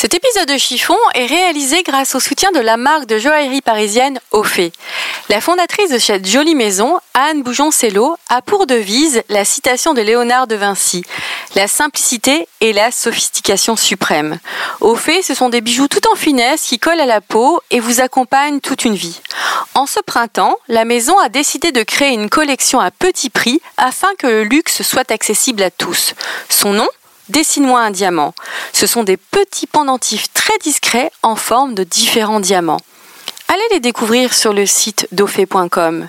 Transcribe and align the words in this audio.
Cet 0.00 0.14
épisode 0.14 0.48
de 0.48 0.56
Chiffon 0.56 0.96
est 1.12 1.26
réalisé 1.26 1.82
grâce 1.82 2.14
au 2.14 2.20
soutien 2.20 2.50
de 2.52 2.58
la 2.58 2.78
marque 2.78 3.04
de 3.04 3.18
joaillerie 3.18 3.60
parisienne 3.60 4.18
Ophé. 4.30 4.72
La 5.28 5.42
fondatrice 5.42 5.90
de 5.90 5.98
cette 5.98 6.26
jolie 6.26 6.54
maison, 6.54 6.98
Anne 7.12 7.42
Boujon-Cello, 7.42 8.16
a 8.30 8.40
pour 8.40 8.66
devise 8.66 9.22
la 9.28 9.44
citation 9.44 9.92
de 9.92 10.00
Léonard 10.00 10.46
de 10.46 10.54
Vinci 10.54 11.04
La 11.54 11.68
simplicité 11.68 12.48
et 12.62 12.72
la 12.72 12.90
sophistication 12.92 13.76
suprême. 13.76 14.38
Ophé, 14.80 15.20
ce 15.20 15.34
sont 15.34 15.50
des 15.50 15.60
bijoux 15.60 15.86
tout 15.86 16.10
en 16.10 16.16
finesse 16.16 16.62
qui 16.62 16.78
collent 16.78 16.98
à 16.98 17.04
la 17.04 17.20
peau 17.20 17.60
et 17.70 17.78
vous 17.78 18.00
accompagnent 18.00 18.60
toute 18.60 18.86
une 18.86 18.94
vie. 18.94 19.20
En 19.74 19.84
ce 19.84 20.00
printemps, 20.00 20.56
la 20.68 20.86
maison 20.86 21.18
a 21.18 21.28
décidé 21.28 21.72
de 21.72 21.82
créer 21.82 22.14
une 22.14 22.30
collection 22.30 22.80
à 22.80 22.90
petit 22.90 23.28
prix 23.28 23.60
afin 23.76 24.08
que 24.18 24.26
le 24.26 24.44
luxe 24.44 24.80
soit 24.80 25.10
accessible 25.10 25.62
à 25.62 25.70
tous. 25.70 26.14
Son 26.48 26.72
nom? 26.72 26.88
Dessine-moi 27.30 27.80
un 27.80 27.92
diamant. 27.92 28.34
Ce 28.72 28.88
sont 28.88 29.04
des 29.04 29.16
petits 29.16 29.68
pendentifs 29.68 30.32
très 30.32 30.58
discrets 30.58 31.12
en 31.22 31.36
forme 31.36 31.74
de 31.74 31.84
différents 31.84 32.40
diamants. 32.40 32.80
Allez 33.46 33.62
les 33.70 33.78
découvrir 33.78 34.34
sur 34.34 34.52
le 34.52 34.66
site 34.66 35.06
dofé.com. 35.12 36.08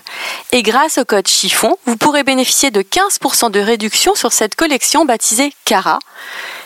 Et 0.51 0.63
grâce 0.63 0.97
au 0.97 1.05
code 1.05 1.27
chiffon, 1.27 1.77
vous 1.85 1.95
pourrez 1.95 2.23
bénéficier 2.23 2.71
de 2.71 2.81
15% 2.81 3.51
de 3.51 3.59
réduction 3.59 4.15
sur 4.15 4.33
cette 4.33 4.55
collection 4.55 5.05
baptisée 5.05 5.53
Cara. 5.63 5.99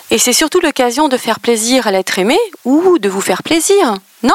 Et 0.09 0.17
c'est 0.17 0.31
surtout 0.31 0.61
l'occasion 0.61 1.09
de 1.09 1.17
faire 1.17 1.41
plaisir 1.41 1.87
à 1.87 1.91
l'être 1.91 2.17
aimé 2.17 2.37
ou 2.63 2.97
de 2.97 3.09
vous 3.09 3.21
faire 3.21 3.43
plaisir, 3.43 3.95
non? 4.23 4.33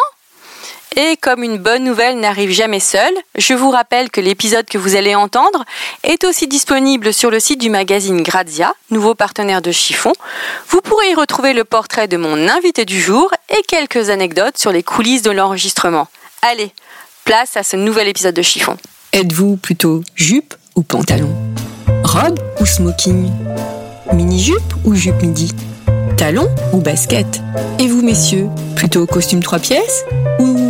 Et 0.97 1.17
comme 1.17 1.43
une 1.43 1.59
bonne 1.59 1.85
nouvelle 1.85 2.19
n'arrive 2.19 2.51
jamais 2.51 2.81
seule, 2.81 3.15
je 3.37 3.55
vous 3.55 3.71
rappelle 3.71 4.11
que 4.11 4.21
l'épisode 4.21 4.67
que 4.67 4.79
vous 4.79 4.97
allez 4.97 5.15
entendre 5.15 5.65
est 6.03 6.25
aussi 6.25 6.49
disponible 6.49 7.13
sur 7.13 7.31
le 7.31 7.41
site 7.41 7.61
du 7.61 7.71
magazine 7.71 8.23
Grazia, 8.23 8.75
nouveau 8.91 9.15
partenaire 9.15 9.63
de 9.63 9.73
Chiffon. 9.73 10.13
Vous 10.69 10.81
pourrez 10.81 11.11
y 11.11 11.15
retrouver 11.15 11.53
le 11.53 11.65
portrait 11.65 12.09
de 12.09 12.17
mon 12.17 12.49
invité 12.49 12.85
du 12.85 13.01
jour 13.01 13.31
et 13.51 13.63
quelques 13.63 14.11
anecdotes 14.11 14.59
sur 14.59 14.73
les 14.73 14.83
coulisses 14.83 15.23
de 15.23 15.31
l'enregistrement. 15.31 16.09
Allez, 16.43 16.73
place 17.25 17.57
à 17.57 17.63
ce 17.63 17.77
nouvel 17.77 18.09
épisode 18.09 18.35
de 18.35 18.43
Chiffon. 18.43 18.77
Êtes-vous 19.13 19.57
plutôt 19.57 20.03
jupe 20.15 20.55
ou 20.77 20.83
pantalon? 20.83 21.35
Robe 22.05 22.41
ou 22.61 22.67
smoking? 22.67 23.31
Mini-jupe 24.13 24.75
ou 24.85 24.95
jupe 24.95 25.23
midi? 25.23 25.53
Talon 26.17 26.49
ou 26.73 26.79
basket? 26.79 27.41
Et 27.79 27.87
vous 27.87 28.03
messieurs, 28.03 28.49
plutôt 28.77 29.07
costume 29.07 29.43
trois 29.43 29.59
pièces 29.59 30.05
ou 30.39 30.70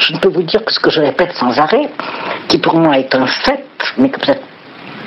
je 0.00 0.12
ne 0.12 0.18
peux 0.18 0.28
vous 0.28 0.42
dire 0.42 0.64
que 0.64 0.72
ce 0.72 0.80
que 0.80 0.90
je 0.90 1.00
répète 1.00 1.32
sans 1.34 1.58
arrêt, 1.58 1.88
qui 2.48 2.58
pour 2.58 2.76
moi 2.76 2.98
est 2.98 3.14
un 3.14 3.26
fait, 3.26 3.64
mais 3.98 4.10
que 4.10 4.20
peut-être 4.20 4.42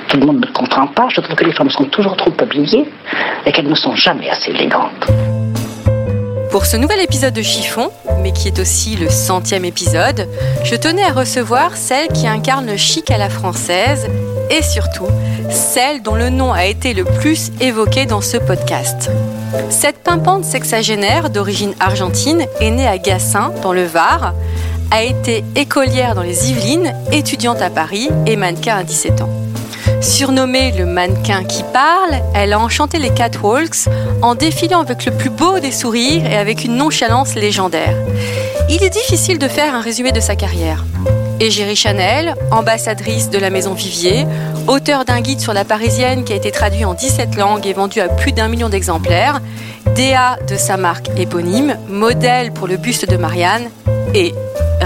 tout 0.08 0.18
le 0.18 0.26
monde 0.26 0.40
ne 0.40 0.52
comprend 0.52 0.86
pas, 0.88 1.08
je 1.08 1.20
trouve 1.20 1.36
que 1.36 1.44
les 1.44 1.52
femmes 1.52 1.70
sont 1.70 1.84
toujours 1.84 2.16
trop 2.16 2.32
habillées 2.40 2.84
et 3.46 3.52
qu'elles 3.52 3.68
ne 3.68 3.74
sont 3.74 3.94
jamais 3.94 4.28
assez 4.28 4.50
élégantes. 4.50 5.06
Pour 6.50 6.66
ce 6.66 6.76
nouvel 6.76 7.00
épisode 7.00 7.32
de 7.32 7.42
Chiffon, 7.42 7.92
mais 8.22 8.32
qui 8.32 8.48
est 8.48 8.58
aussi 8.58 8.96
le 8.96 9.08
centième 9.08 9.64
épisode, 9.64 10.28
je 10.64 10.74
tenais 10.74 11.04
à 11.04 11.12
recevoir 11.12 11.76
celle 11.76 12.08
qui 12.08 12.26
incarne 12.26 12.66
le 12.66 12.76
chic 12.76 13.08
à 13.12 13.18
la 13.18 13.30
française 13.30 14.08
et 14.50 14.62
surtout 14.62 15.06
celle 15.48 16.02
dont 16.02 16.16
le 16.16 16.28
nom 16.28 16.52
a 16.52 16.66
été 16.66 16.92
le 16.92 17.04
plus 17.04 17.52
évoqué 17.60 18.04
dans 18.04 18.20
ce 18.20 18.36
podcast. 18.36 19.10
Cette 19.68 20.02
pimpante 20.02 20.44
sexagénaire 20.44 21.30
d'origine 21.30 21.74
argentine 21.78 22.44
est 22.60 22.70
née 22.70 22.86
à 22.86 22.98
Gassin, 22.98 23.52
dans 23.62 23.72
le 23.72 23.84
Var, 23.84 24.34
a 24.90 25.02
été 25.02 25.44
écolière 25.56 26.14
dans 26.14 26.22
les 26.22 26.50
Yvelines, 26.50 26.92
étudiante 27.12 27.62
à 27.62 27.70
Paris 27.70 28.08
et 28.26 28.36
mannequin 28.36 28.76
à 28.76 28.82
17 28.82 29.22
ans. 29.22 29.30
Surnommée 30.00 30.72
le 30.72 30.86
mannequin 30.86 31.44
qui 31.44 31.62
parle, 31.72 32.22
elle 32.34 32.52
a 32.52 32.60
enchanté 32.60 32.98
les 32.98 33.10
catwalks 33.10 33.88
en 34.22 34.34
défilant 34.34 34.80
avec 34.80 35.04
le 35.04 35.12
plus 35.12 35.30
beau 35.30 35.58
des 35.60 35.72
sourires 35.72 36.24
et 36.26 36.36
avec 36.36 36.64
une 36.64 36.76
nonchalance 36.76 37.34
légendaire. 37.34 37.96
Il 38.68 38.82
est 38.82 38.90
difficile 38.90 39.38
de 39.38 39.48
faire 39.48 39.74
un 39.74 39.80
résumé 39.80 40.12
de 40.12 40.20
sa 40.20 40.36
carrière. 40.36 40.84
Égérie 41.40 41.76
Chanel, 41.76 42.34
ambassadrice 42.50 43.30
de 43.30 43.38
la 43.38 43.50
maison 43.50 43.72
Vivier, 43.74 44.26
auteur 44.68 45.04
d'un 45.04 45.20
guide 45.20 45.40
sur 45.40 45.54
la 45.54 45.64
parisienne 45.64 46.24
qui 46.24 46.32
a 46.32 46.36
été 46.36 46.50
traduit 46.50 46.84
en 46.84 46.94
17 46.94 47.36
langues 47.36 47.66
et 47.66 47.72
vendu 47.72 48.00
à 48.00 48.08
plus 48.08 48.32
d'un 48.32 48.48
million 48.48 48.68
d'exemplaires, 48.68 49.40
DA 49.96 50.38
de 50.48 50.56
sa 50.56 50.76
marque 50.76 51.08
éponyme, 51.16 51.76
modèle 51.88 52.52
pour 52.52 52.68
le 52.68 52.76
buste 52.76 53.10
de 53.10 53.16
Marianne 53.16 53.70
et 54.14 54.34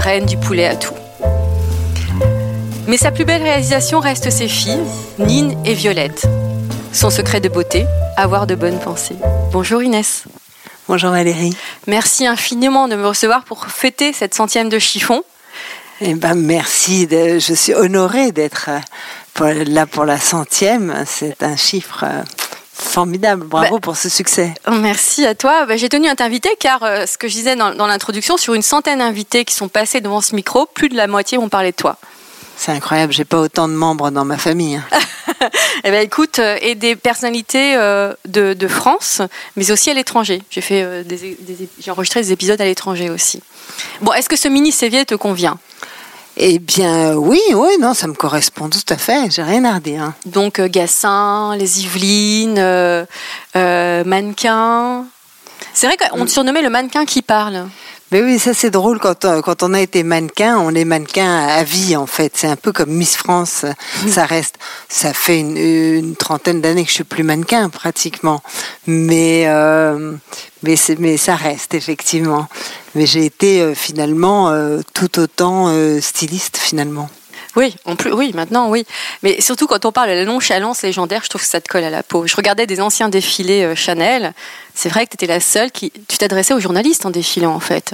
du 0.05 0.37
poulet 0.37 0.67
à 0.67 0.75
tout. 0.75 0.93
Mais 2.87 2.95
sa 2.95 3.09
plus 3.09 3.25
belle 3.25 3.41
réalisation 3.41 3.99
reste 3.99 4.29
ses 4.29 4.47
filles, 4.47 4.83
Nine 5.17 5.57
et 5.65 5.73
Violette. 5.73 6.27
Son 6.93 7.09
secret 7.09 7.39
de 7.41 7.49
beauté, 7.49 7.87
avoir 8.15 8.45
de 8.45 8.53
bonnes 8.53 8.79
pensées. 8.79 9.15
Bonjour 9.51 9.81
Inès. 9.81 10.25
Bonjour 10.87 11.09
Valérie. 11.09 11.57
Merci 11.87 12.27
infiniment 12.27 12.87
de 12.87 12.95
me 12.95 13.07
recevoir 13.07 13.45
pour 13.45 13.65
fêter 13.65 14.13
cette 14.13 14.35
centième 14.35 14.69
de 14.69 14.77
chiffon. 14.77 15.23
Eh 16.01 16.13
ben 16.13 16.35
merci, 16.35 17.07
de, 17.07 17.39
je 17.39 17.53
suis 17.55 17.73
honorée 17.73 18.31
d'être 18.31 18.69
euh, 19.41 19.63
là 19.65 19.87
pour 19.87 20.05
la 20.05 20.19
centième. 20.19 21.03
C'est 21.07 21.41
un 21.41 21.55
chiffre 21.55 22.03
euh, 22.03 22.21
formidable. 22.77 23.45
Bravo 23.45 23.75
Bah, 23.75 23.79
pour 23.81 23.97
ce 23.97 24.09
succès. 24.09 24.53
Merci 24.71 25.25
à 25.25 25.33
toi. 25.35 25.65
Bah, 25.65 25.77
J'ai 25.77 25.89
tenu 25.89 26.07
à 26.07 26.15
t'inviter 26.15 26.49
car 26.59 26.83
euh, 26.83 27.05
ce 27.05 27.17
que 27.17 27.27
je 27.27 27.33
disais 27.33 27.55
dans, 27.55 27.73
dans 27.73 27.87
l'introduction, 27.87 28.37
sur 28.37 28.53
une 28.53 28.61
centaine 28.61 28.99
d'invités 28.99 29.45
qui 29.45 29.55
sont 29.55 29.69
passés 29.69 30.01
devant 30.01 30.21
ce 30.21 30.35
micro, 30.35 30.65
plus 30.65 30.89
de 30.89 30.95
la 30.95 31.07
moitié 31.07 31.37
ont 31.37 31.49
parlé 31.49 31.71
de 31.71 31.75
toi. 31.77 31.97
C'est 32.57 32.71
incroyable, 32.71 33.11
j'ai 33.11 33.25
pas 33.25 33.39
autant 33.39 33.67
de 33.67 33.73
membres 33.73 34.11
dans 34.11 34.25
ma 34.25 34.37
famille. 34.37 34.75
hein. 34.75 34.83
Eh 35.83 35.91
ben 35.91 36.01
écoute, 36.01 36.39
euh, 36.39 36.57
et 36.61 36.75
des 36.75 36.95
personnalités 36.95 37.75
euh, 37.75 38.13
de, 38.25 38.53
de 38.53 38.67
France, 38.67 39.21
mais 39.55 39.69
aussi 39.71 39.89
à 39.89 39.93
l'étranger. 39.93 40.41
J'ai 40.49 40.61
fait 40.61 41.03
des, 41.03 41.37
enregistré 41.89 42.21
des 42.21 42.31
épisodes 42.31 42.59
à 42.61 42.65
l'étranger 42.65 43.09
aussi. 43.09 43.41
Bon, 44.01 44.13
est-ce 44.13 44.29
que 44.29 44.35
ce 44.37 44.47
mini 44.47 44.71
CV 44.71 45.05
te 45.05 45.15
convient? 45.15 45.57
Eh 46.37 46.59
bien 46.59 47.15
oui, 47.15 47.39
oui, 47.53 47.69
non, 47.79 47.93
ça 47.93 48.07
me 48.07 48.13
correspond 48.13 48.69
tout 48.69 48.79
à 48.89 48.97
fait. 48.97 49.31
J'ai 49.31 49.43
rien 49.43 49.63
à 49.63 49.75
redire. 49.75 50.11
Donc 50.25 50.59
euh, 50.59 50.67
Gassin, 50.67 51.55
les 51.57 51.81
Yvelines, 51.81 52.57
euh, 52.57 53.05
euh, 53.55 54.03
mannequin. 54.03 55.05
C'est 55.73 55.87
vrai 55.87 55.95
qu'on 55.97 56.25
te 56.25 56.31
surnommait 56.31 56.61
le 56.61 56.69
mannequin 56.69 57.05
qui 57.05 57.21
parle. 57.21 57.67
Mais 58.11 58.21
oui, 58.21 58.37
ça 58.37 58.53
c'est 58.53 58.69
drôle 58.69 58.99
quand 58.99 59.25
on, 59.25 59.41
quand 59.41 59.63
on 59.63 59.73
a 59.73 59.79
été 59.79 60.03
mannequin, 60.03 60.57
on 60.59 60.75
est 60.75 60.85
mannequin 60.85 61.47
à 61.47 61.63
vie 61.63 61.95
en 61.95 62.05
fait. 62.05 62.33
C'est 62.35 62.47
un 62.47 62.55
peu 62.55 62.71
comme 62.71 62.91
Miss 62.91 63.15
France. 63.15 63.65
Ça 64.07 64.25
reste, 64.25 64.55
ça 64.89 65.13
fait 65.13 65.39
une, 65.39 65.57
une 65.57 66.15
trentaine 66.15 66.61
d'années 66.61 66.83
que 66.83 66.89
je 66.89 66.95
suis 66.95 67.03
plus 67.03 67.23
mannequin 67.23 67.69
pratiquement, 67.69 68.43
mais 68.87 69.45
euh, 69.47 70.13
mais 70.61 71.17
ça 71.17 71.35
reste 71.35 71.73
effectivement. 71.73 72.47
Mais 72.95 73.05
j'ai 73.05 73.25
été 73.25 73.61
euh, 73.61 73.75
finalement 73.75 74.49
euh, 74.49 74.79
tout 74.93 75.19
autant 75.19 75.67
euh, 75.69 75.99
styliste 76.01 76.57
finalement. 76.57 77.09
Oui, 77.57 77.75
en 77.85 77.95
plus, 77.95 78.11
oui, 78.11 78.31
maintenant, 78.33 78.69
oui. 78.69 78.85
Mais 79.23 79.39
surtout 79.39 79.67
quand 79.67 79.85
on 79.85 79.91
parle 79.93 80.09
de 80.09 80.15
la 80.15 80.25
nonchalance 80.25 80.81
légendaire, 80.81 81.21
je 81.23 81.29
trouve 81.29 81.41
que 81.41 81.47
ça 81.47 81.61
te 81.61 81.69
colle 81.69 81.83
à 81.85 81.89
la 81.89 82.03
peau. 82.03 82.27
Je 82.27 82.35
regardais 82.35 82.67
des 82.67 82.81
anciens 82.81 83.07
défilés 83.07 83.75
Chanel. 83.75 84.33
C'est 84.73 84.89
vrai 84.89 85.05
que 85.05 85.11
tu 85.11 85.15
étais 85.23 85.27
la 85.33 85.39
seule 85.39 85.71
qui. 85.71 85.91
Tu 86.09 86.17
t'adressais 86.17 86.53
aux 86.53 86.59
journalistes 86.59 87.05
en 87.05 87.11
défilant, 87.11 87.53
en 87.53 87.61
fait. 87.61 87.93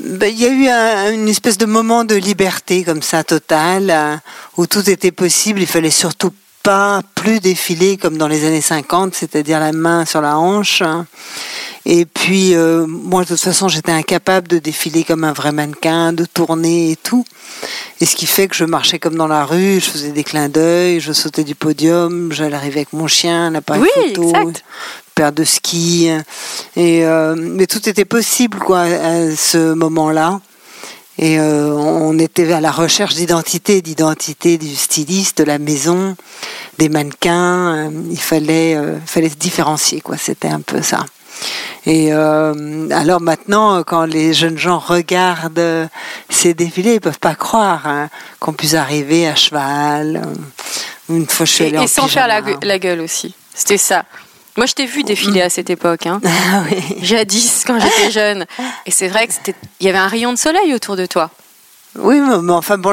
Ben, 0.00 0.32
Il 0.32 0.38
y 0.40 0.46
a 0.46 0.48
eu 0.50 0.68
un- 0.68 1.12
une 1.12 1.28
espèce 1.28 1.58
de 1.58 1.66
moment 1.66 2.04
de 2.04 2.14
liberté 2.14 2.84
comme 2.84 3.02
ça 3.02 3.24
totale 3.24 4.20
où 4.56 4.66
tout 4.68 4.88
était 4.88 5.10
possible. 5.12 5.60
Il 5.60 5.66
fallait 5.66 5.90
surtout 5.90 6.30
pas 6.62 7.02
plus 7.14 7.40
défiler 7.40 7.96
comme 7.96 8.16
dans 8.16 8.28
les 8.28 8.44
années 8.44 8.60
50, 8.60 9.14
c'est-à-dire 9.14 9.58
la 9.60 9.72
main 9.72 10.04
sur 10.04 10.20
la 10.20 10.38
hanche. 10.38 10.82
Et 11.84 12.04
puis 12.04 12.54
euh, 12.54 12.86
moi 12.86 13.22
de 13.24 13.28
toute 13.28 13.40
façon 13.40 13.66
j'étais 13.68 13.90
incapable 13.90 14.46
de 14.46 14.58
défiler 14.58 15.02
comme 15.02 15.24
un 15.24 15.32
vrai 15.32 15.50
mannequin, 15.50 16.12
de 16.12 16.24
tourner 16.24 16.92
et 16.92 16.96
tout. 16.96 17.24
Et 18.00 18.06
ce 18.06 18.14
qui 18.14 18.26
fait 18.26 18.46
que 18.46 18.54
je 18.54 18.64
marchais 18.64 18.98
comme 19.00 19.16
dans 19.16 19.26
la 19.26 19.44
rue, 19.44 19.80
je 19.80 19.90
faisais 19.90 20.12
des 20.12 20.22
clins 20.24 20.48
d'œil, 20.48 21.00
je 21.00 21.12
sautais 21.12 21.44
du 21.44 21.54
podium, 21.56 22.32
j'allais 22.32 22.54
arriver 22.56 22.80
avec 22.80 22.92
mon 22.92 23.08
chien, 23.08 23.46
un 23.46 23.54
appareil 23.56 23.82
Oui, 23.82 24.08
photo, 24.14 24.28
exact. 24.28 24.64
paire 25.16 25.32
de 25.32 25.44
skis. 25.44 26.08
Et 26.76 27.04
euh, 27.04 27.34
mais 27.36 27.66
tout 27.66 27.88
était 27.88 28.04
possible 28.04 28.58
quoi 28.58 28.80
à 28.82 29.34
ce 29.34 29.74
moment-là. 29.74 30.40
Et 31.22 31.38
euh, 31.38 31.70
on 31.72 32.18
était 32.18 32.52
à 32.52 32.60
la 32.60 32.72
recherche 32.72 33.14
d'identité, 33.14 33.80
d'identité 33.80 34.58
du 34.58 34.74
styliste, 34.74 35.38
de 35.38 35.44
la 35.44 35.60
maison, 35.60 36.16
des 36.78 36.88
mannequins. 36.88 37.76
Euh, 37.76 37.90
il 38.10 38.18
fallait, 38.18 38.74
euh, 38.74 38.98
fallait 39.06 39.28
se 39.28 39.36
différencier, 39.36 40.00
quoi. 40.00 40.16
C'était 40.16 40.48
un 40.48 40.60
peu 40.60 40.82
ça. 40.82 41.06
Et 41.86 42.12
euh, 42.12 42.88
alors 42.90 43.20
maintenant, 43.20 43.84
quand 43.84 44.04
les 44.04 44.34
jeunes 44.34 44.58
gens 44.58 44.80
regardent 44.80 45.88
ces 46.28 46.54
défilés, 46.54 46.94
ils 46.94 47.00
peuvent 47.00 47.20
pas 47.20 47.36
croire 47.36 47.86
hein, 47.86 48.08
qu'on 48.40 48.52
puisse 48.52 48.74
arriver 48.74 49.28
à 49.28 49.36
cheval. 49.36 50.22
Une 51.08 51.28
fois, 51.28 51.46
je 51.46 51.52
suis 51.52 51.64
allée 51.66 51.76
Et, 51.76 51.78
en 51.78 51.82
et 51.84 51.86
sans 51.86 52.08
faire 52.08 52.26
pyjama. 52.26 52.58
la 52.64 52.78
gueule 52.80 53.00
aussi. 53.00 53.32
C'était 53.54 53.78
ça. 53.78 54.04
Moi, 54.56 54.66
je 54.66 54.74
t'ai 54.74 54.86
vu 54.86 55.02
défiler 55.02 55.40
à 55.40 55.48
cette 55.48 55.70
époque, 55.70 56.06
hein. 56.06 56.20
Ah 56.24 56.62
oui. 56.70 56.82
jadis, 57.02 57.64
quand 57.66 57.78
j'étais 57.80 58.10
jeune. 58.10 58.44
Et 58.86 58.90
c'est 58.90 59.08
vrai 59.08 59.26
que 59.26 59.32
il 59.80 59.86
y 59.86 59.88
avait 59.88 59.98
un 59.98 60.08
rayon 60.08 60.32
de 60.32 60.38
soleil 60.38 60.74
autour 60.74 60.96
de 60.96 61.06
toi. 61.06 61.30
Oui, 61.98 62.20
mais 62.20 62.52
enfin 62.52 62.78
bon, 62.78 62.90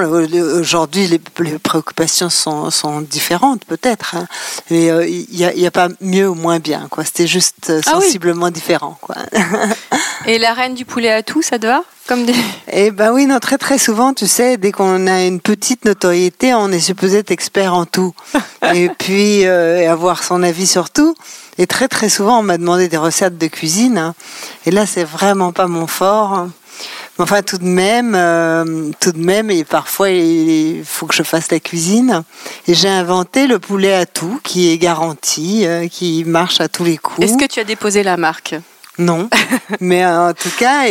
aujourd'hui 0.60 1.07
les, 1.07 1.22
les 1.40 1.57
préoccupations 1.60 2.30
sont, 2.30 2.69
sont 2.69 3.00
différentes 3.00 3.63
peut-être, 3.66 4.16
hein. 4.16 4.28
mais 4.69 4.90
euh, 4.92 5.07
il 5.07 5.25
n'y 5.31 5.46
a, 5.46 5.54
il 5.54 5.62
y 5.62 5.66
a 5.66 5.72
pas 5.72 5.88
mieux 6.01 6.28
ou 6.28 6.36
moins 6.36 6.60
bien, 6.60 6.88
quoi. 6.90 7.06
C'était 7.06 7.25
juste 7.28 7.69
euh, 7.69 7.80
Ah 7.86 7.94
oui. 7.98 8.04
sensiblement 8.06 8.50
différent, 8.51 8.98
quoi. 9.00 9.16
Et 10.25 10.38
la 10.38 10.54
reine 10.54 10.74
du 10.75 10.84
poulet 10.84 11.12
à 11.13 11.24
tout, 11.24 11.42
ça 11.42 11.57
te 11.57 11.66
va? 11.66 11.84
Comme 12.07 12.25
des... 12.25 12.36
Eh 12.74 12.92
ben 12.92 13.13
oui, 13.13 13.25
non, 13.25 13.40
très 13.40 13.57
très 13.57 13.78
souvent, 13.78 14.13
tu 14.13 14.28
sais, 14.28 14.57
dès 14.57 14.72
qu'on 14.74 15.07
a 15.07 15.24
une 15.24 15.40
petite 15.40 15.86
notoriété, 15.86 16.54
on 16.54 16.69
est 16.69 16.80
supposé 16.81 17.19
être 17.19 17.31
expert 17.31 17.74
en 17.74 17.86
tout. 17.86 18.13
et 18.74 18.90
puis 18.90 19.46
euh, 19.46 19.90
avoir 19.90 20.24
son 20.24 20.44
avis 20.44 20.68
sur 20.68 20.90
tout. 20.90 21.16
Et 21.57 21.68
très 21.68 21.88
très 21.88 22.10
souvent, 22.10 22.40
on 22.40 22.44
m'a 22.44 22.57
demandé 22.57 22.90
des 22.90 22.98
recettes 22.98 23.38
de 23.38 23.48
cuisine. 23.48 23.98
hein. 23.98 24.13
Et 24.66 24.72
là, 24.72 24.86
c'est 24.86 25.04
vraiment 25.06 25.54
pas 25.54 25.68
mon 25.68 25.88
fort. 25.88 26.48
Enfin, 27.19 27.42
tout 27.42 27.57
de 27.57 27.66
même, 27.66 28.13
euh, 28.16 28.92
tout 29.00 29.12
de 29.12 29.19
même, 29.19 29.51
et 29.51 29.63
parfois, 29.63 30.10
il 30.10 30.83
faut 30.86 31.06
que 31.06 31.16
je 31.16 31.24
fasse 31.24 31.51
la 31.51 31.60
cuisine. 31.60 32.24
Et 32.68 32.74
j'ai 32.74 32.89
inventé 32.89 33.48
le 33.48 33.60
poulet 33.60 33.94
à 33.94 34.06
tout, 34.06 34.39
qui 34.44 34.69
est 34.71 34.77
garanti, 34.77 35.66
euh, 35.66 35.88
qui 35.88 36.24
marche 36.25 36.62
à 36.62 36.68
tous 36.68 36.83
les 36.83 36.98
coups. 36.98 37.21
Est-ce 37.21 37.38
que 37.38 37.45
tu 37.45 37.60
as 37.60 37.63
déposé 37.63 38.04
la 38.04 38.18
marque? 38.18 38.56
Non, 38.98 39.30
mais 39.80 40.06
en 40.06 40.33
tout 40.33 40.51
cas, 40.57 40.83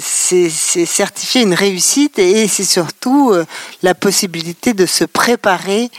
c'est 0.00 0.48
certifié 0.48 1.42
une 1.42 1.52
réussite 1.54 2.18
et 2.18 2.48
c'est 2.48 2.64
surtout 2.64 3.30
euh, 3.30 3.44
la 3.82 3.94
possibilité 3.94 4.72
de 4.72 4.86
se 4.86 5.04
préparer. 5.04 5.90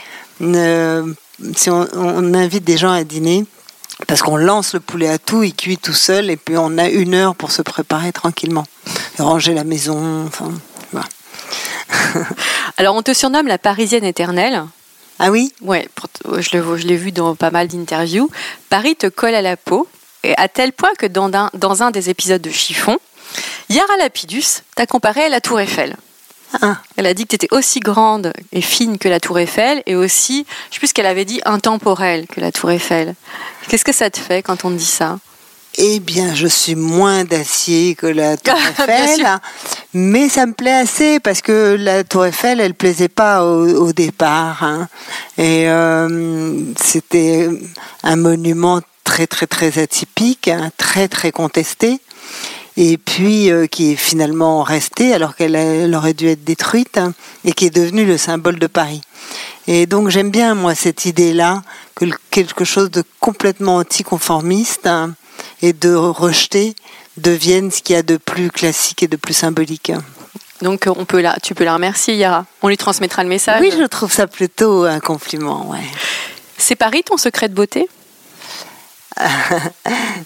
euh, 0.42 1.14
si 1.54 1.70
on, 1.70 1.86
on 1.94 2.34
invite 2.34 2.64
des 2.64 2.76
gens 2.76 2.92
à 2.92 3.04
dîner, 3.04 3.44
parce 4.08 4.22
qu'on 4.22 4.36
lance 4.36 4.74
le 4.74 4.80
poulet 4.80 5.08
à 5.08 5.18
tout, 5.18 5.42
il 5.42 5.54
cuit 5.54 5.78
tout 5.78 5.92
seul 5.92 6.30
et 6.30 6.36
puis 6.36 6.56
on 6.56 6.78
a 6.78 6.88
une 6.88 7.14
heure 7.14 7.34
pour 7.34 7.52
se 7.52 7.62
préparer 7.62 8.12
tranquillement, 8.12 8.66
ranger 9.18 9.54
la 9.54 9.64
maison. 9.64 10.26
Enfin, 10.26 10.52
voilà. 10.92 11.06
Alors, 12.76 12.94
on 12.94 13.02
te 13.02 13.12
surnomme 13.12 13.46
la 13.46 13.58
Parisienne 13.58 14.04
éternelle. 14.04 14.64
Ah 15.18 15.30
oui, 15.30 15.52
Ouais, 15.60 15.88
je 16.38 16.86
l'ai 16.86 16.96
vu 16.96 17.12
dans 17.12 17.36
pas 17.36 17.50
mal 17.50 17.68
d'interviews. 17.68 18.30
Paris 18.68 18.96
te 18.96 19.06
colle 19.06 19.34
à 19.34 19.42
la 19.42 19.56
peau, 19.56 19.88
et 20.24 20.34
à 20.38 20.48
tel 20.48 20.72
point 20.72 20.92
que 20.98 21.06
dans 21.06 21.32
un, 21.34 21.50
dans 21.54 21.82
un 21.82 21.90
des 21.90 22.10
épisodes 22.10 22.42
de 22.42 22.50
Chiffon, 22.50 22.98
Yara 23.68 23.96
Lapidus 23.98 24.62
t'a 24.74 24.86
comparé 24.86 25.24
à 25.24 25.28
la 25.28 25.40
Tour 25.40 25.60
Eiffel. 25.60 25.96
Ah. 26.62 26.78
Elle 26.96 27.06
a 27.06 27.14
dit 27.14 27.24
que 27.24 27.30
tu 27.30 27.34
étais 27.36 27.54
aussi 27.54 27.80
grande 27.80 28.32
et 28.52 28.60
fine 28.60 28.98
que 28.98 29.08
la 29.08 29.20
Tour 29.20 29.38
Eiffel, 29.38 29.82
et 29.86 29.96
aussi, 29.96 30.46
je 30.70 30.74
sais 30.74 30.78
plus 30.78 30.88
ce 30.88 30.94
qu'elle 30.94 31.06
avait 31.06 31.24
dit, 31.24 31.40
intemporelle 31.44 32.26
que 32.26 32.40
la 32.40 32.52
Tour 32.52 32.70
Eiffel. 32.70 33.14
Qu'est-ce 33.68 33.84
que 33.84 33.92
ça 33.92 34.10
te 34.10 34.18
fait 34.18 34.42
quand 34.42 34.64
on 34.64 34.70
te 34.70 34.76
dit 34.76 34.84
ça? 34.84 35.18
Eh 35.76 35.98
bien, 35.98 36.34
je 36.34 36.46
suis 36.46 36.76
moins 36.76 37.24
d'acier 37.24 37.96
que 37.96 38.06
la 38.06 38.36
Tour 38.38 38.54
Eiffel, 38.54 39.26
mais 39.92 40.28
ça 40.28 40.46
me 40.46 40.52
plaît 40.52 40.70
assez 40.70 41.18
parce 41.18 41.42
que 41.42 41.76
la 41.78 42.04
Tour 42.04 42.26
Eiffel, 42.26 42.60
elle 42.60 42.74
plaisait 42.74 43.08
pas 43.08 43.44
au, 43.44 43.66
au 43.86 43.92
départ, 43.92 44.62
hein. 44.62 44.88
et 45.36 45.68
euh, 45.68 46.60
c'était 46.80 47.48
un 48.04 48.16
monument 48.16 48.80
très 49.02 49.26
très 49.26 49.46
très 49.46 49.78
atypique, 49.78 50.48
hein, 50.48 50.70
très 50.76 51.08
très 51.08 51.32
contesté, 51.32 52.00
et 52.76 52.96
puis 52.96 53.50
euh, 53.50 53.66
qui 53.66 53.92
est 53.92 53.96
finalement 53.96 54.62
resté 54.62 55.12
alors 55.12 55.34
qu'elle 55.34 55.94
aurait 55.94 56.14
dû 56.14 56.28
être 56.28 56.44
détruite 56.44 56.98
hein, 56.98 57.14
et 57.44 57.52
qui 57.52 57.66
est 57.66 57.74
devenue 57.74 58.04
le 58.04 58.16
symbole 58.16 58.60
de 58.60 58.66
Paris. 58.68 59.00
Et 59.66 59.86
donc 59.86 60.08
j'aime 60.08 60.30
bien 60.30 60.54
moi 60.54 60.74
cette 60.74 61.04
idée-là 61.04 61.62
que 61.94 62.06
quelque 62.30 62.64
chose 62.64 62.90
de 62.90 63.02
complètement 63.20 63.76
anticonformiste 63.76 64.86
hein, 64.86 65.14
et 65.64 65.72
de 65.72 65.94
rejeter 65.94 66.74
devienne 67.16 67.70
ce 67.70 67.80
qu'il 67.80 67.96
y 67.96 67.98
a 67.98 68.02
de 68.02 68.18
plus 68.18 68.50
classique 68.50 69.02
et 69.02 69.08
de 69.08 69.16
plus 69.16 69.32
symbolique. 69.32 69.92
Donc, 70.60 70.84
on 70.86 71.06
peut 71.06 71.22
la, 71.22 71.36
tu 71.42 71.54
peux 71.54 71.64
la 71.64 71.74
remercier, 71.74 72.16
Yara. 72.16 72.44
On 72.60 72.68
lui 72.68 72.76
transmettra 72.76 73.22
le 73.22 73.30
message. 73.30 73.60
Oui, 73.62 73.72
je 73.76 73.84
trouve 73.86 74.12
ça 74.12 74.26
plutôt 74.26 74.84
un 74.84 75.00
compliment. 75.00 75.70
Ouais. 75.70 75.80
C'est 76.58 76.76
Paris 76.76 77.02
ton 77.02 77.16
secret 77.16 77.48
de 77.48 77.54
beauté? 77.54 77.88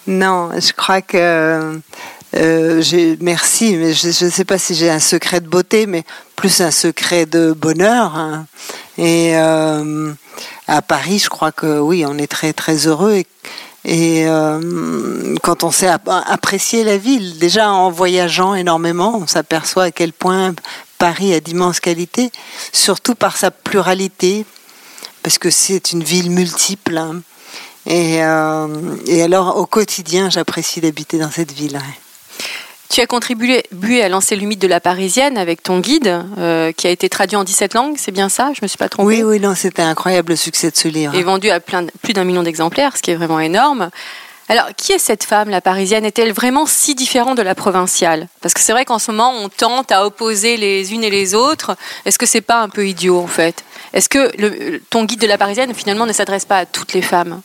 Non, 0.07 0.51
je 0.59 0.73
crois 0.73 1.03
que 1.03 1.79
euh, 2.37 2.81
j'ai 2.81 3.17
merci, 3.21 3.77
mais 3.77 3.93
je 3.93 4.25
ne 4.25 4.31
sais 4.31 4.45
pas 4.45 4.59
si 4.59 4.75
j'ai 4.75 4.91
un 4.91 4.99
secret 5.01 5.41
de 5.41 5.49
beauté, 5.49 5.87
mais 5.87 6.05
plus 6.37 6.61
un 6.63 6.71
secret 6.71 7.27
de 7.27 7.53
bonheur. 7.53 8.17
hein. 8.17 8.47
Et 8.97 9.37
euh, 9.37 10.13
à 10.67 10.83
Paris, 10.83 11.19
je 11.19 11.29
crois 11.29 11.53
que 11.53 11.79
oui, 11.79 12.05
on 12.07 12.17
est 12.19 12.27
très 12.27 12.53
très 12.55 12.87
heureux 12.87 13.15
et, 13.15 13.27
et 13.89 14.29
euh, 14.29 15.35
quand 15.43 15.65
on 15.65 15.71
sait 15.71 15.89
app- 15.89 16.09
apprécier 16.09 16.85
la 16.85 16.99
ville, 16.99 17.39
déjà 17.39 17.71
en 17.71 17.91
voyageant 17.91 18.55
énormément, 18.55 19.17
on 19.23 19.27
s'aperçoit 19.27 19.85
à 19.85 19.91
quel 19.91 20.13
point 20.13 20.55
Paris 20.99 21.33
a 21.33 21.41
d'immenses 21.41 21.81
qualités, 21.81 22.31
surtout 22.73 23.15
par 23.15 23.37
sa 23.37 23.51
pluralité, 23.51 24.45
parce 25.23 25.39
que 25.39 25.49
c'est 25.51 25.93
une 25.93 26.05
ville 26.05 26.31
multiple. 26.31 26.99
hein. 26.99 27.23
Et, 27.87 28.23
euh, 28.23 28.67
et 29.07 29.23
alors, 29.23 29.57
au 29.57 29.65
quotidien, 29.65 30.29
j'apprécie 30.29 30.81
d'habiter 30.83 31.19
dans 31.19 31.31
cette 31.31 31.53
ville. 31.53 31.81
Tu 32.91 33.01
as 33.03 33.07
contribué 33.07 33.63
à 34.03 34.09
lancer 34.09 34.35
le 34.35 34.47
mythe 34.47 34.61
de 34.61 34.67
la 34.67 34.81
Parisienne 34.81 35.37
avec 35.37 35.63
ton 35.63 35.81
guide, 35.81 36.25
euh, 36.39 36.73
qui 36.73 36.87
a 36.87 36.91
été 36.91 37.09
traduit 37.11 37.37
en 37.37 37.45
17 37.45 37.75
langues, 37.75 37.97
c'est 37.99 38.13
bien 38.13 38.29
ça? 38.31 38.51
Je 38.55 38.61
me 38.63 38.67
suis 38.67 38.79
pas 38.79 38.89
trompée 38.89 39.07
Oui, 39.07 39.23
oui, 39.23 39.41
non, 39.41 39.55
c'était 39.55 39.83
un 39.83 39.91
incroyable 39.91 40.37
succès 40.39 40.71
de 40.71 40.77
ce 40.77 40.89
livre. 40.89 41.15
Et 41.15 41.23
vendu 41.23 41.51
à 41.51 41.61
plein 41.61 41.85
plus 42.03 42.15
d'un 42.15 42.25
million 42.25 42.43
d'exemplaires, 42.43 42.97
ce 42.97 43.03
qui 43.03 43.11
est 43.11 43.15
vraiment 43.17 43.41
énorme. 43.41 43.91
Alors, 44.51 44.65
qui 44.75 44.93
est 44.93 44.99
cette 44.99 45.25
femme, 45.25 45.51
la 45.51 45.61
Parisienne? 45.61 46.07
Est-elle 46.07 46.33
vraiment 46.33 46.65
si 46.65 46.95
différente 46.95 47.37
de 47.37 47.43
la 47.43 47.55
provinciale? 47.55 48.29
Parce 48.41 48.55
que 48.55 48.61
c'est 48.61 48.73
vrai 48.73 48.87
qu'en 48.87 48.99
ce 48.99 49.11
moment, 49.11 49.33
on 49.35 49.51
tente 49.51 49.93
à 49.93 50.07
opposer 50.07 50.57
les 50.57 50.95
unes 50.95 51.05
et 51.05 51.11
les 51.11 51.35
autres. 51.35 51.77
Est-ce 52.07 52.19
que 52.19 52.25
c'est 52.25 52.41
pas 52.41 52.63
un 52.63 52.71
peu 52.71 52.89
idiot, 52.89 53.19
en 53.19 53.27
fait? 53.27 53.63
Est-ce 53.93 54.09
que 54.09 54.31
le- 54.39 54.81
ton 54.89 55.05
guide 55.05 55.21
de 55.21 55.27
la 55.27 55.37
Parisienne, 55.37 55.75
finalement, 55.75 56.07
ne 56.07 56.15
s'adresse 56.15 56.47
pas 56.47 56.57
à 56.61 56.65
toutes 56.65 56.95
les 56.95 57.03
femmes? 57.03 57.43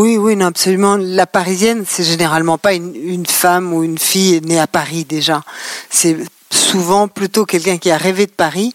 Oui, 0.00 0.16
oui, 0.16 0.34
non, 0.34 0.46
absolument. 0.46 0.96
La 0.96 1.26
parisienne, 1.26 1.84
c'est 1.86 2.04
généralement 2.04 2.56
pas 2.56 2.72
une, 2.72 3.26
femme 3.26 3.74
ou 3.74 3.84
une 3.84 3.98
fille 3.98 4.40
née 4.40 4.58
à 4.58 4.66
Paris 4.66 5.04
déjà. 5.04 5.42
C'est 5.90 6.16
souvent 6.50 7.06
plutôt 7.06 7.44
quelqu'un 7.44 7.76
qui 7.76 7.90
a 7.90 7.98
rêvé 7.98 8.24
de 8.24 8.30
Paris, 8.30 8.74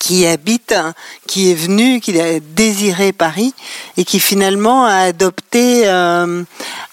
qui 0.00 0.20
y 0.20 0.26
habite, 0.26 0.72
hein, 0.72 0.94
qui 1.26 1.50
est 1.50 1.54
venu, 1.54 2.00
qui 2.00 2.18
a 2.18 2.40
désiré 2.40 3.12
Paris 3.12 3.52
et 3.98 4.06
qui 4.06 4.20
finalement 4.20 4.86
a 4.86 5.00
adopté 5.00 5.82
euh, 5.84 6.42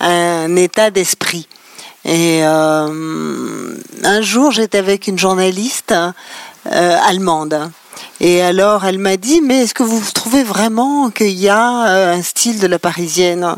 un 0.01 0.55
état 0.57 0.91
d'esprit. 0.91 1.47
Et 2.03 2.41
euh, 2.43 3.77
un 4.03 4.21
jour, 4.21 4.51
j'étais 4.51 4.79
avec 4.79 5.07
une 5.07 5.17
journaliste 5.17 5.93
euh, 5.93 6.97
allemande. 7.05 7.71
Et 8.21 8.41
alors, 8.41 8.85
elle 8.85 8.97
m'a 8.97 9.17
dit, 9.17 9.41
mais 9.41 9.63
est-ce 9.63 9.73
que 9.73 9.83
vous 9.83 10.01
trouvez 10.13 10.43
vraiment 10.43 11.09
qu'il 11.09 11.37
y 11.37 11.49
a 11.49 11.87
euh, 11.87 12.13
un 12.15 12.21
style 12.21 12.59
de 12.59 12.67
la 12.67 12.79
parisienne? 12.79 13.55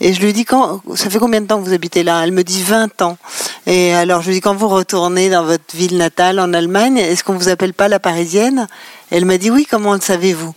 Et 0.00 0.14
je 0.14 0.20
lui 0.20 0.32
dis, 0.32 0.44
quand, 0.44 0.80
ça 0.94 1.10
fait 1.10 1.18
combien 1.18 1.40
de 1.40 1.46
temps 1.46 1.60
que 1.60 1.66
vous 1.66 1.72
habitez 1.72 2.04
là? 2.04 2.22
Elle 2.22 2.30
me 2.30 2.44
dit 2.44 2.62
20 2.62 3.02
ans. 3.02 3.18
Et 3.66 3.92
alors, 3.94 4.22
je 4.22 4.28
lui 4.28 4.34
dis, 4.34 4.40
quand 4.40 4.54
vous 4.54 4.68
retournez 4.68 5.28
dans 5.28 5.44
votre 5.44 5.74
ville 5.74 5.96
natale 5.96 6.38
en 6.38 6.52
Allemagne, 6.52 6.98
est-ce 6.98 7.24
qu'on 7.24 7.34
vous 7.34 7.48
appelle 7.48 7.74
pas 7.74 7.88
la 7.88 7.98
parisienne? 7.98 8.68
Elle 9.10 9.24
m'a 9.24 9.38
dit, 9.38 9.50
oui, 9.50 9.66
comment 9.68 9.94
le 9.94 10.00
savez-vous? 10.00 10.54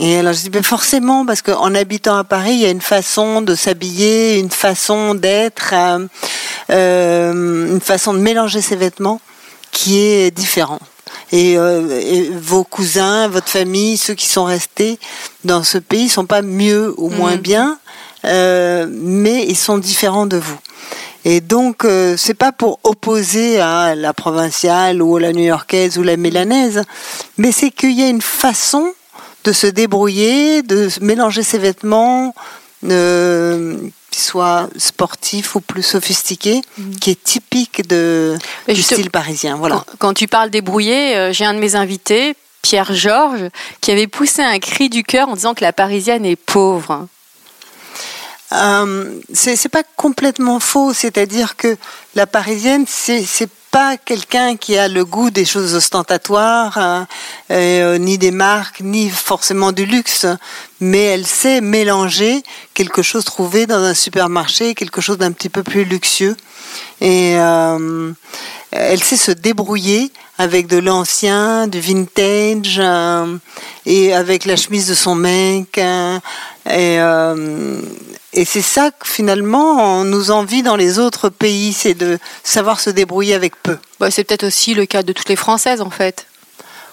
Et 0.00 0.18
alors, 0.18 0.32
je 0.32 0.40
dis, 0.40 0.50
ben 0.50 0.64
forcément, 0.64 1.24
parce 1.24 1.42
qu'en 1.42 1.74
habitant 1.76 2.16
à 2.16 2.24
Paris, 2.24 2.54
il 2.54 2.60
y 2.60 2.66
a 2.66 2.70
une 2.70 2.80
façon 2.80 3.40
de 3.40 3.54
s'habiller, 3.54 4.38
une 4.38 4.50
façon 4.50 5.14
d'être, 5.14 5.70
euh, 5.72 6.06
euh, 6.70 7.72
une 7.72 7.80
façon 7.80 8.12
de 8.12 8.18
mélanger 8.18 8.62
ses 8.62 8.74
vêtements 8.74 9.20
qui 9.70 9.98
est 9.98 10.32
différente. 10.32 10.80
Et, 11.32 11.56
euh, 11.56 12.00
et 12.00 12.30
vos 12.30 12.64
cousins, 12.64 13.28
votre 13.28 13.48
famille, 13.48 13.96
ceux 13.96 14.14
qui 14.14 14.26
sont 14.26 14.44
restés 14.44 14.98
dans 15.44 15.62
ce 15.62 15.78
pays, 15.78 16.08
sont 16.08 16.26
pas 16.26 16.42
mieux 16.42 16.92
ou 16.96 17.08
moins 17.08 17.36
Mhm. 17.36 17.40
bien, 17.40 17.78
euh, 18.24 18.86
mais 18.90 19.46
ils 19.46 19.56
sont 19.56 19.78
différents 19.78 20.26
de 20.26 20.36
vous. 20.36 20.58
Et 21.24 21.40
donc, 21.40 21.84
euh, 21.84 22.16
c'est 22.16 22.34
pas 22.34 22.50
pour 22.50 22.80
opposer 22.82 23.60
à 23.60 23.94
la 23.94 24.12
provinciale 24.14 25.02
ou 25.02 25.18
la 25.18 25.32
new-yorkaise 25.32 25.98
ou 25.98 26.02
la 26.02 26.16
mélanaise, 26.16 26.82
mais 27.38 27.52
c'est 27.52 27.70
qu'il 27.70 27.92
y 27.92 28.02
a 28.02 28.08
une 28.08 28.22
façon 28.22 28.92
de 29.44 29.52
se 29.52 29.66
débrouiller, 29.66 30.62
de 30.62 30.88
mélanger 31.00 31.42
ses 31.42 31.58
vêtements, 31.58 32.34
euh, 32.88 33.76
soit 34.10 34.68
sportif 34.76 35.54
ou 35.54 35.60
plus 35.60 35.82
sophistiqué, 35.82 36.60
qui 37.00 37.10
est 37.10 37.22
typique 37.22 37.86
de, 37.88 38.36
Mais 38.68 38.74
du 38.74 38.82
style 38.82 39.10
parisien. 39.10 39.56
Voilà. 39.56 39.76
Quand, 39.86 39.96
quand 39.98 40.14
tu 40.14 40.28
parles 40.28 40.50
débrouillé, 40.50 41.16
euh, 41.16 41.32
j'ai 41.32 41.44
un 41.44 41.54
de 41.54 41.58
mes 41.58 41.74
invités, 41.74 42.34
Pierre 42.62 42.92
Georges, 42.94 43.48
qui 43.80 43.90
avait 43.90 44.06
poussé 44.06 44.42
un 44.42 44.58
cri 44.58 44.88
du 44.88 45.02
cœur 45.02 45.28
en 45.28 45.34
disant 45.34 45.54
que 45.54 45.64
la 45.64 45.72
Parisienne 45.72 46.24
est 46.24 46.36
pauvre. 46.36 47.06
euh, 48.52 49.20
c'est 49.32 49.68
pas 49.68 49.84
complètement 49.96 50.60
faux, 50.60 50.92
c'est-à-dire 50.92 51.56
que 51.56 51.76
la 52.14 52.26
parisienne, 52.26 52.84
c'est 52.88 53.24
pas 53.70 53.96
quelqu'un 53.96 54.56
qui 54.56 54.76
a 54.76 54.88
le 54.88 55.04
goût 55.04 55.30
des 55.30 55.44
choses 55.44 55.74
ostentatoires, 55.74 56.76
hein, 56.78 57.06
euh, 57.50 57.98
ni 57.98 58.18
des 58.18 58.30
marques, 58.30 58.80
ni 58.80 59.08
forcément 59.10 59.72
du 59.72 59.86
luxe, 59.86 60.26
mais 60.80 61.04
elle 61.04 61.26
sait 61.26 61.60
mélanger 61.60 62.42
quelque 62.74 63.02
chose 63.02 63.24
trouvé 63.24 63.66
dans 63.66 63.82
un 63.82 63.94
supermarché, 63.94 64.74
quelque 64.74 65.00
chose 65.00 65.18
d'un 65.18 65.32
petit 65.32 65.48
peu 65.48 65.62
plus 65.62 65.84
luxueux. 65.84 66.36
Et 67.00 67.34
euh, 67.36 68.12
elle 68.72 69.02
sait 69.02 69.16
se 69.16 69.32
débrouiller 69.32 70.12
avec 70.38 70.66
de 70.66 70.78
l'ancien, 70.78 71.66
du 71.66 71.80
vintage, 71.80 72.78
euh, 72.78 73.36
et 73.86 74.14
avec 74.14 74.44
la 74.44 74.56
chemise 74.56 74.88
de 74.88 74.94
son 74.94 75.14
mec. 75.14 75.78
Hein, 75.78 76.20
et, 76.66 77.00
euh, 77.00 77.80
et 78.32 78.44
c'est 78.44 78.62
ça 78.62 78.90
que 78.90 79.08
finalement 79.08 80.00
on 80.00 80.04
nous 80.04 80.30
envie 80.30 80.62
dans 80.62 80.76
les 80.76 80.98
autres 80.98 81.28
pays, 81.28 81.72
c'est 81.72 81.94
de 81.94 82.18
savoir 82.44 82.80
se 82.80 82.90
débrouiller 82.90 83.34
avec 83.34 83.60
peu. 83.62 83.78
Bah, 83.98 84.10
c'est 84.10 84.24
peut-être 84.24 84.44
aussi 84.44 84.74
le 84.74 84.86
cas 84.86 85.02
de 85.02 85.12
toutes 85.12 85.28
les 85.28 85.36
Françaises 85.36 85.80
en 85.80 85.90
fait. 85.90 86.26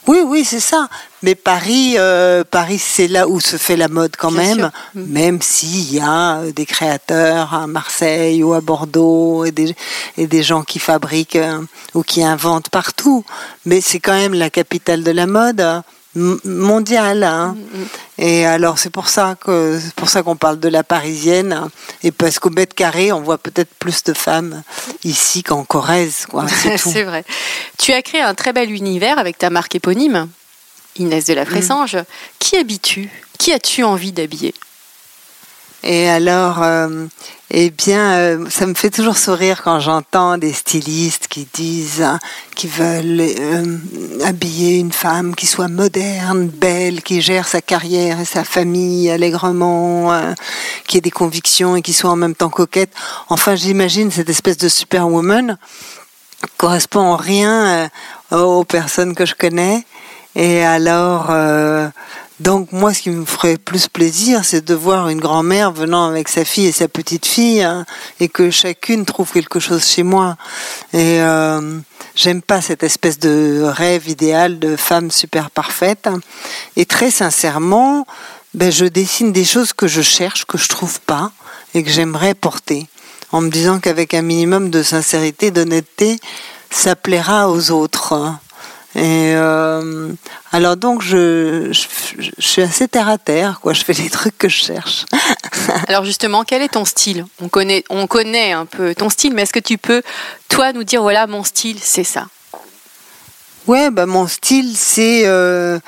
Oui, 0.08 0.20
oui, 0.26 0.46
c'est 0.46 0.62
ça. 0.62 0.88
Mais 1.22 1.36
Paris, 1.36 1.96
euh, 1.98 2.46
Paris, 2.50 2.80
c'est 2.80 3.10
là 3.10 3.28
où 3.28 3.42
se 3.42 3.58
fait 3.58 3.76
la 3.76 3.90
mode 3.90 4.16
quand 4.18 4.32
même, 4.32 4.72
mm. 4.96 5.04
même 5.04 5.42
s'il 5.42 5.94
y 5.94 6.00
a 6.00 6.38
euh, 6.38 6.52
des 6.54 6.66
créateurs 6.66 7.54
à 7.54 7.68
Marseille 7.68 8.42
ou 8.42 8.54
à 8.54 8.62
Bordeaux 8.62 9.44
et 9.44 9.52
des, 9.52 9.76
et 10.18 10.28
des 10.28 10.44
gens 10.44 10.64
qui 10.64 10.80
fabriquent 10.80 11.36
euh, 11.36 11.60
ou 11.94 12.04
qui 12.04 12.24
inventent 12.24 12.70
partout. 12.70 13.26
Mais 13.66 13.82
c'est 13.82 14.00
quand 14.00 14.14
même 14.14 14.34
la 14.34 14.50
capitale 14.50 15.04
de 15.04 15.12
la 15.12 15.28
mode 15.28 15.84
mondiale. 16.44 17.24
Hein. 17.24 17.56
Mm, 17.56 17.80
mm. 17.80 17.88
Et 18.20 18.46
alors 18.46 18.80
c'est 18.80 18.90
pour 18.90 19.10
ça 19.10 19.36
que 19.40 19.80
c'est 19.82 19.94
pour 19.94 20.10
ça 20.10 20.24
qu'on 20.24 20.36
parle 20.36 20.60
de 20.60 20.70
la 20.70 20.84
parisienne 20.84 21.54
hein. 21.54 21.70
et 22.04 22.12
parce 22.12 22.40
qu'au 22.40 22.50
mètre 22.50 22.74
carré 22.76 23.12
on 23.12 23.22
voit 23.22 23.38
peut-être 23.38 23.70
plus 23.78 24.04
de 24.04 24.14
femmes 24.14 24.64
ici 25.04 25.44
qu'en 25.44 25.64
Corrèze. 25.64 26.26
C'est 26.78 27.04
vrai. 27.04 27.24
Tu 27.78 27.94
as 27.94 28.02
créé 28.02 28.22
un 28.22 28.34
très 28.34 28.54
bel 28.54 28.72
univers 28.72 29.20
avec 29.20 29.38
ta 29.38 29.50
marque 29.50 29.76
éponyme, 29.76 30.28
Inès 30.98 31.26
de 31.26 31.34
la 31.34 31.44
mm. 31.44 31.48
Fressange. 31.48 31.98
Qui 32.40 32.58
habites-tu? 32.58 33.10
Qui 33.38 33.54
as-tu 33.54 33.84
envie 33.84 34.12
d'habiller? 34.12 34.54
Et 35.90 36.10
alors, 36.10 36.62
euh, 36.64 37.06
eh 37.50 37.70
bien, 37.70 38.12
euh, 38.12 38.50
ça 38.50 38.66
me 38.66 38.74
fait 38.74 38.90
toujours 38.90 39.16
sourire 39.16 39.62
quand 39.64 39.80
j'entends 39.80 40.38
des 40.38 40.52
stylistes 40.52 41.30
qui 41.30 41.48
disent 41.54 42.02
hein, 42.02 42.20
qu'ils 42.56 42.72
veulent 42.72 43.22
euh, 43.22 43.78
habiller 44.26 44.80
une 44.80 44.92
femme 44.92 45.34
qui 45.34 45.46
soit 45.48 45.70
moderne, 45.70 46.50
belle, 46.50 47.02
qui 47.04 47.22
gère 47.22 47.48
sa 47.48 47.62
carrière 47.62 48.20
et 48.20 48.26
sa 48.26 48.44
famille 48.44 49.10
allègrement, 49.10 50.12
qui 50.88 50.98
ait 50.98 51.02
des 51.02 51.10
convictions 51.10 51.78
et 51.78 51.82
qui 51.82 51.94
soit 51.94 52.10
en 52.10 52.18
même 52.18 52.36
temps 52.36 52.50
coquette. 52.50 52.92
Enfin, 53.30 53.56
j'imagine 53.56 54.12
cette 54.12 54.30
espèce 54.30 54.58
de 54.58 54.68
superwoman 54.68 55.58
correspond 56.58 57.00
en 57.00 57.16
rien 57.16 57.90
aux 58.32 58.66
personnes 58.66 59.16
que 59.16 59.26
je 59.26 59.36
connais. 59.36 59.86
Et 60.36 60.66
alors, 60.66 61.32
donc 62.40 62.72
moi, 62.72 62.94
ce 62.94 63.02
qui 63.02 63.10
me 63.10 63.26
ferait 63.26 63.58
plus 63.58 63.88
plaisir, 63.88 64.46
c'est 64.46 64.64
de 64.64 64.76
voir 64.76 65.10
une 65.10 65.20
grand-mère 65.20 65.72
venant 65.72 66.08
avec 66.08 66.28
sa 66.28 66.46
fille 66.46 66.68
et 66.68 66.72
sa 66.72 66.88
petite 66.88 67.26
fille, 67.26 67.64
hein, 67.64 67.86
et 68.20 68.30
que 68.30 68.52
chacune 68.52 69.06
trouve 69.06 69.32
quelque 69.32 69.60
chose 69.60 69.84
chez 69.84 70.04
moi. 70.04 70.38
Et 70.94 71.20
euh, 71.22 71.80
j'aime 72.16 72.44
pas 72.44 72.62
cette 72.62 72.84
espèce 72.84 73.18
de 73.18 73.64
rêve 73.66 74.08
idéal 74.08 74.60
de 74.60 74.76
femme 74.76 75.10
super 75.10 75.50
parfaite. 75.50 76.08
Et 76.76 76.86
très 76.86 77.10
sincèrement, 77.10 78.06
ben, 78.54 78.72
je 78.72 78.86
dessine 78.86 79.32
des 79.32 79.46
choses 79.46 79.74
que 79.74 79.88
je 79.88 80.04
cherche, 80.04 80.46
que 80.46 80.60
je 80.60 80.70
trouve 80.70 81.02
pas, 81.02 81.32
et 81.74 81.84
que 81.84 81.90
j'aimerais 81.90 82.36
porter, 82.36 82.88
en 83.32 83.42
me 83.42 83.50
disant 83.50 83.80
qu'avec 83.80 84.14
un 84.14 84.22
minimum 84.22 84.70
de 84.70 84.84
sincérité, 84.84 85.50
d'honnêteté, 85.50 86.20
ça 86.70 86.96
plaira 86.96 87.50
aux 87.50 87.72
autres. 87.72 88.32
Et 88.96 89.34
euh, 89.36 90.12
alors 90.52 90.78
donc 90.78 91.02
je, 91.02 91.70
je, 91.72 92.30
suis 92.40 92.62
assez 92.62 92.88
terre 92.88 93.10
à 93.10 93.18
terre, 93.18 93.60
quoi. 93.62 93.74
Je 93.74 93.84
fais 93.84 93.94
les 93.94 94.10
trucs 94.10 94.38
que 94.38 94.48
je 94.48 94.58
cherche. 94.58 95.06
alors 95.88 96.06
justement, 96.06 96.44
quel 96.44 96.62
est 96.62 96.70
ton 96.70 96.86
style? 96.86 97.26
On 97.42 97.50
connaît, 97.50 97.84
on 97.90 98.08
connaît 98.08 98.54
un 98.54 98.66
peu 98.66 98.96
ton 98.96 99.10
style, 99.10 99.34
mais 99.34 99.44
est-ce 99.44 99.54
que 99.54 99.60
tu 99.60 99.78
peux, 99.78 100.02
toi, 100.48 100.72
nous 100.74 100.84
dire 100.84 101.02
voilà, 101.02 101.28
mon 101.28 101.44
style, 101.44 101.78
c'est 101.82 102.04
ça? 102.04 102.28
Ouais, 103.68 103.92
bah 103.92 104.06
mon 104.06 104.28
style, 104.28 104.74
c'est 104.78 105.24
euh, 105.26 105.80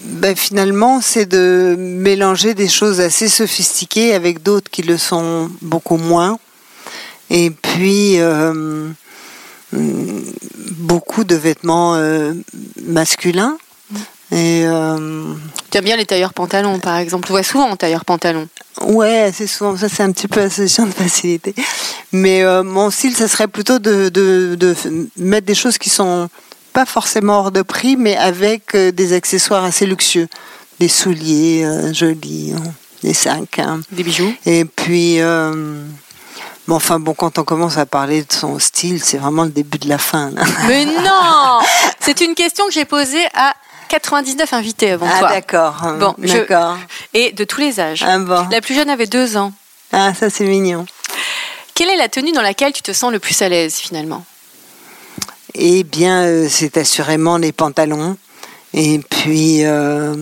bah, 0.00 0.34
finalement, 0.34 1.00
c'est 1.00 1.26
de 1.26 1.74
mélanger 1.78 2.52
des 2.52 2.68
choses 2.68 3.00
assez 3.00 3.28
sophistiquées 3.28 4.14
avec 4.14 4.42
d'autres 4.42 4.70
qui 4.70 4.82
le 4.82 4.98
sont 4.98 5.50
beaucoup 5.62 5.96
moins. 5.96 6.38
Et 7.30 7.50
puis 7.50 8.20
euh, 8.20 8.90
beaucoup 9.74 11.24
de 11.24 11.34
vêtements 11.34 11.94
euh, 11.94 12.32
masculins. 12.82 13.56
Et 14.32 14.62
euh, 14.64 15.34
tu 15.70 15.78
aimes 15.78 15.84
bien 15.84 15.96
les 15.96 16.06
tailleurs 16.06 16.32
pantalons, 16.32 16.80
par 16.80 16.96
exemple. 16.96 17.26
Tu 17.26 17.32
vois 17.32 17.42
souvent 17.42 17.68
en 17.68 17.76
tailleur 17.76 18.04
pantalon. 18.04 18.48
Ouais, 18.80 19.30
c'est 19.32 19.46
souvent. 19.46 19.76
Ça, 19.76 19.88
c'est 19.88 20.02
un 20.02 20.10
petit 20.12 20.28
peu 20.28 20.48
solution 20.48 20.86
de 20.86 20.92
facilité. 20.92 21.54
Mais 22.12 22.42
euh, 22.42 22.62
mon 22.62 22.90
style, 22.90 23.14
ça 23.14 23.28
serait 23.28 23.48
plutôt 23.48 23.78
de, 23.78 24.08
de, 24.08 24.56
de, 24.58 24.74
mettre 25.16 25.46
des 25.46 25.54
choses 25.54 25.78
qui 25.78 25.90
sont 25.90 26.28
pas 26.72 26.86
forcément 26.86 27.40
hors 27.40 27.52
de 27.52 27.62
prix, 27.62 27.96
mais 27.96 28.16
avec 28.16 28.76
des 28.76 29.12
accessoires 29.12 29.64
assez 29.64 29.86
luxueux. 29.86 30.28
Des 30.80 30.88
souliers 30.88 31.64
jolis, 31.92 32.52
hein, 32.56 32.72
des 33.04 33.14
sacs. 33.14 33.60
Hein. 33.60 33.80
Des 33.92 34.02
bijoux. 34.02 34.32
Et 34.46 34.64
puis. 34.64 35.20
Bon, 36.66 36.76
enfin, 36.76 36.98
bon, 36.98 37.12
quand 37.12 37.38
on 37.38 37.44
commence 37.44 37.76
à 37.76 37.84
parler 37.84 38.22
de 38.22 38.32
son 38.32 38.58
style, 38.58 39.02
c'est 39.02 39.18
vraiment 39.18 39.44
le 39.44 39.50
début 39.50 39.78
de 39.78 39.88
la 39.88 39.98
fin. 39.98 40.30
Mais 40.68 40.86
non 40.86 41.58
C'est 42.00 42.20
une 42.22 42.34
question 42.34 42.66
que 42.66 42.72
j'ai 42.72 42.86
posée 42.86 43.24
à 43.34 43.54
99 43.88 44.52
invités 44.54 44.92
avant 44.92 45.06
ah, 45.12 45.18
toi. 45.18 45.28
Ah, 45.30 45.34
d'accord. 45.34 45.74
Bon, 45.98 46.14
d'accord. 46.18 46.78
Et 47.12 47.32
de 47.32 47.44
tous 47.44 47.60
les 47.60 47.80
âges. 47.80 48.02
Ah, 48.06 48.18
bon. 48.18 48.48
La 48.50 48.60
plus 48.60 48.74
jeune 48.74 48.88
avait 48.88 49.06
deux 49.06 49.36
ans. 49.36 49.52
Ah, 49.92 50.14
ça, 50.14 50.30
c'est 50.30 50.44
mignon. 50.44 50.86
Quelle 51.74 51.90
est 51.90 51.96
la 51.96 52.08
tenue 52.08 52.32
dans 52.32 52.42
laquelle 52.42 52.72
tu 52.72 52.82
te 52.82 52.92
sens 52.92 53.12
le 53.12 53.18
plus 53.18 53.40
à 53.42 53.48
l'aise, 53.48 53.76
finalement? 53.76 54.24
Eh 55.54 55.84
bien, 55.84 56.24
euh, 56.24 56.46
c'est 56.48 56.76
assurément 56.76 57.36
les 57.36 57.52
pantalons. 57.52 58.16
Et 58.72 58.98
puis, 58.98 59.64
euh, 59.64 60.16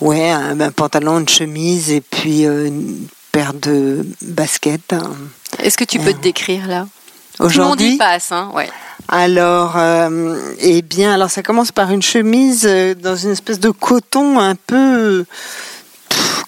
ouais, 0.00 0.30
un, 0.30 0.70
pantalon, 0.72 1.20
une 1.20 1.28
chemise, 1.28 1.90
et 1.90 2.02
puis 2.02 2.46
euh, 2.46 2.70
de 3.54 4.06
baskets. 4.22 4.94
Est-ce 5.58 5.76
que 5.76 5.84
tu 5.84 5.98
peux 5.98 6.12
te 6.12 6.22
décrire 6.22 6.66
là? 6.66 6.86
Aujourd'hui, 7.38 7.86
Tout 7.86 7.92
le 7.92 7.98
passe, 7.98 8.32
hein 8.32 8.50
ouais. 8.54 8.68
Alors, 9.08 9.76
euh, 9.76 10.54
eh 10.58 10.82
bien, 10.82 11.12
alors 11.12 11.30
ça 11.30 11.42
commence 11.42 11.70
par 11.70 11.90
une 11.90 12.02
chemise 12.02 12.66
euh, 12.66 12.94
dans 12.94 13.14
une 13.14 13.30
espèce 13.30 13.60
de 13.60 13.70
coton 13.70 14.40
un 14.40 14.54
peu 14.54 15.24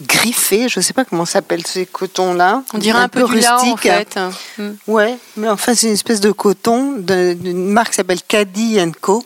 griffé. 0.03 0.69
Je 0.69 0.81
ne 0.81 0.83
sais 0.83 0.95
pas 0.95 1.05
comment 1.05 1.27
s'appelle 1.27 1.67
ces 1.67 1.85
cotons-là. 1.87 2.63
On 2.73 2.79
dirait 2.79 2.99
un, 2.99 3.09
peu, 3.09 3.23
rustique. 3.25 3.53
en 3.53 3.77
fait. 3.77 4.19
Hmm. 4.57 4.71
Ouais, 4.87 5.17
mais 5.37 5.49
en 5.49 5.57
fait 5.57 5.75
c'est 5.75 5.89
une 5.89 5.93
espèce 5.93 6.21
de 6.21 6.33
coton 6.33 6.95
d'une 6.99 7.69
marque 7.71 7.91
qui 7.91 7.97
s'appelle 7.97 8.23
Caddy 8.27 8.79
Co. 9.01 9.25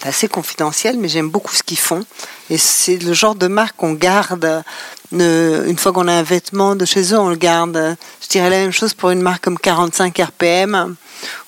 C'est 0.00 0.08
assez 0.08 0.28
confidentiel, 0.28 0.98
mais 0.98 1.08
j'aime 1.08 1.30
beaucoup 1.30 1.54
ce 1.54 1.62
qu'ils 1.62 1.78
font. 1.78 2.04
Et 2.50 2.58
c'est 2.58 2.96
le 2.96 3.12
genre 3.12 3.34
de 3.34 3.46
marque 3.46 3.76
qu'on 3.76 3.92
garde 3.92 4.62
une 5.12 5.78
fois 5.78 5.92
qu'on 5.92 6.08
a 6.08 6.12
un 6.12 6.22
vêtement 6.22 6.74
de 6.76 6.84
chez 6.84 7.12
eux, 7.12 7.18
on 7.18 7.28
le 7.28 7.36
garde. 7.36 7.96
Je 8.22 8.28
dirais 8.28 8.50
la 8.50 8.58
même 8.58 8.72
chose 8.72 8.94
pour 8.94 9.10
une 9.10 9.22
marque 9.22 9.44
comme 9.44 9.58
45 9.58 10.18
RPM, 10.18 10.96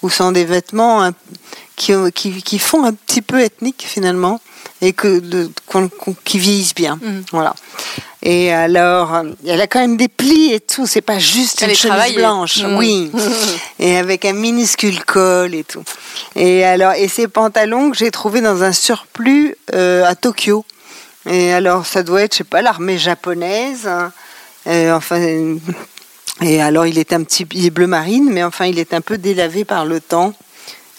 où 0.02 0.10
sont 0.10 0.32
des 0.32 0.44
vêtements 0.44 1.10
qui, 1.76 1.92
qui, 2.12 2.58
font 2.58 2.84
un 2.84 2.92
petit 2.92 3.22
peu 3.22 3.40
ethnique 3.40 3.84
finalement 3.86 4.40
et 4.80 4.92
que 4.92 5.20
qui 6.24 6.38
vieillissent 6.38 6.74
bien. 6.74 6.96
Mm. 6.96 7.22
Voilà. 7.32 7.54
Et 8.22 8.52
alors, 8.52 9.22
elle 9.46 9.60
a 9.60 9.66
quand 9.66 9.80
même 9.80 9.96
des 9.96 10.08
plis 10.08 10.52
et 10.52 10.60
tout. 10.60 10.86
C'est 10.86 11.02
pas 11.02 11.18
juste 11.18 11.62
une 11.62 11.74
chemise 11.74 12.14
blanche, 12.14 12.62
mm. 12.62 12.76
oui. 12.76 13.10
et 13.78 13.96
avec 13.96 14.24
un 14.24 14.32
minuscule 14.32 15.04
col 15.04 15.54
et 15.54 15.64
tout. 15.64 15.84
Et 16.36 16.64
alors, 16.64 16.92
et 16.92 17.08
ces 17.08 17.28
pantalons 17.28 17.90
que 17.90 17.96
j'ai 17.96 18.10
trouvés 18.10 18.40
dans 18.40 18.62
un 18.62 18.72
surplus 18.72 19.56
euh, 19.74 20.04
à 20.04 20.14
Tokyo. 20.14 20.64
Et 21.26 21.52
alors, 21.52 21.86
ça 21.86 22.02
doit 22.02 22.22
être, 22.22 22.34
je 22.34 22.38
sais 22.38 22.44
pas, 22.44 22.62
l'armée 22.62 22.98
japonaise. 22.98 23.86
Hein. 23.86 24.12
Et 24.66 24.90
enfin, 24.90 25.56
et 26.42 26.60
alors, 26.60 26.86
il 26.86 26.98
est 26.98 27.12
un 27.12 27.22
petit, 27.22 27.46
il 27.52 27.66
est 27.66 27.70
bleu 27.70 27.86
marine, 27.86 28.28
mais 28.30 28.42
enfin, 28.42 28.66
il 28.66 28.78
est 28.78 28.92
un 28.92 29.00
peu 29.00 29.18
délavé 29.18 29.64
par 29.64 29.84
le 29.86 30.00
temps, 30.00 30.34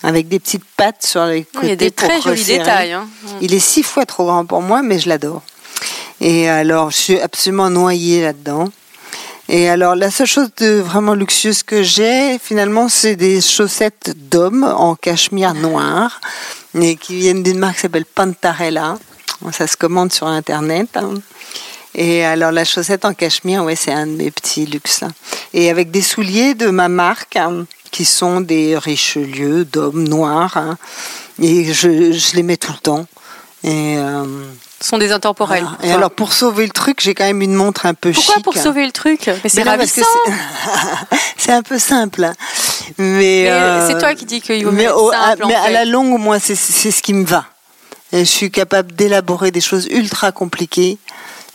avec 0.03 0.27
des 0.27 0.39
petites 0.39 0.65
pattes 0.77 1.05
sur 1.05 1.25
les 1.25 1.43
côtés. 1.43 1.67
Il 1.67 1.69
y 1.69 1.73
a 1.73 1.75
des 1.75 1.91
très 1.91 2.21
jolis 2.21 2.45
détails. 2.45 2.93
Hein. 2.93 3.07
Il 3.41 3.53
est 3.53 3.59
six 3.59 3.83
fois 3.83 4.05
trop 4.05 4.25
grand 4.25 4.45
pour 4.45 4.61
moi, 4.61 4.81
mais 4.81 4.99
je 4.99 5.09
l'adore. 5.09 5.41
Et 6.21 6.49
alors, 6.49 6.91
je 6.91 6.97
suis 6.97 7.19
absolument 7.19 7.69
noyée 7.69 8.21
là-dedans. 8.21 8.69
Et 9.47 9.69
alors, 9.69 9.95
la 9.95 10.09
seule 10.09 10.25
chose 10.25 10.49
de 10.57 10.79
vraiment 10.79 11.13
luxueuse 11.13 11.61
que 11.61 11.83
j'ai, 11.83 12.39
finalement, 12.39 12.89
c'est 12.89 13.15
des 13.15 13.41
chaussettes 13.41 14.13
d'homme 14.15 14.63
en 14.63 14.95
cachemire 14.95 15.53
noir, 15.53 16.19
et 16.73 16.95
qui 16.95 17.17
viennent 17.17 17.43
d'une 17.43 17.59
marque 17.59 17.75
qui 17.75 17.81
s'appelle 17.81 18.05
Pantarella. 18.05 18.97
Ça 19.51 19.67
se 19.67 19.77
commande 19.77 20.11
sur 20.13 20.27
Internet. 20.27 20.89
Hein. 20.95 21.15
Et 21.93 22.25
alors 22.25 22.51
la 22.51 22.65
chaussette 22.65 23.05
en 23.05 23.13
cachemire, 23.13 23.63
ouais, 23.63 23.75
c'est 23.75 23.93
un 23.93 24.07
de 24.07 24.11
mes 24.13 24.31
petits 24.31 24.65
luxes. 24.65 25.01
là. 25.01 25.07
Et 25.53 25.69
avec 25.69 25.91
des 25.91 26.01
souliers 26.01 26.53
de 26.53 26.67
ma 26.69 26.89
marque, 26.89 27.35
hein, 27.37 27.65
qui 27.91 28.03
sont 28.05 28.41
des 28.41 28.77
Richelieu 28.77 29.63
d'hommes 29.65 30.07
noirs. 30.07 30.57
hein. 30.57 30.77
et 31.41 31.73
je, 31.73 32.11
je 32.11 32.35
les 32.35 32.43
mets 32.43 32.57
tout 32.57 32.73
le 32.73 32.79
temps. 32.79 33.05
Et, 33.63 33.95
euh, 33.97 34.25
Ce 34.81 34.89
sont 34.89 34.97
des 34.97 35.11
intemporels. 35.11 35.63
voilà. 35.63 35.77
Et 35.83 35.91
alors 35.95 36.11
pour 36.11 36.33
sauver 36.33 36.65
le 36.65 36.71
truc, 36.71 36.99
j'ai 37.01 37.15
quand 37.15 37.23
même 37.25 37.41
une 37.41 37.53
montre 37.55 37.85
un 37.85 37.93
peu 37.93 38.11
Pourquoi 38.11 38.35
chic. 38.35 38.43
pour 38.43 38.55
sauver 38.57 38.85
le 38.85 38.91
truc? 38.91 39.29
Mais 39.43 39.49
c'est 39.49 39.63
Ben 39.63 39.71
ravissant. 39.71 40.01
c'est- 41.37 41.51
un 41.53 41.63
peu 41.63 41.79
simple. 41.79 42.25
hein. 42.25 42.33
Mais, 42.97 43.05
Mais 43.45 43.49
euh, 43.49 43.87
c'est 43.87 43.97
toi 43.99 44.13
qui 44.13 44.25
dis 44.25 44.41
qu'il 44.41 44.65
vaut 44.65 44.71
mais, 44.71 44.83
mieux 44.83 44.93
au- 44.95 45.11
simple, 45.11 45.43
à, 45.43 45.45
en 45.45 45.47
mais 45.47 45.55
à 45.55 45.69
la 45.71 45.85
longue, 45.85 46.19
moi, 46.19 46.39
c'est 46.39 46.55
c'est 46.55 46.91
ce 46.91 47.01
qui 47.01 47.13
me 47.13 47.25
va. 47.25 47.45
Je 48.13 48.23
suis 48.23 48.51
capable 48.51 48.93
d'élaborer 48.93 49.51
des 49.51 49.61
choses 49.61 49.87
ultra 49.87 50.31
compliquées. 50.31 50.97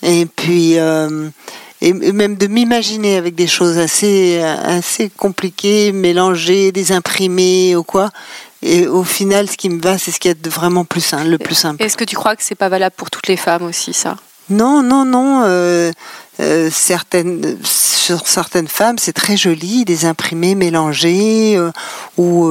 Et 0.03 0.27
puis, 0.27 0.79
euh, 0.79 1.29
et, 1.81 1.93
même 1.93 2.37
de 2.37 2.47
m'imaginer 2.47 3.17
avec 3.17 3.35
des 3.35 3.47
choses 3.47 3.79
assez, 3.79 4.41
assez 4.41 5.11
compliquées, 5.11 5.93
mélangées, 5.93 6.73
des 6.73 6.93
imprimées 6.93 7.77
ou 7.77 7.83
quoi. 7.83 8.11
Et 8.63 8.87
au 8.87 9.05
final, 9.05 9.49
ce 9.49 9.57
qui 9.57 9.71
me 9.71 9.81
va, 9.81 9.97
c'est 9.97 10.11
ce 10.11 10.21
qui 10.21 10.29
est 10.29 10.47
vraiment 10.47 10.85
plus 10.85 11.01
simple, 11.01 11.29
le 11.29 11.39
plus 11.39 11.55
simple. 11.55 11.83
Est-ce 11.83 11.97
que 11.97 12.05
tu 12.05 12.17
crois 12.17 12.37
que 12.37 12.43
c'est 12.43 12.55
pas 12.55 12.69
valable 12.69 12.95
pour 12.97 13.11
toutes 13.11 13.27
les 13.27 13.39
femmes 13.39 13.63
aussi, 13.63 13.93
ça? 13.95 14.17
Non, 14.51 14.83
non, 14.83 15.05
non. 15.05 15.43
euh, 15.45 15.93
euh, 16.41 16.71
certaines, 16.73 17.59
sur 17.65 18.27
certaines 18.27 18.69
femmes, 18.69 18.99
c'est 18.99 19.13
très 19.13 19.37
joli, 19.37 19.85
des 19.85 20.05
imprimés 20.07 20.55
mélangés 20.55 21.57
euh, 21.57 21.71
ou 22.17 22.51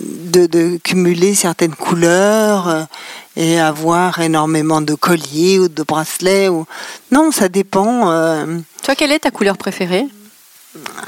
de, 0.00 0.46
de 0.46 0.78
cumuler 0.82 1.34
certaines 1.34 1.74
couleurs 1.74 2.68
euh, 2.68 2.82
et 3.36 3.60
avoir 3.60 4.20
énormément 4.20 4.80
de 4.80 4.94
colliers 4.94 5.58
ou 5.58 5.68
de 5.68 5.82
bracelets. 5.82 6.48
Ou... 6.48 6.66
Non, 7.10 7.30
ça 7.30 7.48
dépend. 7.48 8.10
euh. 8.10 8.58
Toi, 8.82 8.94
quelle 8.94 9.12
est 9.12 9.20
ta 9.20 9.30
couleur 9.30 9.56
préférée? 9.56 10.06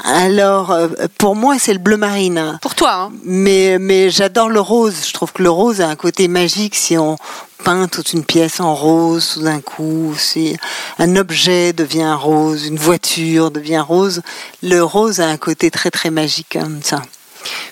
Alors, 0.05 0.71
euh, 0.71 0.87
pour 1.17 1.35
moi, 1.35 1.59
c'est 1.59 1.73
le 1.73 1.79
bleu 1.79 1.97
marine. 1.97 2.57
Pour 2.61 2.73
toi, 2.73 2.93
hein 2.93 3.11
Mais, 3.23 3.77
mais 3.79 4.09
j'adore 4.09 4.47
le 4.47 4.61
rose. 4.61 4.95
Je 5.05 5.13
trouve 5.13 5.33
que 5.33 5.43
le 5.43 5.49
rose 5.49 5.81
a 5.81 5.89
un 5.89 5.97
côté 5.97 6.29
magique 6.29 6.73
si 6.75 6.97
on 6.97 7.17
peint 7.65 7.87
toute 7.89 8.13
une 8.13 8.23
pièce 8.23 8.61
en 8.61 8.73
rose 8.73 9.31
tout 9.33 9.41
d'un 9.41 9.59
coup. 9.59 10.15
Si 10.17 10.55
un 10.99 11.17
objet 11.17 11.73
devient 11.73 12.15
rose, 12.17 12.65
une 12.65 12.77
voiture 12.77 13.51
devient 13.51 13.83
rose, 13.85 14.21
le 14.63 14.79
rose 14.81 15.19
a 15.19 15.27
un 15.27 15.37
côté 15.37 15.69
très 15.69 15.91
très 15.91 16.11
magique 16.11 16.47
comme 16.53 16.81
ça. 16.81 17.01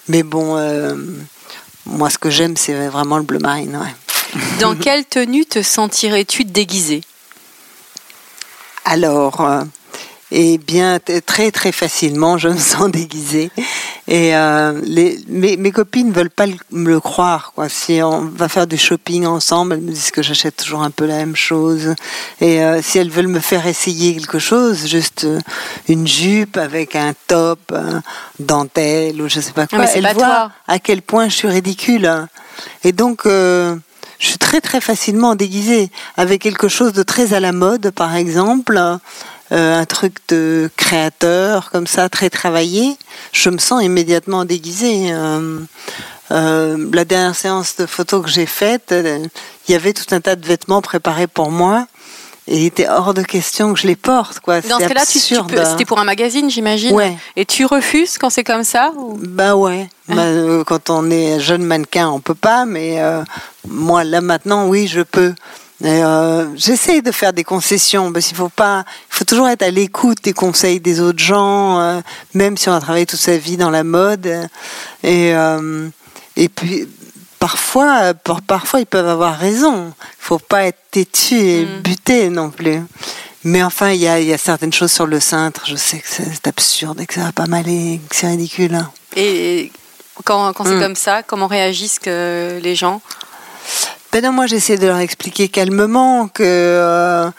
Mais 0.08 0.24
bon, 0.24 0.58
euh, 0.58 0.96
moi 1.86 2.10
ce 2.10 2.18
que 2.18 2.30
j'aime 2.30 2.58
c'est 2.58 2.88
vraiment 2.88 3.18
le 3.18 3.24
bleu 3.24 3.40
marine. 3.40 3.76
ouais. 3.78 4.42
Dans 4.60 4.76
quelle 4.76 5.06
tenue 5.06 5.46
te 5.46 5.62
sentirais-tu 5.62 6.44
déguisée? 6.44 7.02
Alors, 8.84 9.42
eh 10.38 10.58
bien, 10.58 11.00
très 11.26 11.50
très 11.52 11.72
facilement, 11.72 12.38
je 12.38 12.50
me 12.50 12.58
sens 12.58 12.92
déguisée. 12.92 13.52
Et 14.08 14.36
euh, 14.36 14.80
les, 14.84 15.18
mes, 15.30 15.56
mes 15.58 15.72
copines 15.72 16.12
veulent 16.12 16.30
pas 16.30 16.46
le- 16.46 16.58
me 16.72 16.90
le 16.90 17.00
croire. 17.00 17.54
Quoi. 17.56 17.70
Si 17.70 18.02
on 18.04 18.22
va 18.26 18.50
faire 18.50 18.68
du 18.68 18.78
shopping 18.78 19.26
ensemble, 19.26 19.74
elles 19.74 19.82
me 19.82 19.92
disent 19.92 20.12
que 20.12 20.22
j'achète 20.22 20.58
toujours 20.58 20.84
un 20.84 20.92
peu 20.92 21.06
la 21.06 21.18
même 21.18 21.36
chose. 21.36 21.96
Et 22.42 22.62
euh, 22.64 22.82
si 22.84 22.98
elles 23.00 23.10
veulent 23.10 23.28
me 23.30 23.40
faire 23.40 23.66
essayer 23.66 24.14
quelque 24.14 24.40
chose, 24.40 24.86
juste 24.88 25.24
euh, 25.24 25.40
une 25.88 26.06
jupe 26.08 26.58
avec 26.58 26.96
un 26.96 27.14
top, 27.28 27.74
dentelle 28.40 29.22
ou 29.22 29.30
je 29.30 29.40
sais 29.40 29.54
pas 29.54 29.68
quoi, 29.68 29.80
mais 29.80 29.88
c'est 29.88 30.00
elles 30.00 30.04
pas 30.04 30.14
voient 30.14 30.26
toi. 30.26 30.52
à 30.68 30.80
quel 30.80 31.02
point 31.02 31.30
je 31.30 31.36
suis 31.36 31.48
ridicule. 31.48 32.28
Et 32.84 32.92
donc, 32.92 33.26
euh, 33.26 33.76
je 34.20 34.28
suis 34.28 34.38
très 34.38 34.62
très 34.62 34.82
facilement 34.82 35.36
déguisée 35.36 35.90
avec 36.18 36.42
quelque 36.42 36.68
chose 36.68 36.94
de 36.94 37.04
très 37.04 37.34
à 37.34 37.40
la 37.40 37.52
mode, 37.52 37.92
par 37.92 38.16
exemple, 38.16 38.80
euh, 39.52 39.80
un 39.80 39.86
truc 39.86 40.16
de 40.30 40.70
créateur 40.78 41.70
comme 41.72 41.88
ça, 41.88 42.10
très 42.10 42.30
travaillé. 42.30 42.98
Je 43.32 43.50
me 43.50 43.58
sens 43.58 43.84
immédiatement 43.84 44.46
déguisée. 44.46 45.12
Euh, 45.12 45.60
euh, 46.32 46.90
la 46.94 47.06
dernière 47.06 47.36
séance 47.36 47.76
de 47.78 47.86
photos 47.86 48.24
que 48.24 48.30
j'ai 48.30 48.48
faite, 48.48 48.94
il 48.94 49.72
y 49.72 49.76
avait 49.76 49.94
tout 49.94 50.14
un 50.16 50.22
tas 50.22 50.36
de 50.36 50.46
vêtements 50.46 50.82
préparés 50.82 51.28
pour 51.28 51.52
moi. 51.52 51.88
Et 52.48 52.58
il 52.60 52.66
était 52.66 52.88
hors 52.88 53.16
de 53.16 53.24
question 53.24 53.74
que 53.74 53.80
je 53.80 53.88
les 53.88 53.96
porte, 53.96 54.40
quoi. 54.40 54.62
Dans 54.62 54.78
ce 54.78 54.84
C'est 54.84 54.88
cas-là, 54.90 55.06
tu, 55.06 55.20
tu 55.20 55.36
c'était 55.72 55.86
pour 55.86 55.98
un 56.00 56.04
magazine, 56.04 56.48
j'imagine. 56.48 56.94
Ouais. 56.94 57.18
Et 57.36 57.44
tu 57.44 57.66
refuses 57.66 58.20
quand 58.20 58.30
c'est 58.30 58.44
comme 58.44 58.64
ça 58.64 58.92
ou- 58.96 59.18
Bah 59.20 59.56
ouais. 59.56 59.90
Bah, 60.08 60.22
euh, 60.22 60.64
quand 60.64 60.92
on 60.92 61.10
est 61.10 61.40
jeune 61.40 61.64
mannequin, 61.64 62.08
on 62.10 62.20
peut 62.20 62.36
pas, 62.36 62.66
mais 62.66 63.02
euh, 63.02 63.24
moi 63.68 64.04
là 64.04 64.22
maintenant, 64.22 64.68
oui, 64.68 64.86
je 64.88 65.02
peux. 65.02 65.34
Et, 65.84 65.88
euh, 66.04 66.48
J'essaye 66.56 67.02
de 67.02 67.12
faire 67.12 67.34
des 67.34 67.44
concessions 67.44 68.12
parce 68.14 68.28
qu'il 68.28 68.38
faut 68.38 68.50
pas, 68.50 68.86
il 69.12 69.16
faut 69.16 69.26
toujours 69.26 69.50
être 69.50 69.62
à 69.64 69.70
l'écoute 69.70 70.20
des 70.24 70.34
conseils 70.34 70.80
des 70.80 71.00
autres 71.02 71.20
gens, 71.20 71.80
euh, 71.80 72.02
même 72.34 72.56
si 72.58 72.70
on 72.70 72.74
a 72.74 72.80
travaillé 72.80 73.06
toute 73.06 73.20
sa 73.20 73.38
vie 73.38 73.58
dans 73.58 73.70
la 73.70 73.84
mode. 73.84 74.26
Et 75.04 75.34
euh, 75.36 75.90
et 76.38 76.48
puis 76.50 76.88
parfois, 77.40 78.14
par- 78.14 78.42
parfois 78.42 78.80
ils 78.80 78.86
peuvent 78.86 79.08
avoir 79.08 79.38
raison. 79.38 79.94
Il 80.00 80.16
faut 80.20 80.40
pas 80.40 80.64
être 80.66 80.80
têtu 80.92 81.36
et 81.36 81.66
Mm. 81.66 81.80
buté 81.82 82.30
non 82.30 82.50
plus. 82.52 82.82
Mais 83.44 83.62
enfin, 83.62 83.92
il 83.92 83.98
y 84.00 84.06
y 84.06 84.34
a 84.34 84.38
certaines 84.38 84.74
choses 84.74 84.92
sur 84.94 85.06
le 85.06 85.20
cintre. 85.20 85.64
Je 85.68 85.76
sais 85.76 86.00
que 86.00 86.08
c'est 86.08 86.48
absurde 86.48 87.00
et 87.02 87.06
que 87.06 87.14
ça 87.16 87.24
va 87.26 87.32
pas 87.32 87.46
m'aller, 87.48 88.00
que 88.10 88.16
c'est 88.16 88.28
ridicule. 88.28 88.80
Et 89.16 89.72
quand, 90.24 90.52
quand 90.54 90.64
c'est 90.64 90.76
Mm. 90.78 90.82
comme 90.82 90.96
ça, 90.96 91.22
comment 91.22 91.48
réagissent 91.48 92.00
que 92.00 92.60
les 92.64 92.76
gens? 92.76 93.02
Ben 94.16 94.24
non, 94.24 94.32
moi 94.32 94.48
j'essaie 94.48 94.78
de 94.78 94.88
leur 94.88 95.00
expliquer 95.00 95.50
calmement 95.50 96.30
que, 96.30 96.42
euh, 96.42 97.30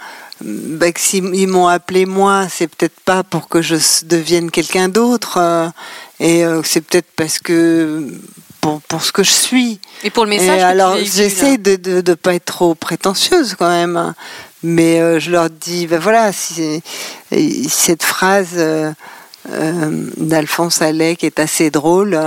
ben, 0.43 0.93
que 0.93 1.01
s'ils 1.01 1.35
ils 1.35 1.47
m'ont 1.47 1.69
appelé 1.69 2.05
moi, 2.05 2.49
c'est 2.51 2.67
peut-être 2.67 3.01
pas 3.01 3.23
pour 3.23 3.49
que 3.49 3.63
je 3.63 3.77
devienne 4.05 4.51
quelqu'un 4.51 4.91
d'autre, 4.91 5.39
euh, 5.39 5.69
et 6.21 6.45
euh, 6.45 6.61
c'est 6.63 6.83
peut-être 6.83 7.07
parce 7.17 7.39
que 7.39 8.07
pour, 8.61 8.83
pour 8.83 9.03
ce 9.03 9.11
que 9.11 9.23
je 9.23 9.31
suis. 9.31 9.81
Et 10.05 10.11
pour 10.11 10.27
le 10.27 10.35
Et 10.35 10.37
message 10.37 10.57
que 10.57 10.61
tu 10.61 10.65
alors 10.65 10.97
j'essaie 10.99 11.57
de, 11.57 11.77
de 11.77 12.03
de 12.03 12.13
pas 12.13 12.35
être 12.35 12.45
trop 12.45 12.75
prétentieuse 12.75 13.55
quand 13.59 13.71
même, 13.71 14.13
mais 14.63 15.01
euh, 15.01 15.19
je 15.19 15.31
leur 15.31 15.49
dis 15.49 15.87
ben 15.87 15.99
voilà 15.99 16.31
si 16.31 16.83
et 17.31 17.69
cette 17.71 18.03
phrase 18.03 18.51
euh, 18.53 18.93
d'Alphonse 20.19 20.83
Allais 20.83 21.17
qui 21.17 21.25
est 21.25 21.41
assez 21.41 21.71
drôle 21.71 22.21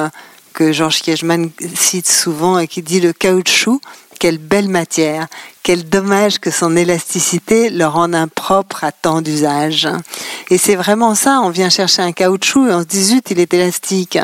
que 0.54 0.72
Georges 0.72 1.04
Kiechman 1.04 1.52
cite 1.76 2.10
souvent 2.10 2.58
et 2.58 2.68
qui 2.68 2.82
dit 2.82 3.00
le 3.00 3.14
caoutchouc 3.14 3.80
quelle 4.20 4.38
belle 4.38 4.68
matière, 4.68 5.28
quel 5.64 5.88
dommage 5.88 6.40
que 6.40 6.52
son 6.52 6.76
élasticité 6.76 7.70
le 7.70 7.86
rende 7.86 8.14
impropre 8.14 8.84
à 8.84 8.92
tant 8.92 9.22
d'usages. 9.22 9.88
Et 10.50 10.58
c'est 10.58 10.76
vraiment 10.76 11.16
ça, 11.16 11.40
on 11.42 11.50
vient 11.50 11.70
chercher 11.70 12.02
un 12.02 12.12
caoutchouc 12.12 12.68
et 12.68 12.74
on 12.74 12.82
se 12.82 12.86
dit 12.86 13.04
zut, 13.04 13.32
il 13.32 13.40
est 13.40 13.54
élastique. 13.54 14.18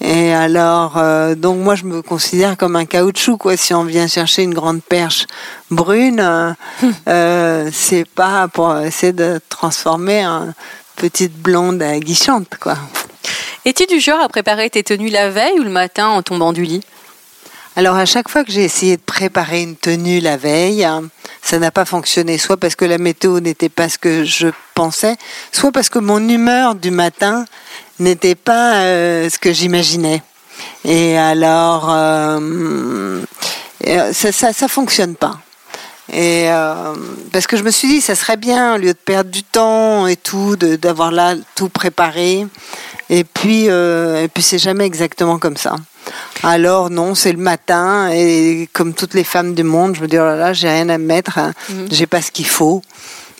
Et 0.00 0.32
alors, 0.32 0.98
euh, 0.98 1.34
donc 1.34 1.58
moi 1.58 1.76
je 1.76 1.84
me 1.84 2.02
considère 2.02 2.56
comme 2.56 2.76
un 2.76 2.84
caoutchouc, 2.84 3.38
quoi. 3.38 3.56
Si 3.56 3.72
on 3.72 3.84
vient 3.84 4.08
chercher 4.08 4.42
une 4.42 4.54
grande 4.54 4.82
perche 4.82 5.26
brune, 5.70 6.56
euh, 7.08 7.70
c'est 7.72 8.06
pas 8.06 8.48
pour 8.48 8.76
essayer 8.78 9.12
de 9.12 9.40
transformer 9.48 10.26
en 10.26 10.52
petite 10.96 11.34
blonde 11.34 11.80
aguichante, 11.82 12.56
quoi. 12.60 12.76
Es-tu 13.64 13.86
du 13.86 14.00
genre 14.00 14.20
à 14.20 14.28
préparer 14.28 14.70
tes 14.70 14.82
tenues 14.82 15.10
la 15.10 15.30
veille 15.30 15.60
ou 15.60 15.62
le 15.62 15.70
matin 15.70 16.08
en 16.08 16.22
tombant 16.22 16.52
du 16.52 16.64
lit? 16.64 16.82
Alors 17.78 17.94
à 17.94 18.06
chaque 18.06 18.28
fois 18.28 18.42
que 18.42 18.50
j'ai 18.50 18.64
essayé 18.64 18.96
de 18.96 19.02
préparer 19.02 19.62
une 19.62 19.76
tenue 19.76 20.18
la 20.18 20.36
veille, 20.36 20.84
hein, 20.84 21.04
ça 21.42 21.60
n'a 21.60 21.70
pas 21.70 21.84
fonctionné, 21.84 22.36
soit 22.36 22.56
parce 22.56 22.74
que 22.74 22.84
la 22.84 22.98
météo 22.98 23.38
n'était 23.38 23.68
pas 23.68 23.88
ce 23.88 23.98
que 23.98 24.24
je 24.24 24.48
pensais, 24.74 25.14
soit 25.52 25.70
parce 25.70 25.88
que 25.88 26.00
mon 26.00 26.18
humeur 26.28 26.74
du 26.74 26.90
matin 26.90 27.44
n'était 28.00 28.34
pas 28.34 28.78
euh, 28.78 29.30
ce 29.30 29.38
que 29.38 29.52
j'imaginais. 29.52 30.24
Et 30.84 31.16
alors, 31.16 31.88
euh, 31.88 33.22
euh, 33.86 34.12
ça, 34.12 34.32
ça, 34.32 34.66
fonctionne 34.66 35.14
pas. 35.14 35.38
Et 36.12 36.48
parce 37.32 37.46
que 37.46 37.56
je 37.56 37.62
me 37.62 37.70
suis 37.70 37.86
dit, 37.86 38.00
ça 38.00 38.16
serait 38.16 38.38
bien, 38.38 38.74
au 38.74 38.78
lieu 38.78 38.92
de 38.92 38.98
perdre 38.98 39.30
du 39.30 39.44
temps 39.44 40.08
et 40.08 40.16
tout, 40.16 40.56
d'avoir 40.56 41.12
là 41.12 41.36
tout 41.54 41.68
préparé. 41.68 42.44
Et 43.08 43.22
puis, 43.22 43.66
et 43.66 44.28
puis 44.34 44.42
c'est 44.42 44.58
jamais 44.58 44.84
exactement 44.84 45.38
comme 45.38 45.56
ça. 45.56 45.76
Alors 46.42 46.90
non, 46.90 47.14
c'est 47.14 47.32
le 47.32 47.38
matin 47.38 48.10
et 48.12 48.68
comme 48.72 48.94
toutes 48.94 49.14
les 49.14 49.24
femmes 49.24 49.54
du 49.54 49.62
monde, 49.64 49.96
je 49.96 50.02
me 50.02 50.06
dis 50.08 50.16
oh 50.18 50.24
là 50.24 50.36
là, 50.36 50.52
j'ai 50.52 50.68
rien 50.68 50.88
à 50.88 50.98
me 50.98 51.04
mettre, 51.04 51.38
hein. 51.38 51.52
j'ai 51.90 52.06
pas 52.06 52.22
ce 52.22 52.30
qu'il 52.30 52.46
faut. 52.46 52.82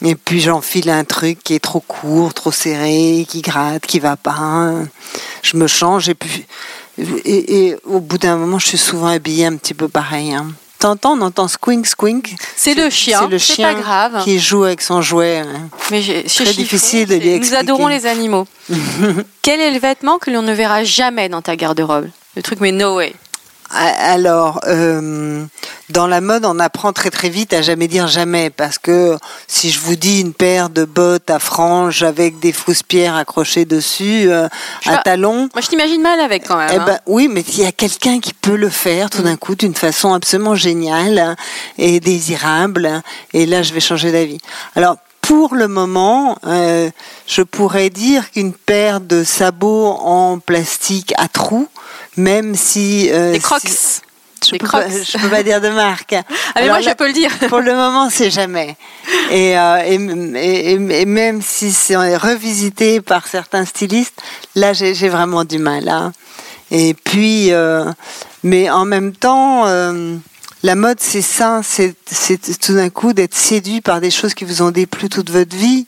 Et 0.04 0.14
puis 0.14 0.40
j'enfile 0.40 0.90
un 0.90 1.02
truc 1.04 1.38
qui 1.42 1.54
est 1.54 1.58
trop 1.60 1.80
court, 1.80 2.32
trop 2.32 2.52
serré, 2.52 3.26
qui 3.28 3.40
gratte, 3.42 3.84
qui 3.86 3.98
va 3.98 4.16
pas. 4.16 4.34
hein. 4.38 4.86
Je 5.42 5.56
me 5.56 5.66
change 5.66 6.08
et 6.08 6.14
puis 6.14 6.46
et, 7.24 7.66
et 7.68 7.76
au 7.84 8.00
bout 8.00 8.18
d'un 8.18 8.36
moment, 8.36 8.58
je 8.58 8.66
suis 8.68 8.78
souvent 8.78 9.06
habillée 9.08 9.46
un 9.46 9.56
petit 9.56 9.74
peu 9.74 9.88
pareil. 9.88 10.32
Hein. 10.34 10.46
T'entends, 10.80 11.14
on 11.18 11.22
entend 11.22 11.48
squink 11.48 11.86
squink. 11.86 12.36
C'est 12.54 12.74
le 12.74 12.88
chien, 12.90 13.20
C'est 13.22 13.28
le 13.28 13.38
c'est 13.40 13.54
chien 13.54 13.74
pas 13.74 13.80
grave. 13.80 14.22
qui 14.24 14.38
joue 14.38 14.62
avec 14.62 14.80
son 14.80 15.02
jouet. 15.02 15.38
hein. 15.38 15.68
Mais 15.90 16.00
chez 16.02 16.22
Très 16.24 16.52
difficile 16.52 17.06
de 17.08 17.14
c'est- 17.14 17.18
lui 17.18 17.30
Nous 17.30 17.34
expliquer. 17.36 17.56
adorons 17.56 17.88
les 17.88 18.06
animaux. 18.06 18.46
Quel 19.42 19.60
est 19.60 19.72
le 19.72 19.78
vêtement 19.80 20.18
que 20.18 20.30
l'on 20.30 20.42
ne 20.42 20.52
verra 20.52 20.84
jamais 20.84 21.28
dans 21.28 21.42
ta 21.42 21.56
garde-robe? 21.56 22.08
Le 22.38 22.42
truc, 22.44 22.60
mais 22.60 22.70
no 22.70 22.94
way. 22.94 23.12
Alors, 23.72 24.60
euh, 24.68 25.44
dans 25.90 26.06
la 26.06 26.20
mode, 26.20 26.44
on 26.44 26.60
apprend 26.60 26.92
très 26.92 27.10
très 27.10 27.28
vite 27.30 27.52
à 27.52 27.62
jamais 27.62 27.88
dire 27.88 28.06
jamais, 28.06 28.48
parce 28.48 28.78
que 28.78 29.18
si 29.48 29.72
je 29.72 29.80
vous 29.80 29.96
dis 29.96 30.20
une 30.20 30.32
paire 30.32 30.70
de 30.70 30.84
bottes 30.84 31.30
à 31.30 31.40
franges 31.40 32.04
avec 32.04 32.38
des 32.38 32.52
fausses-pierres 32.52 33.16
accrochées 33.16 33.64
dessus, 33.64 34.30
euh, 34.30 34.46
vois- 34.86 34.98
talons, 34.98 35.48
Moi, 35.52 35.60
je 35.62 35.66
t'imagine 35.66 36.00
mal 36.00 36.20
avec 36.20 36.46
quand 36.46 36.58
même. 36.58 36.70
eh 36.72 36.76
hein. 36.76 36.84
ben, 36.86 37.00
oui, 37.06 37.26
mais 37.28 37.40
il 37.40 37.58
y 37.60 37.66
a 37.66 37.72
quelqu'un 37.72 38.20
qui 38.20 38.32
peut 38.34 38.54
le 38.56 38.68
faire 38.68 39.10
tout 39.10 39.22
d'un 39.22 39.36
coup 39.36 39.56
d'une 39.56 39.74
façon 39.74 40.14
absolument 40.14 40.54
géniale 40.54 41.34
et 41.76 41.98
désirable. 41.98 43.02
Et 43.32 43.46
là, 43.46 43.62
je 43.62 43.74
vais 43.74 43.80
changer 43.80 44.12
d'avis. 44.12 44.38
Alors, 44.76 44.96
pour 45.22 45.56
le 45.56 45.66
moment, 45.66 46.38
euh, 46.46 46.88
je 47.26 47.42
pourrais 47.42 47.90
dire 47.90 48.30
qu'une 48.30 48.52
paire 48.54 49.00
de 49.00 49.24
sabots 49.24 49.88
en 49.88 50.38
plastique 50.38 51.12
à 51.18 51.26
trous, 51.28 51.66
même 52.18 52.54
si... 52.54 53.08
euh, 53.10 53.32
Des 53.32 53.38
crocs. 53.40 53.60
si- 53.64 54.00
je 54.44 54.50
Des 54.52 54.58
peux 54.58 54.68
peux 54.68 55.28
pas 55.30 55.42
dire 55.42 55.60
de 55.60 55.68
marque. 55.70 56.12
Ah, 56.12 56.22
mais 56.54 56.62
Alors 56.62 56.76
moi, 56.76 56.80
là, 56.80 56.90
je 56.92 56.94
peux 56.96 57.08
le 57.08 57.12
dire. 57.12 57.30
pour 57.48 57.58
le 57.58 57.72
moment, 57.74 58.08
c'est 58.08 58.30
jamais. 58.30 58.76
Et, 59.32 59.58
euh, 59.58 59.82
et, 59.84 59.94
et- 59.94 61.00
et- 61.00 61.06
même 61.06 61.42
si 61.42 61.72
c'est 61.72 61.96
revisité 62.16 63.00
par 63.00 63.26
certains 63.26 63.64
stylistes, 63.64 64.14
là, 64.54 64.72
j'ai 64.74 65.08
vraiment 65.08 65.44
du 65.44 65.58
mal. 65.58 65.88
hein. 65.88 66.12
Et 66.70 66.94
puis, 66.94 67.50
euh, 67.52 67.84
mais 68.44 68.70
en 68.70 68.84
même 68.84 69.12
temps, 69.12 69.66
euh, 69.66 70.14
la 70.62 70.74
mode, 70.76 70.98
c'est 71.00 71.22
ça, 71.22 71.62
c'est 71.64 71.96
tout 72.60 72.74
d'un 72.74 72.90
coup 72.90 73.12
d'être 73.14 73.34
séduit 73.34 73.80
par 73.80 74.00
des 74.00 74.10
choses 74.12 74.34
qui 74.34 74.44
vous 74.44 74.62
ont 74.62 74.70
déplu 74.70 75.08
toute 75.08 75.30
votre 75.30 75.56
vie. 75.56 75.86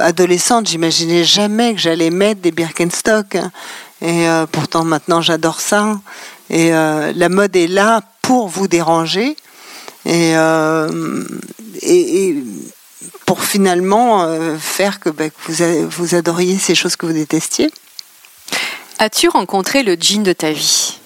Adolescente, 0.00 0.68
j'imaginais 0.68 1.24
jamais 1.24 1.74
que 1.74 1.80
j'allais 1.80 2.10
mettre 2.10 2.40
des 2.40 2.52
Birkenstock. 2.52 3.36
hein. 3.36 3.50
Et 4.00 4.28
euh, 4.28 4.46
pourtant, 4.46 4.84
maintenant, 4.84 5.20
j'adore 5.20 5.60
ça. 5.60 6.00
Et 6.50 6.72
euh, 6.72 7.12
la 7.14 7.28
mode 7.28 7.56
est 7.56 7.66
là 7.66 8.02
pour 8.22 8.48
vous 8.48 8.68
déranger 8.68 9.36
et, 10.04 10.36
euh, 10.36 11.24
et, 11.82 12.36
pour 13.26 13.44
finalement 13.44 14.26
faire 14.58 15.00
que, 15.00 15.10
bah, 15.10 15.24
vous, 15.46 15.88
vous 15.90 16.14
adoriez 16.14 16.58
ces 16.58 16.74
choses 16.74 16.96
que 16.96 17.06
vous 17.06 17.12
détestiez. 17.12 17.70
As-tu 18.98 19.28
rencontré 19.28 19.82
le 19.82 19.96
jean 20.00 20.22
de 20.22 20.32
ta 20.32 20.52
vie? 20.52 20.97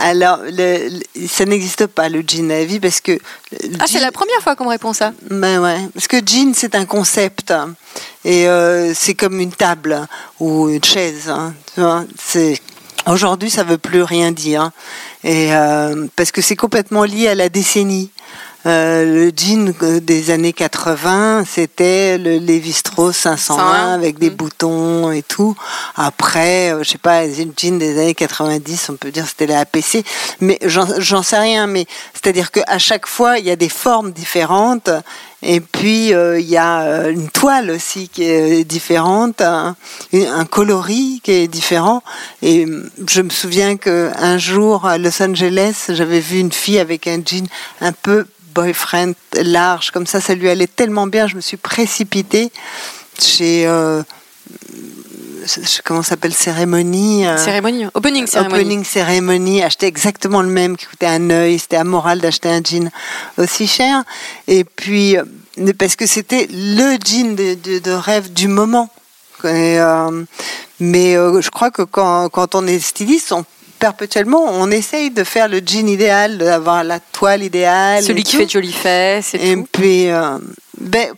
Alors, 0.00 0.38
le- 0.44 0.88
le- 1.16 1.26
ça 1.28 1.44
n'existe 1.44 1.86
pas 1.86 2.08
le 2.08 2.22
jean 2.26 2.50
à 2.50 2.64
vie 2.64 2.80
parce 2.80 3.00
que. 3.00 3.18
Ah, 3.80 3.84
c'est 3.86 4.00
la 4.00 4.12
première 4.12 4.40
fois 4.42 4.56
qu'on 4.56 4.64
me 4.64 4.70
répond 4.70 4.92
ça. 4.92 5.12
Ben 5.30 5.60
ouais, 5.60 5.78
parce 5.94 6.06
que 6.06 6.18
jean 6.24 6.52
c'est 6.54 6.74
un 6.74 6.84
concept 6.84 7.50
hein. 7.50 7.74
et 8.24 8.48
euh, 8.48 8.92
c'est 8.94 9.14
comme 9.14 9.40
une 9.40 9.52
table 9.52 10.06
ou 10.40 10.68
une 10.68 10.84
chaise. 10.84 11.28
hein, 11.28 11.54
tu 11.74 11.80
vois, 11.80 12.04
c'est 12.20 12.60
aujourd'hui 13.06 13.50
ça 13.50 13.64
veut 13.64 13.78
plus 13.78 14.02
rien 14.02 14.32
dire 14.32 14.70
et 15.24 15.54
euh, 15.54 16.06
parce 16.16 16.30
que 16.30 16.42
c'est 16.42 16.56
complètement 16.56 17.04
lié 17.04 17.28
à 17.28 17.34
la 17.34 17.48
décennie. 17.48 18.10
Euh, 18.66 19.04
le 19.04 19.32
jean 19.36 19.72
euh, 19.82 20.00
des 20.00 20.30
années 20.30 20.52
80, 20.52 21.44
c'était 21.46 22.18
le 22.18 22.38
Lévi-Strauss 22.38 23.16
501 23.16 23.36
501, 23.36 23.94
avec 23.94 24.18
des 24.18 24.30
mm. 24.30 24.34
boutons 24.34 25.12
et 25.12 25.22
tout. 25.22 25.56
Après, 25.96 26.72
euh, 26.72 26.82
je 26.82 26.90
sais 26.90 26.98
pas, 26.98 27.24
les 27.24 27.48
jeans 27.56 27.78
des 27.78 27.98
années 28.00 28.14
90, 28.14 28.90
on 28.90 28.96
peut 28.96 29.12
dire 29.12 29.26
c'était 29.28 29.46
la 29.46 29.60
APC, 29.60 30.04
mais 30.40 30.58
j'en 30.64 31.22
sais 31.22 31.38
rien. 31.38 31.66
Mais 31.66 31.86
c'est-à-dire 32.14 32.50
qu'à 32.50 32.78
chaque 32.78 33.06
fois, 33.06 33.38
il 33.38 33.44
y 33.44 33.50
a 33.50 33.56
des 33.56 33.68
formes 33.68 34.12
différentes. 34.12 34.90
Et 35.42 35.60
puis 35.60 36.12
euh, 36.12 36.40
il 36.40 36.48
y 36.48 36.56
a 36.56 37.08
une 37.08 37.28
toile 37.28 37.70
aussi 37.70 38.08
qui 38.08 38.24
est 38.24 38.64
différente, 38.64 39.40
un, 39.40 39.76
un 40.12 40.44
coloris 40.44 41.20
qui 41.22 41.30
est 41.30 41.48
différent. 41.48 42.02
Et 42.42 42.66
euh, 42.66 42.90
je 43.06 43.22
me 43.22 43.30
souviens 43.30 43.76
que 43.76 44.10
un 44.16 44.36
jour 44.36 44.86
à 44.86 44.98
Los 44.98 45.22
Angeles, 45.22 45.86
j'avais 45.90 46.18
vu 46.18 46.40
une 46.40 46.50
fille 46.50 46.80
avec 46.80 47.06
un 47.06 47.20
jean 47.24 47.46
un 47.80 47.92
peu 47.92 48.26
boyfriend 48.62 49.14
large, 49.34 49.90
comme 49.90 50.06
ça, 50.06 50.20
ça 50.20 50.34
lui 50.34 50.48
allait 50.48 50.66
tellement 50.66 51.06
bien. 51.06 51.26
Je 51.26 51.36
me 51.36 51.40
suis 51.40 51.56
précipitée 51.56 52.50
chez 53.20 53.66
euh, 53.66 54.02
comment 55.84 56.02
s'appelle 56.02 56.34
cérémonie. 56.34 57.26
euh, 57.26 57.36
Cérémonie. 57.36 57.86
Opening 57.94 58.26
cérémonie. 58.26 58.62
Opening 58.62 58.84
Ceremony, 58.84 59.62
acheter 59.62 59.86
exactement 59.86 60.42
le 60.42 60.48
même 60.48 60.76
qui 60.76 60.86
coûtait 60.86 61.06
un 61.06 61.30
œil. 61.30 61.58
C'était 61.58 61.76
amoral 61.76 62.20
d'acheter 62.20 62.48
un 62.48 62.60
jean 62.62 62.90
aussi 63.38 63.66
cher. 63.66 64.04
Et 64.46 64.64
puis, 64.64 65.16
euh, 65.16 65.24
parce 65.78 65.96
que 65.96 66.06
c'était 66.06 66.48
le 66.50 66.96
jean 67.04 67.34
de, 67.34 67.54
de- 67.54 67.78
de 67.78 67.90
rêve 67.92 68.32
du 68.32 68.48
moment. 68.48 68.90
Et, 69.44 69.78
euh, 69.78 70.24
mais 70.80 71.16
euh, 71.16 71.40
je 71.40 71.50
crois 71.50 71.70
que 71.70 71.82
quand, 71.82 72.28
quand 72.28 72.54
on 72.54 72.66
est 72.66 72.80
styliste, 72.80 73.32
on, 73.32 73.44
perpétuellement, 73.78 74.44
on 74.44 74.70
essaye 74.70 75.10
de 75.10 75.24
faire 75.24 75.48
le 75.48 75.60
jean 75.64 75.88
idéal, 75.88 76.38
d'avoir 76.38 76.84
la 76.84 77.00
toile 77.00 77.42
idéale. 77.42 78.02
Celui 78.02 78.22
qui 78.22 78.32
tout. 78.32 78.38
fait 78.38 78.46
de 78.46 78.50
jolies 78.50 78.72
fesses 78.72 79.34
et, 79.34 79.52
Et 79.52 79.54
tout. 79.56 79.66
puis, 79.72 80.10
euh, 80.10 80.38
ben, 80.80 81.08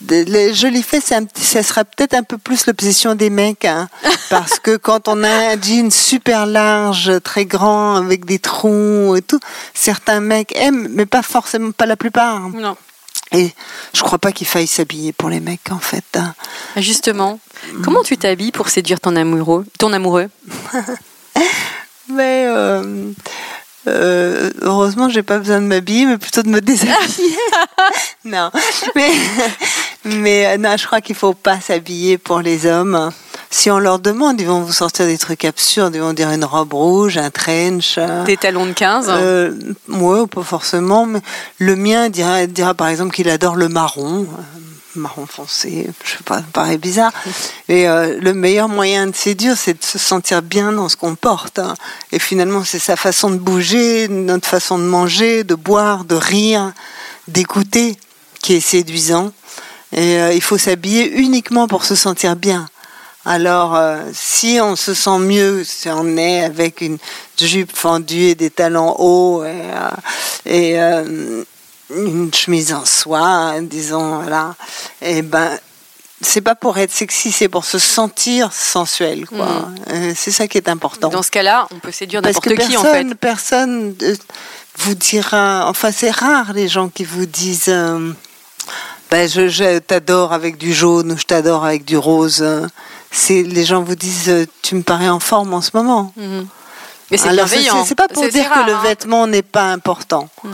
les 0.00 0.54
jolies 0.54 0.82
fesses, 0.82 1.04
c'est 1.06 1.14
un 1.16 1.24
petit- 1.24 1.44
ça 1.44 1.62
sera 1.62 1.84
peut-être 1.84 2.14
un 2.14 2.22
peu 2.22 2.38
plus 2.38 2.66
l'obsession 2.66 3.14
des 3.14 3.30
mecs, 3.30 3.64
hein, 3.64 3.88
parce 4.30 4.58
que 4.60 4.76
quand 4.76 5.08
on 5.08 5.22
a 5.24 5.28
un 5.54 5.60
jean 5.60 5.90
super 5.90 6.46
large, 6.46 7.10
très 7.24 7.44
grand, 7.46 7.96
avec 7.96 8.24
des 8.24 8.38
trous 8.38 9.16
et 9.16 9.22
tout, 9.22 9.40
certains 9.74 10.20
mecs 10.20 10.54
aiment, 10.56 10.88
mais 10.90 11.06
pas 11.06 11.22
forcément, 11.22 11.72
pas 11.72 11.86
la 11.86 11.96
plupart. 11.96 12.40
Non. 12.50 12.76
Et 13.32 13.52
je 13.92 14.00
crois 14.02 14.18
pas 14.18 14.32
qu'il 14.32 14.46
faille 14.46 14.66
s'habiller 14.68 15.12
pour 15.12 15.28
les 15.28 15.40
mecs, 15.40 15.70
en 15.70 15.78
fait. 15.80 16.04
hein. 16.14 16.34
Justement, 16.76 17.38
comment 17.82 18.02
tu 18.02 18.16
t'habilles 18.16 18.52
pour 18.52 18.68
séduire 18.70 19.00
ton 19.00 19.16
amoureux, 19.16 19.66
ton 19.78 19.92
amoureux? 19.92 20.28
Mais 22.10 22.46
euh, 22.46 23.12
euh, 23.88 24.50
heureusement, 24.62 25.08
j'ai 25.08 25.22
pas 25.22 25.38
besoin 25.38 25.60
de 25.60 25.66
m'habiller, 25.66 26.06
mais 26.06 26.18
plutôt 26.18 26.42
de 26.42 26.48
me 26.48 26.60
déshabiller. 26.60 27.36
non, 28.24 28.50
mais 28.94 29.10
mais 30.04 30.46
euh, 30.46 30.56
non, 30.58 30.76
je 30.76 30.86
crois 30.86 31.00
qu'il 31.00 31.14
faut 31.14 31.34
pas 31.34 31.60
s'habiller 31.60 32.18
pour 32.18 32.40
les 32.40 32.66
hommes. 32.66 33.10
Si 33.50 33.70
on 33.70 33.78
leur 33.78 33.98
demande, 33.98 34.40
ils 34.40 34.46
vont 34.46 34.60
vous 34.60 34.72
sortir 34.72 35.06
des 35.06 35.16
trucs 35.16 35.44
absurdes. 35.44 35.94
Ils 35.94 36.02
vont 36.02 36.12
dire 36.12 36.30
une 36.30 36.44
robe 36.44 36.74
rouge, 36.74 37.16
un 37.16 37.30
trench. 37.30 37.98
Des 38.26 38.36
talons 38.36 38.66
de 38.66 38.72
15 38.72 39.06
euh, 39.08 39.54
ouais, 39.88 40.26
pas 40.26 40.42
forcément. 40.42 41.06
Mais 41.06 41.20
le 41.58 41.74
mien 41.74 42.10
dira, 42.10 42.46
dira 42.46 42.74
par 42.74 42.88
exemple 42.88 43.14
qu'il 43.14 43.30
adore 43.30 43.56
le 43.56 43.68
marron, 43.68 44.26
marron 44.94 45.26
foncé. 45.26 45.88
Je 46.04 46.10
sais 46.10 46.24
pas, 46.24 46.42
paraît 46.52 46.78
bizarre. 46.78 47.12
Et 47.68 47.88
euh, 47.88 48.18
le 48.20 48.34
meilleur 48.34 48.68
moyen 48.68 49.06
de 49.06 49.14
séduire, 49.14 49.56
c'est 49.56 49.78
de 49.78 49.84
se 49.84 49.98
sentir 49.98 50.42
bien 50.42 50.72
dans 50.72 50.88
ce 50.88 50.96
qu'on 50.96 51.14
porte. 51.14 51.58
hein. 51.58 51.74
Et 52.12 52.18
finalement, 52.18 52.64
c'est 52.64 52.78
sa 52.78 52.96
façon 52.96 53.30
de 53.30 53.36
bouger, 53.36 54.08
notre 54.08 54.48
façon 54.48 54.78
de 54.78 54.84
manger, 54.84 55.44
de 55.44 55.54
boire, 55.54 56.04
de 56.04 56.14
rire, 56.14 56.72
d'écouter, 57.28 57.96
qui 58.42 58.54
est 58.54 58.60
séduisant. 58.60 59.32
Et 59.92 60.18
euh, 60.18 60.32
il 60.32 60.42
faut 60.42 60.58
s'habiller 60.58 61.10
uniquement 61.18 61.66
pour 61.68 61.84
se 61.84 61.94
sentir 61.94 62.36
bien. 62.36 62.68
Alors, 63.24 63.76
euh, 63.76 63.98
si 64.12 64.58
on 64.62 64.74
se 64.74 64.94
sent 64.94 65.18
mieux, 65.18 65.64
si 65.64 65.88
on 65.90 66.16
est 66.16 66.44
avec 66.44 66.80
une 66.80 66.98
jupe 67.38 67.76
fendue 67.76 68.22
et 68.22 68.34
des 68.34 68.50
talons 68.50 68.94
hauts 68.98 69.44
et, 70.46 70.78
une 71.90 72.32
chemise 72.34 72.72
en 72.72 72.84
soie, 72.84 73.54
disons, 73.62 74.16
voilà, 74.22 74.54
et 75.00 75.22
ben, 75.22 75.58
c'est 76.20 76.40
pas 76.40 76.54
pour 76.54 76.78
être 76.78 76.90
sexy, 76.92 77.30
c'est 77.30 77.48
pour 77.48 77.64
se 77.64 77.78
sentir 77.78 78.52
sensuel, 78.52 79.26
quoi. 79.26 79.68
Euh, 79.90 80.12
c'est 80.16 80.32
ça 80.32 80.48
qui 80.48 80.58
est 80.58 80.68
important. 80.68 81.08
Dans 81.08 81.22
ce 81.22 81.30
cas-là, 81.30 81.66
on 81.72 81.78
peut 81.78 81.92
séduire 81.92 82.20
n'importe 82.22 82.54
qui 82.56 82.76
en 82.76 82.82
fait. 82.82 83.14
personne, 83.14 83.14
personne 83.14 83.94
euh, 84.02 84.14
vous 84.78 84.94
dira. 84.94 85.68
Enfin, 85.68 85.92
c'est 85.92 86.10
rare 86.10 86.52
les 86.52 86.66
gens 86.68 86.88
qui 86.88 87.04
vous 87.04 87.26
disent. 87.26 87.68
euh, 87.68 88.12
ben, 89.10 89.28
je, 89.28 89.48
je 89.48 89.78
t'adore 89.78 90.32
avec 90.32 90.58
du 90.58 90.74
jaune 90.74 91.12
ou 91.12 91.16
je 91.18 91.24
t'adore 91.24 91.64
avec 91.64 91.84
du 91.84 91.96
rose. 91.96 92.44
C'est 93.10 93.42
les 93.42 93.64
gens 93.64 93.82
vous 93.82 93.94
disent 93.94 94.46
tu 94.60 94.74
me 94.74 94.82
parais 94.82 95.08
en 95.08 95.20
forme 95.20 95.54
en 95.54 95.62
ce 95.62 95.70
moment. 95.72 96.12
Mhm. 96.16 96.46
Mais 97.10 97.16
c'est 97.16 97.30
bienveillant. 97.30 97.84
C'est 97.86 97.94
pas 97.94 98.08
pour 98.08 98.28
dire 98.28 98.50
que 98.50 98.66
le 98.66 98.74
hein. 98.74 98.80
vêtement 98.82 99.26
n'est 99.26 99.42
pas 99.42 99.70
important, 99.72 100.28
Mhm. 100.44 100.50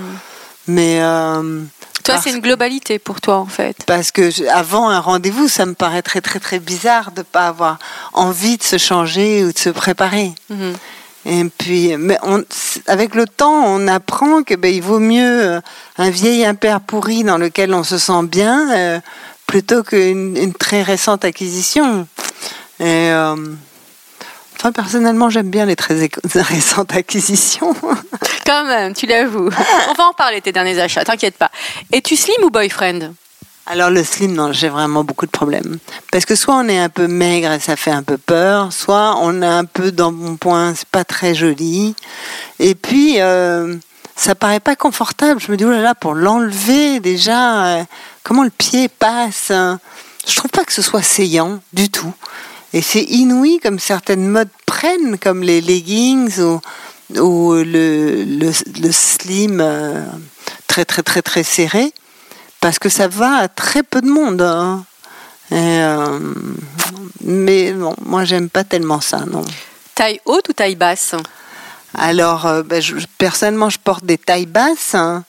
Mais 0.66 0.98
euh, 1.02 1.60
Toi, 2.04 2.18
c'est 2.22 2.30
une 2.30 2.40
globalité 2.40 2.98
pour 2.98 3.20
toi 3.20 3.36
en 3.36 3.46
fait. 3.46 3.76
parce 3.86 4.10
que 4.10 4.30
je- 4.30 4.44
avant 4.44 4.88
un 4.88 5.00
rendez-vous, 5.00 5.48
ça 5.48 5.66
me 5.66 5.74
paraît 5.74 6.02
très 6.02 6.20
très 6.20 6.40
très 6.40 6.58
bizarre 6.58 7.12
de 7.12 7.22
pas 7.22 7.48
avoir 7.48 7.78
envie 8.12 8.56
de 8.56 8.62
se 8.62 8.78
changer 8.78 9.44
ou 9.44 9.52
de 9.52 9.58
se 9.58 9.70
préparer. 9.70 10.32
Mhm. 10.50 10.74
Et 11.26 11.44
puis, 11.56 11.96
mais 11.96 12.18
on, 12.22 12.44
avec 12.86 13.14
le 13.14 13.26
temps, 13.26 13.64
on 13.64 13.88
apprend 13.88 14.42
que 14.42 14.54
ben, 14.54 14.72
il 14.74 14.82
vaut 14.82 14.98
mieux 15.00 15.42
euh, 15.54 15.60
un 15.96 16.10
vieil 16.10 16.44
impair 16.44 16.80
pourri 16.82 17.24
dans 17.24 17.38
lequel 17.38 17.72
on 17.72 17.82
se 17.82 17.96
sent 17.96 18.24
bien 18.24 18.70
euh, 18.76 19.00
plutôt 19.46 19.82
qu'une 19.82 20.36
une 20.36 20.52
très 20.52 20.82
récente 20.82 21.24
acquisition. 21.24 22.06
Et, 22.78 22.84
euh, 23.10 23.36
enfin, 24.58 24.72
personnellement, 24.72 25.30
j'aime 25.30 25.48
bien 25.48 25.64
les 25.64 25.76
très 25.76 25.94
récentes 26.34 26.92
acquisitions. 26.94 27.74
Quand 28.44 28.64
même, 28.64 28.94
tu 28.94 29.06
l'avoues. 29.06 29.50
On 29.88 29.92
va 29.94 30.04
en 30.04 30.12
parler 30.12 30.40
tes 30.40 30.52
derniers 30.52 30.78
achats, 30.78 31.04
t'inquiète 31.04 31.36
pas. 31.36 31.50
Es-tu 31.92 32.16
slim 32.16 32.44
ou 32.44 32.50
boyfriend? 32.50 33.14
Alors 33.66 33.88
le 33.88 34.04
slim, 34.04 34.34
non, 34.34 34.52
j'ai 34.52 34.68
vraiment 34.68 35.04
beaucoup 35.04 35.24
de 35.24 35.30
problèmes. 35.30 35.78
Parce 36.12 36.26
que 36.26 36.34
soit 36.34 36.54
on 36.54 36.68
est 36.68 36.78
un 36.78 36.90
peu 36.90 37.06
maigre 37.06 37.50
et 37.50 37.60
ça 37.60 37.76
fait 37.76 37.90
un 37.90 38.02
peu 38.02 38.18
peur, 38.18 38.72
soit 38.74 39.16
on 39.20 39.40
est 39.40 39.46
un 39.46 39.64
peu 39.64 39.90
dans 39.90 40.12
mon 40.12 40.36
point, 40.36 40.74
c'est 40.74 40.88
pas 40.88 41.04
très 41.04 41.34
joli. 41.34 41.94
Et 42.58 42.74
puis, 42.74 43.20
euh, 43.20 43.76
ça 44.16 44.34
paraît 44.34 44.60
pas 44.60 44.76
confortable. 44.76 45.40
Je 45.40 45.50
me 45.50 45.56
dis, 45.56 45.64
oh 45.64 45.70
là 45.70 45.80
là, 45.80 45.94
pour 45.94 46.14
l'enlever 46.14 47.00
déjà, 47.00 47.66
euh, 47.66 47.84
comment 48.22 48.44
le 48.44 48.50
pied 48.50 48.88
passe? 48.88 49.50
Hein. 49.50 49.80
Je 50.26 50.36
trouve 50.36 50.50
pas 50.50 50.64
que 50.64 50.72
ce 50.72 50.82
soit 50.82 51.02
saillant 51.02 51.60
du 51.72 51.88
tout. 51.88 52.12
Et 52.74 52.82
c'est 52.82 53.02
inouï 53.02 53.60
comme 53.60 53.78
certaines 53.78 54.28
modes 54.28 54.48
prennent, 54.66 55.16
comme 55.18 55.42
les 55.42 55.62
leggings 55.62 56.38
ou, 56.40 56.60
ou 57.18 57.52
le, 57.54 58.24
le, 58.24 58.50
le 58.82 58.92
slim 58.92 59.60
euh, 59.60 60.02
très 60.66 60.84
très 60.84 61.02
très 61.02 61.22
très 61.22 61.42
serré, 61.42 61.92
parce 62.60 62.78
que 62.78 62.88
ça 62.88 63.08
va 63.08 63.36
à 63.36 63.48
très 63.48 63.82
peu 63.82 64.00
de 64.00 64.08
monde. 64.08 64.42
hein. 64.42 64.84
Et, 65.50 65.54
euh, 65.56 66.18
mais 67.22 67.72
bon, 67.72 67.94
moi 68.04 68.24
j'aime 68.24 68.48
pas 68.48 68.64
tellement 68.64 69.00
ça, 69.00 69.18
non. 69.30 69.42
Taille 69.94 70.20
haute 70.24 70.48
ou 70.48 70.52
taille 70.52 70.74
basse? 70.76 71.14
Alors, 71.96 72.46
euh, 72.46 72.62
ben, 72.64 72.82
je- 72.82 72.96
personnellement, 73.18 73.70
je 73.70 73.78
porte 73.78 74.04
des 74.04 74.18
tailles 74.18 74.46
basses, 74.46 74.94
hein, 74.94 75.22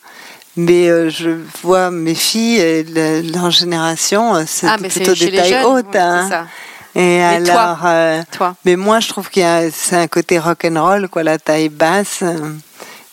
mais 0.56 0.88
euh, 0.89 1.10
je 1.12 1.38
vois 1.62 1.91
mes 1.91 2.15
filles, 2.15 2.84
leur 3.32 3.52
génération, 3.52 4.43
c'est 4.48 4.67
Ah, 4.67 4.78
plutôt 4.78 5.13
c'est 5.13 5.15
chez 5.15 5.26
des 5.26 5.32
les 5.32 5.38
tailles 5.38 5.50
jeunes. 5.52 5.65
hautes. 5.65 5.86
oui, 5.93 6.00
hein. 6.00 6.48
Et 6.96 7.20
Mais 7.20 7.44
toi 7.44 7.54
alors, 7.62 7.80
euh, 7.86 8.22
Toi 8.32 8.56
mais 8.66 8.76
moi, 8.78 9.00
je 9.02 9.10
trouve 9.10 9.30
qu'il 9.30 9.42
y 9.42 9.46
a, 9.46 9.70
c'est 9.72 9.98
un 9.98 10.08
côté 10.08 10.40
rock'n'roll, 10.40 11.10
quoi, 11.10 11.24
la 11.24 11.38
taille 11.38 11.70
basse. 11.70 12.20
euh, 12.22 12.54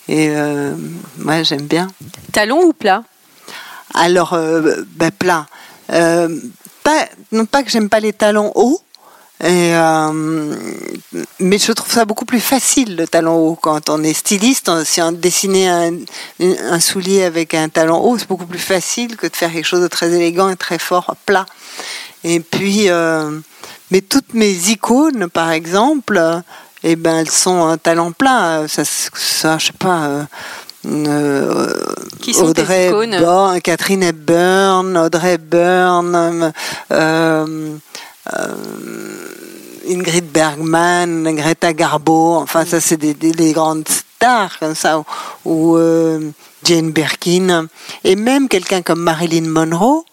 Et 0.09 0.29
euh, 0.31 0.73
moi, 1.18 1.42
j'aime 1.42 1.66
bien. 1.66 1.88
Talon 2.33 2.62
ou 2.62 2.73
plat? 2.73 3.03
Alors, 3.95 4.35
euh, 4.35 4.85
ben, 4.95 5.11
plat. 5.11 5.47
Pas, 5.88 7.07
non 7.33 7.45
pas 7.47 7.62
que 7.62 7.71
j'aime 7.71 7.88
pas 7.88 8.01
les 8.01 8.12
talons 8.12 8.51
hauts, 8.57 8.81
et, 9.45 9.75
euh, 9.75 10.55
mais 11.40 11.59
je 11.59 11.73
trouve 11.73 11.90
ça 11.92 12.05
beaucoup 12.05 12.25
plus 12.25 12.40
facile 12.40 12.97
le 12.97 13.07
talon 13.07 13.37
haut 13.37 13.55
quand 13.61 13.88
on 13.90 14.03
est 14.03 14.14
styliste. 14.14 14.68
on- 14.68 14.85
Si 14.85 15.01
on 15.03 15.12
dessinait 15.12 15.68
un, 15.68 15.92
un 16.40 16.81
soulier 16.81 17.23
avec 17.25 17.55
un 17.55 17.68
talon 17.68 17.99
haut, 18.01 18.18
c'est 18.18 18.29
beaucoup 18.29 18.47
plus 18.47 18.59
facile 18.61 19.16
que 19.16 19.27
de 19.29 19.35
faire 19.37 19.53
quelque 19.53 19.64
chose 19.66 19.81
de 19.83 19.88
très 19.88 20.11
élégant 20.12 20.49
et 20.49 20.57
très 20.57 20.79
fort 20.79 21.14
plat. 21.27 21.47
Et 22.25 22.40
puis, 22.40 22.88
euh, 22.88 23.38
mais 23.92 24.00
toutes 24.00 24.35
mes 24.35 24.50
icônes, 24.70 25.28
par 25.28 25.50
exemple, 25.52 26.20
eh 26.83 26.96
ben, 26.96 27.18
elles 27.18 27.31
sont 27.31 27.64
un 27.68 27.76
talon 27.78 28.11
plat. 28.12 28.64
Ça, 28.66 28.83
ça 28.85 29.59
je 29.59 29.66
sais 29.66 29.72
pas. 29.78 30.07
euh, 30.07 30.24
euh, 30.87 31.72
Qui 32.20 32.35
sont 32.35 32.52
tes 32.52 32.62
Audrey 32.62 32.90
Hepburn, 33.18 33.61
Catherine 33.61 34.02
Hepburn, 34.02 34.96
Audrey 34.96 35.35
Hepburn, 35.35 36.52
euh, 36.90 37.76
euh, 38.35 38.57
Ingrid 39.88 40.24
Bergman, 40.33 41.35
Greta 41.37 41.72
Garbo, 41.72 42.37
enfin 42.37 42.64
ça 42.64 42.81
c'est 42.81 42.96
des, 42.96 43.14
des- 43.14 43.33
des 43.33 43.52
grandes 43.52 43.87
stars 43.88 44.59
comme 44.59 44.74
ça, 44.74 44.98
ou, 44.98 45.05
ou, 45.44 45.76
euh, 45.76 46.31
Jane 46.64 46.92
Birkin, 46.92 47.66
et 48.05 48.14
même 48.16 48.48
quelqu'un 48.48 48.83
comme 48.83 49.00
Marilyn 49.00 49.48
Monroe, 49.48 50.05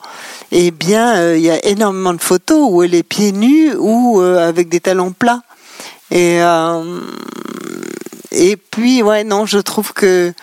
eh 0.52 0.72
bien 0.72 1.18
euh, 1.18 1.38
il 1.38 1.44
y 1.44 1.52
a 1.52 1.64
énormément 1.66 2.14
de 2.14 2.22
photos 2.22 2.68
où 2.70 2.84
elle 2.84 2.96
est 2.96 3.04
pieds 3.04 3.32
nus 3.32 3.74
ou 3.78 4.22
euh, 4.22 4.48
avec 4.48 4.70
des 4.70 4.80
talons 4.80 5.12
plats. 5.12 5.42
Et, 6.12 6.42
euh, 6.42 7.02
et 8.32 8.56
puis 8.58 9.04
ouais 9.04 9.24
non, 9.24 9.46
je 9.46 9.60
trouve 9.60 9.94
que 9.94 10.34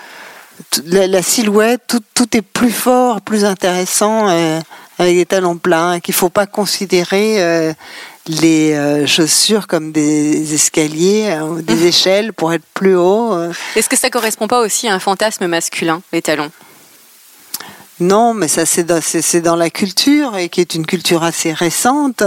la, 0.86 1.06
la 1.06 1.22
silhouette, 1.22 1.82
tout, 1.88 2.02
tout 2.14 2.36
est 2.36 2.42
plus 2.42 2.70
fort, 2.70 3.20
plus 3.20 3.44
intéressant 3.44 4.28
euh, 4.28 4.60
avec 4.98 5.16
des 5.16 5.26
talons 5.26 5.58
plats, 5.58 6.00
qu'il 6.00 6.14
faut 6.14 6.30
pas 6.30 6.46
considérer 6.46 7.42
euh, 7.42 7.72
les 8.26 8.72
euh, 8.72 9.06
chaussures 9.06 9.66
comme 9.66 9.92
des 9.92 10.54
escaliers, 10.54 11.30
hein, 11.30 11.44
ou 11.44 11.62
des 11.62 11.86
échelles 11.86 12.32
pour 12.32 12.52
être 12.52 12.64
plus 12.74 12.96
haut. 12.96 13.36
Est-ce 13.74 13.88
que 13.88 13.96
ça 13.96 14.10
correspond 14.10 14.48
pas 14.48 14.60
aussi 14.60 14.88
à 14.88 14.94
un 14.94 14.98
fantasme 14.98 15.46
masculin, 15.46 16.00
les 16.12 16.22
talons? 16.22 16.50
Non, 17.98 18.34
mais 18.34 18.48
ça 18.48 18.66
c'est 18.66 18.84
dans, 18.84 19.56
la 19.56 19.70
culture 19.70 20.36
et 20.36 20.50
qui 20.50 20.60
est 20.60 20.74
une 20.74 20.84
culture 20.84 21.22
assez 21.22 21.52
récente 21.52 22.22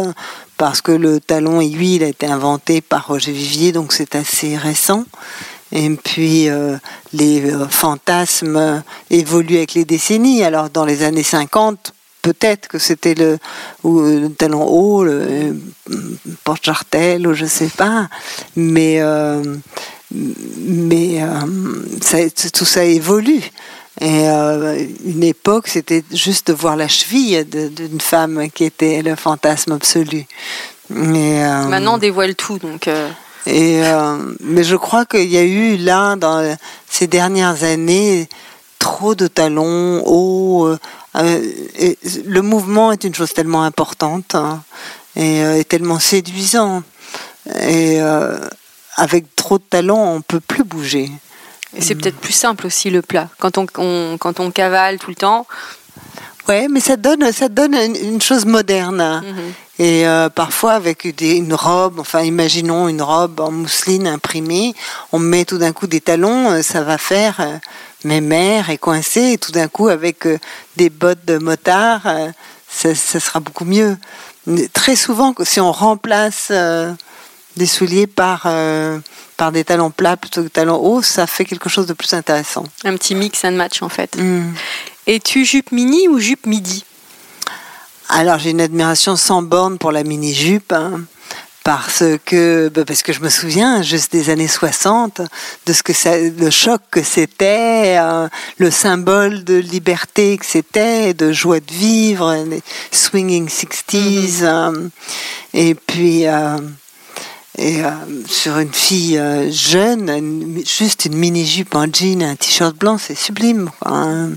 parce 0.57 0.81
que 0.81 0.91
le 0.91 1.19
talon 1.19 1.61
aiguille 1.61 1.97
il 1.97 2.03
a 2.03 2.07
été 2.07 2.25
inventé 2.25 2.81
par 2.81 3.07
Roger 3.07 3.31
Vivier, 3.31 3.71
donc 3.71 3.93
c'est 3.93 4.15
assez 4.15 4.57
récent. 4.57 5.05
Et 5.71 5.87
puis 5.91 6.49
euh, 6.49 6.77
les 7.13 7.51
euh, 7.51 7.67
fantasmes 7.67 8.81
évoluent 9.11 9.57
avec 9.57 9.75
les 9.75 9.85
décennies. 9.85 10.43
Alors 10.43 10.71
dans 10.71 10.85
les 10.85 11.03
années 11.03 11.21
50, 11.21 11.93
peut-être 12.23 12.67
que 12.67 12.79
c'était 12.79 13.13
le, 13.13 13.37
euh, 13.85 14.21
le 14.21 14.29
talon 14.29 14.63
haut, 14.63 15.03
le 15.03 15.21
euh, 15.21 15.53
porte-jartel, 16.43 17.27
ou 17.27 17.35
je 17.35 17.45
sais 17.45 17.69
pas. 17.69 18.09
Mais 18.55 18.99
mais 20.11 21.21
tout 22.53 22.65
ça 22.65 22.83
évolue. 22.83 23.43
Et 24.01 24.29
euh, 24.29 24.85
une 25.03 25.23
époque, 25.23 25.67
c'était 25.67 26.03
juste 26.11 26.47
de 26.47 26.53
voir 26.53 26.75
la 26.77 26.87
cheville 26.87 27.43
d'une 27.45 27.99
femme 27.99 28.49
qui 28.53 28.63
était 28.63 29.01
le 29.01 29.15
fantasme 29.15 29.73
absolu. 29.73 30.25
Euh, 30.91 31.65
Maintenant, 31.65 31.95
on 31.95 31.97
dévoile 31.97 32.35
tout, 32.35 32.59
donc. 32.59 32.87
euh, 32.87 33.09
et, 33.45 33.81
mais 34.41 34.63
je 34.63 34.75
crois 34.75 35.05
qu'il 35.05 35.29
y 35.29 35.37
a 35.37 35.43
eu 35.43 35.75
là, 35.77 36.15
dans 36.15 36.55
ces 36.89 37.07
dernières 37.07 37.63
années, 37.63 38.29
trop 38.79 39.15
de 39.15 39.27
talons 39.27 40.01
hauts. 40.05 40.75
et 41.15 41.97
le 42.25 42.41
mouvement 42.41 42.91
est 42.91 43.03
une 43.03 43.15
chose 43.15 43.33
tellement 43.33 43.63
importante 43.63 44.35
hein, 44.35 44.61
et, 45.15 45.39
et 45.59 45.65
tellement 45.65 45.99
séduisant. 45.99 46.83
Et 47.61 47.99
avec 48.95 49.35
trop 49.35 49.57
de 49.57 49.63
talons, 49.63 50.15
on 50.15 50.21
peut 50.21 50.41
plus 50.41 50.63
bouger. 50.63 51.09
Et 51.75 51.81
c'est 51.81 51.95
peut-être 51.95 52.17
plus 52.17 52.33
simple 52.33 52.65
aussi 52.65 52.89
le 52.89 53.01
plat. 53.01 53.29
Quand 53.39 53.57
on, 53.57 53.67
on- 53.77 54.17
quand 54.19 54.39
on 54.39 54.51
cavale 54.51 54.97
tout 54.99 55.09
le 55.09 55.15
temps, 55.15 55.45
Ouais, 56.47 56.67
mais 56.67 56.79
ça 56.79 56.95
donne, 56.97 57.31
ça 57.31 57.47
donne 57.47 57.75
une, 57.75 58.19
chose 58.21 58.45
moderne. 58.45 58.99
hein. 59.01 59.21
Mhm. 59.23 59.53
Et 59.85 60.07
euh, 60.07 60.29
parfois 60.29 60.71
avec 60.73 61.15
des- 61.15 61.35
une 61.35 61.53
robe, 61.53 61.99
enfin 61.99 62.21
imaginons 62.21 62.87
une 62.87 63.03
robe 63.03 63.39
en 63.39 63.51
mousseline 63.51 64.07
imprimée, 64.07 64.73
on 65.11 65.19
met 65.19 65.45
tout 65.45 65.59
d'un 65.59 65.73
coup 65.73 65.85
des 65.85 66.01
talons, 66.01 66.49
euh, 66.49 66.61
ça 66.63 66.81
va 66.81 66.97
faire 66.97 67.35
euh, 67.39 67.57
mémère 68.03 68.71
et 68.71 68.79
coincé, 68.79 69.33
et 69.33 69.37
tout 69.37 69.51
d'un 69.51 69.67
coup 69.67 69.89
avec 69.89 70.25
euh, 70.25 70.39
des 70.75 70.89
bottes 70.89 71.23
de 71.25 71.37
motard, 71.37 72.01
ça, 72.67 72.95
ça 72.95 73.19
sera 73.19 73.39
beaucoup 73.41 73.65
mieux. 73.65 73.95
Mais 74.47 74.67
Très 74.69 74.95
souvent, 74.95 75.35
si 75.43 75.59
on 75.61 75.71
remplace 75.71 76.51
des 77.57 77.65
souliers 77.67 78.07
par, 78.07 78.47
par 79.39 79.53
des 79.53 79.63
talons 79.63 79.89
plats 79.89 80.17
plutôt 80.17 80.41
que 80.41 80.47
des 80.47 80.51
talons 80.51 80.75
hauts, 80.75 81.01
ça 81.01 81.25
fait 81.25 81.45
quelque 81.45 81.69
chose 81.69 81.87
de 81.87 81.93
plus 81.93 82.13
intéressant. 82.13 82.65
un 82.83 82.95
petit 82.97 83.15
mix 83.15 83.45
and 83.45 83.53
match 83.53 83.81
en 83.81 83.87
fait. 83.89 84.17
Mm. 84.17 84.53
Es-tu 85.07 85.45
jupe 85.45 85.71
mini 85.71 86.09
ou 86.09 86.19
jupe 86.19 86.45
midi? 86.45 86.83
Alors 88.09 88.37
j'ai 88.37 88.49
une 88.49 88.59
admiration 88.59 89.15
sans 89.15 89.41
borne 89.41 89.77
pour 89.77 89.93
la 89.93 90.03
mini-jupe. 90.03 90.73
hein, 90.73 91.01
parce 91.63 92.03
que 92.25 92.69
bah, 92.69 92.83
parce 92.85 93.01
que 93.01 93.13
je 93.13 93.21
me 93.21 93.29
souviens 93.29 93.81
juste 93.81 94.11
des 94.11 94.29
années 94.29 94.47
60 94.47 95.21
de 95.67 95.73
ce 95.73 95.83
que 95.83 95.93
ça, 95.93 96.17
le 96.17 96.49
choc 96.49 96.81
que 96.91 97.03
c'était 97.03 97.97
euh, 97.97 98.27
le 98.57 98.71
symbole 98.71 99.43
de 99.45 99.55
liberté 99.55 100.37
que 100.37 100.45
c'était 100.45 101.13
de 101.13 101.31
joie 101.31 101.59
de 101.59 101.71
vivre 101.71 102.33
les 102.49 102.61
swinging 102.91 103.47
60s 103.47 104.43
euh, 104.43 104.89
et 105.53 105.75
puis 105.75 106.27
euh, 106.27 106.57
et 107.59 107.83
euh, 107.83 107.89
sur 108.25 108.57
une 108.57 108.71
fille 108.73 109.17
euh, 109.17 109.51
jeune, 109.51 110.09
une- 110.09 110.63
juste 110.65 111.03
une 111.05 111.15
mini-jupe 111.15 111.75
en 111.75 111.85
jean, 111.91 112.23
un 112.23 112.35
t-shirt 112.35 112.73
blanc, 112.75 112.97
c'est 112.97 113.15
sublime. 113.15 113.69
quoi, 113.81 113.91
hein. 113.91 114.29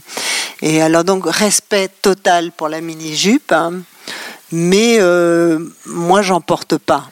Et 0.61 0.83
alors 0.83 1.05
donc 1.05 1.25
respect 1.27 1.89
total 2.03 2.51
pour 2.51 2.69
la 2.69 2.81
mini-jupe, 2.81 3.53
hein. 3.53 3.75
mais 4.51 4.97
euh, 4.99 5.61
moi 5.87 6.23
j'en 6.23 6.41
porte 6.41 6.77
pas. 6.79 7.11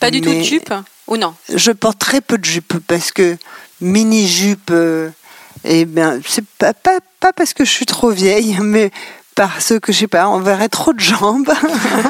Pas 0.00 0.10
du 0.10 0.20
tout 0.20 0.32
de 0.34 0.42
jupe 0.42 0.74
Ou 1.06 1.16
non? 1.16 1.34
Je 1.54 1.70
porte 1.70 1.98
très 2.00 2.20
peu 2.20 2.38
de 2.38 2.44
jupes 2.44 2.78
parce 2.88 3.12
que 3.12 3.36
mini-jupe, 3.80 4.70
euh, 4.72 5.10
eh 5.64 5.84
bien, 5.84 6.18
c'est 6.26 6.44
pas, 6.58 6.74
pas, 6.74 6.98
pas 7.20 7.32
parce 7.32 7.54
que 7.54 7.64
je 7.64 7.70
suis 7.70 7.86
trop 7.86 8.10
vieille, 8.10 8.56
mais 8.60 8.90
parce 9.36 9.74
que 9.80 9.92
je 9.92 9.98
sais 10.00 10.06
pas, 10.08 10.28
on 10.28 10.40
verrait 10.40 10.68
trop 10.68 10.92
de 10.92 11.00
jambes. 11.00 11.52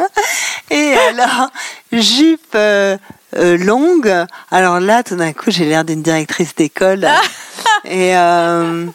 Et 0.70 0.94
alors, 0.94 1.50
jupe 1.92 2.54
euh, 2.54 2.96
euh, 3.34 3.58
longue, 3.58 4.12
alors 4.50 4.80
là, 4.80 5.02
tout 5.02 5.16
d'un 5.16 5.32
coup, 5.32 5.50
j'ai 5.50 5.64
l'air 5.64 5.84
d'une 5.84 6.02
directrice 6.02 6.54
d'école. 6.54 7.06
Et 7.84 8.16
euh, 8.16 8.86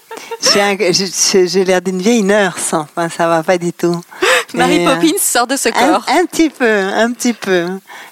j'ai 0.42 1.64
l'air 1.66 1.82
d'une 1.82 2.02
vieille 2.02 2.24
nurse, 2.24 2.74
enfin, 2.74 3.10
ça 3.10 3.28
va 3.28 3.44
pas 3.44 3.58
du 3.58 3.74
tout. 3.74 4.02
Mary 4.54 4.78
Et, 4.78 4.88
euh, 4.88 4.96
Poppins 4.96 5.18
sort 5.20 5.48
de 5.48 5.56
ce 5.56 5.70
corps. 5.70 6.06
un 6.10 6.26
petit 6.26 6.50
peu, 6.50 6.70
un 6.70 7.12
petit 7.12 7.34
peu. 7.34 7.68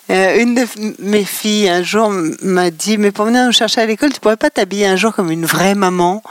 Euh, 0.09 0.41
une 0.41 0.55
de 0.55 0.65
mes 0.99 1.23
filles 1.23 1.69
un 1.69 1.83
jour 1.83 2.11
m'a 2.41 2.71
dit, 2.71 2.97
mais 2.97 3.11
pour 3.11 3.25
venir 3.25 3.45
nous 3.45 3.51
chercher 3.51 3.81
à 3.81 3.85
l'école, 3.85 4.11
tu 4.13 4.19
pourrais 4.19 4.37
pas 4.37 4.49
t'habiller 4.49 4.87
un 4.87 4.95
jour 4.95 5.13
comme 5.13 5.31
une 5.31 5.45
vraie 5.45 5.75
maman? 5.75 6.23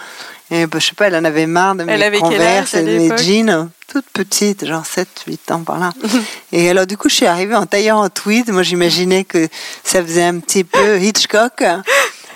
Et 0.50 0.66
bah, 0.66 0.78
je 0.78 0.86
sais 0.86 0.94
pas, 0.94 1.08
elle 1.08 1.16
en 1.16 1.24
avait 1.24 1.46
marre 1.46 1.74
de 1.74 1.82
Elle 1.82 1.98
mes 1.98 2.04
avait 2.04 2.20
quel 2.20 2.40
âge 2.40 2.70
converses 2.70 2.74
et 2.74 2.82
de 2.82 2.98
mes 2.98 3.18
jeans, 3.18 3.70
toute 3.86 4.06
petite, 4.12 4.66
genre 4.66 4.86
7, 4.86 5.08
8 5.26 5.50
ans 5.50 5.62
par 5.62 5.78
là. 5.78 5.92
et 6.52 6.70
alors 6.70 6.86
du 6.86 6.96
coup, 6.96 7.08
je 7.08 7.16
suis 7.16 7.26
arrivée 7.26 7.54
en 7.54 7.66
tailleur 7.66 7.98
en 7.98 8.08
tweed. 8.08 8.50
Moi, 8.50 8.62
j'imaginais 8.62 9.24
que 9.24 9.48
ça 9.84 10.02
faisait 10.02 10.24
un 10.24 10.38
petit 10.40 10.64
peu 10.64 10.98
Hitchcock. 11.00 11.62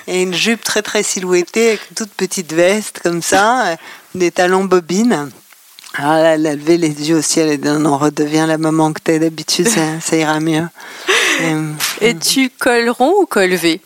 Et 0.08 0.22
une 0.22 0.34
jupe 0.34 0.64
très 0.64 0.82
très 0.82 1.04
silhouettée 1.04 1.68
avec 1.68 1.80
une 1.90 1.96
toute 1.96 2.10
petite 2.10 2.52
veste 2.52 3.00
comme 3.04 3.22
ça, 3.22 3.66
euh, 3.66 3.76
des 4.16 4.32
talons 4.32 4.64
bobines. 4.64 5.30
Alors 5.94 6.14
là, 6.14 6.34
elle 6.34 6.46
a 6.46 6.54
levé 6.54 6.76
les 6.76 7.08
yeux 7.08 7.18
au 7.18 7.22
ciel 7.22 7.50
et 7.50 7.56
dit 7.56 7.68
non, 7.68 7.98
redevient 7.98 8.46
la 8.48 8.58
maman 8.58 8.92
que 8.92 9.00
t'es 9.00 9.18
d'habitude, 9.18 9.68
ça, 9.68 10.00
ça 10.00 10.16
ira 10.16 10.40
mieux. 10.40 10.66
Et, 11.40 12.08
Es-tu 12.08 12.50
col 12.50 12.88
rond 12.90 13.14
ou 13.20 13.26
col 13.26 13.54
V? 13.54 13.80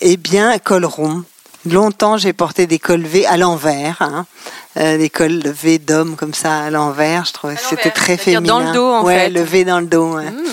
Eh 0.00 0.16
bien, 0.16 0.58
col 0.58 0.84
rond. 0.84 1.24
Longtemps, 1.70 2.16
j'ai 2.16 2.32
porté 2.32 2.66
des 2.66 2.78
cols 2.78 3.02
V 3.04 3.26
à 3.26 3.36
l'envers, 3.36 3.96
hein. 4.00 4.26
Euh, 4.78 4.98
des 4.98 5.08
cols 5.10 5.42
V 5.44 5.78
d'homme 5.78 6.16
comme 6.16 6.34
ça 6.34 6.64
à 6.64 6.70
l'envers. 6.70 7.24
Je 7.24 7.32
trouvais 7.32 7.54
À 7.54 7.56
que 7.56 7.62
c'était 7.68 7.90
très 7.90 8.16
féminin. 8.16 8.42
dans 8.46 8.60
le 8.60 8.72
dos, 8.72 8.86
en 8.92 9.04
ouais, 9.04 9.18
fait. 9.24 9.30
le 9.30 9.42
V 9.42 9.64
dans 9.64 9.80
le 9.80 9.86
dos. 9.86 10.16
ouais. 10.16 10.30
Mm. 10.30 10.44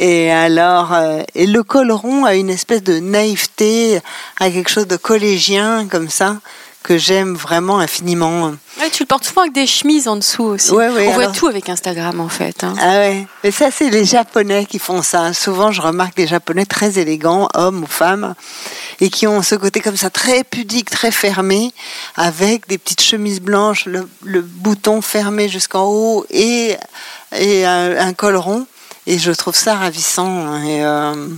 Et 0.00 0.30
alors, 0.30 0.92
euh, 0.92 1.22
et 1.34 1.46
le 1.46 1.62
col 1.64 1.90
rond 1.90 2.24
a 2.24 2.34
une 2.34 2.50
espèce 2.50 2.82
de 2.84 2.98
naïveté, 3.00 4.00
a 4.38 4.50
quelque 4.50 4.70
chose 4.70 4.86
de 4.86 4.96
collégien 4.96 5.88
comme 5.88 6.08
ça 6.08 6.36
que 6.82 6.96
j'aime 6.96 7.34
vraiment 7.34 7.80
infiniment. 7.80 8.52
Ouais, 8.80 8.88
tu 8.90 9.02
le 9.02 9.06
portes 9.06 9.24
souvent 9.24 9.42
avec 9.42 9.52
des 9.52 9.66
chemises 9.66 10.08
en 10.08 10.16
dessous 10.16 10.44
aussi. 10.44 10.70
Ouais, 10.70 10.88
ouais, 10.88 11.08
On 11.08 11.12
voit 11.12 11.26
tout 11.26 11.46
avec 11.48 11.68
Instagram 11.68 12.20
en 12.20 12.28
fait. 12.28 12.64
hein. 12.64 12.74
Ah 12.80 12.98
ouais, 12.98 13.26
mais 13.44 13.50
ça 13.50 13.70
c'est 13.70 13.90
les 13.90 14.04
Japonais 14.04 14.64
qui 14.64 14.78
font 14.78 15.02
ça. 15.02 15.32
Souvent 15.32 15.70
je 15.72 15.82
remarque 15.82 16.16
des 16.16 16.26
Japonais 16.26 16.64
très 16.64 16.98
élégants, 16.98 17.48
hommes 17.54 17.82
ou 17.82 17.86
femmes, 17.86 18.34
et 19.00 19.10
qui 19.10 19.26
ont 19.26 19.42
ce 19.42 19.54
côté 19.56 19.80
comme 19.80 19.96
ça 19.96 20.08
très 20.08 20.44
pudique, 20.44 20.88
très 20.88 21.10
fermé, 21.10 21.72
avec 22.16 22.66
des 22.68 22.78
petites 22.78 23.02
chemises 23.02 23.40
blanches, 23.40 23.84
le, 23.86 24.08
le 24.24 24.40
bouton 24.40 25.02
fermé 25.02 25.48
jusqu'en 25.48 25.84
haut 25.84 26.24
et, 26.30 26.76
et 27.36 27.66
un, 27.66 27.98
un 27.98 28.12
col 28.14 28.36
rond. 28.36 28.66
Et 29.06 29.18
je 29.18 29.32
trouve 29.32 29.56
ça 29.56 29.74
ravissant. 29.74 30.62
Et, 30.62 30.84
euh, 30.84 31.28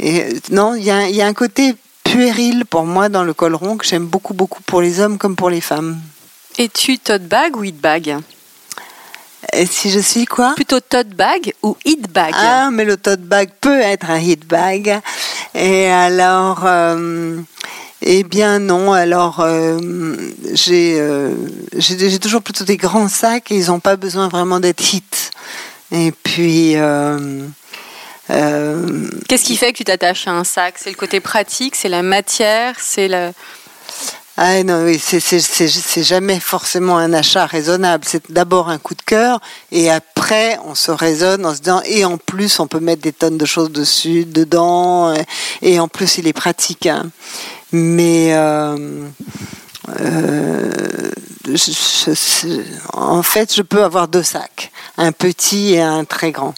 et, 0.00 0.40
non, 0.50 0.74
il 0.74 0.82
y 0.84 0.90
a, 0.90 1.08
il 1.08 1.14
y 1.14 1.22
a 1.22 1.26
un 1.26 1.32
côté 1.32 1.76
puéril 2.18 2.64
pour 2.64 2.84
moi 2.84 3.08
dans 3.08 3.22
le 3.22 3.32
col 3.32 3.54
rond 3.54 3.76
que 3.76 3.86
j'aime 3.86 4.06
beaucoup, 4.06 4.34
beaucoup 4.34 4.60
pour 4.62 4.80
les 4.80 4.98
hommes 4.98 5.18
comme 5.18 5.36
pour 5.36 5.50
les 5.50 5.60
femmes. 5.60 6.00
Es-tu 6.58 6.98
tote 6.98 7.22
bag 7.22 7.56
ou 7.56 7.62
hit 7.62 7.80
bag? 7.80 8.16
Et 9.52 9.66
si 9.66 9.88
je 9.88 10.00
suis 10.00 10.24
quoi? 10.24 10.54
Plutôt 10.56 10.80
tote 10.80 11.10
bag 11.10 11.52
ou 11.62 11.76
hit 11.84 12.10
bag? 12.10 12.34
Ah, 12.36 12.70
mais 12.72 12.84
le 12.84 12.96
tote 12.96 13.20
bag 13.20 13.50
peut 13.60 13.80
être 13.80 14.10
un 14.10 14.18
hit 14.18 14.44
bag. 14.44 15.00
Et 15.54 15.86
alors, 15.86 16.62
euh, 16.64 17.38
eh 18.02 18.24
bien 18.24 18.58
non. 18.58 18.92
Alors, 18.92 19.38
euh, 19.38 19.78
j'ai 20.54 20.98
euh, 20.98 21.36
j'ai 21.76 22.18
toujours 22.18 22.42
plutôt 22.42 22.64
des 22.64 22.76
grands 22.76 23.06
sacs 23.06 23.52
et 23.52 23.56
ils 23.56 23.66
n'ont 23.68 23.78
pas 23.78 23.94
besoin 23.94 24.26
vraiment 24.26 24.58
d'être 24.58 24.92
hit. 24.92 25.30
Et 25.92 26.10
puis. 26.10 26.74
Euh, 28.30 29.08
Qu'est-ce 29.28 29.44
qui 29.44 29.56
fait 29.56 29.72
que 29.72 29.78
tu 29.78 29.84
t'attaches 29.84 30.26
à 30.28 30.32
un 30.32 30.44
sac? 30.44 30.74
C'est 30.78 30.90
le 30.90 30.96
côté 30.96 31.20
pratique, 31.20 31.76
c'est 31.76 31.88
la 31.88 32.02
matière, 32.02 32.74
c'est 32.78 33.08
le. 33.08 33.32
Ah 34.40 34.62
non, 34.62 34.84
oui, 34.84 35.00
c'est- 35.00 36.02
jamais 36.04 36.38
forcément 36.38 36.96
un 36.96 37.12
achat 37.12 37.44
raisonnable. 37.46 38.04
C'est 38.06 38.30
d'abord 38.30 38.68
un 38.68 38.78
coup 38.78 38.94
de 38.94 39.02
cœur 39.02 39.40
et 39.72 39.90
après 39.90 40.56
on 40.64 40.76
se 40.76 40.92
raisonne 40.92 41.44
en 41.44 41.52
se 41.54 41.58
disant 41.58 41.82
et 41.84 42.04
en 42.04 42.18
plus 42.18 42.60
on 42.60 42.68
peut 42.68 42.78
mettre 42.78 43.02
des 43.02 43.12
tonnes 43.12 43.36
de 43.36 43.44
choses 43.46 43.72
dessus, 43.72 44.24
dedans 44.26 45.12
et 45.60 45.80
en 45.80 45.88
plus 45.88 46.18
il 46.18 46.28
est 46.28 46.32
pratique. 46.32 46.86
hein. 46.86 47.10
Mais 47.72 48.28
euh, 48.34 49.02
je- 49.96 51.54
je- 51.54 52.14
je- 52.14 52.62
en 52.92 53.22
fait 53.22 53.54
je 53.54 53.62
peux 53.62 53.82
avoir 53.82 54.08
deux 54.08 54.22
sacs, 54.22 54.70
un 54.96 55.12
petit 55.12 55.74
et 55.74 55.80
un 55.82 56.04
très 56.04 56.30
grand. 56.32 56.54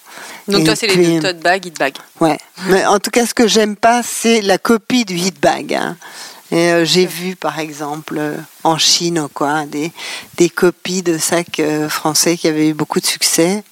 Donc 0.48 0.62
Et 0.62 0.64
toi, 0.64 0.74
c'est 0.74 0.88
les 0.88 0.96
deux 1.20 1.20
tote 1.20 1.40
bag, 1.40 1.66
hit 1.66 1.78
bag. 1.78 1.94
Ouais. 2.20 2.38
Mais 2.66 2.84
en 2.86 2.98
tout 2.98 3.10
cas, 3.10 3.24
ce 3.24 3.34
que 3.34 3.46
j'aime 3.46 3.76
pas, 3.76 4.02
c'est 4.02 4.40
la 4.40 4.58
copie 4.58 5.04
du 5.04 5.14
hit 5.14 5.40
bag. 5.40 5.74
hein. 5.74 5.96
Et 6.50 6.72
euh, 6.72 6.84
j'ai 6.84 7.06
vu, 7.06 7.36
par 7.36 7.60
exemple, 7.60 8.16
euh, 8.18 8.36
en 8.64 8.76
Chine, 8.76 9.28
quoi, 9.32 9.66
des, 9.66 9.92
des 10.36 10.48
copies 10.48 11.02
de 11.02 11.16
sacs 11.18 11.60
euh, 11.60 11.88
français 11.88 12.36
qui 12.36 12.48
avaient 12.48 12.68
eu 12.70 12.74
beaucoup 12.74 12.98
de 12.98 13.06
succès. 13.06 13.62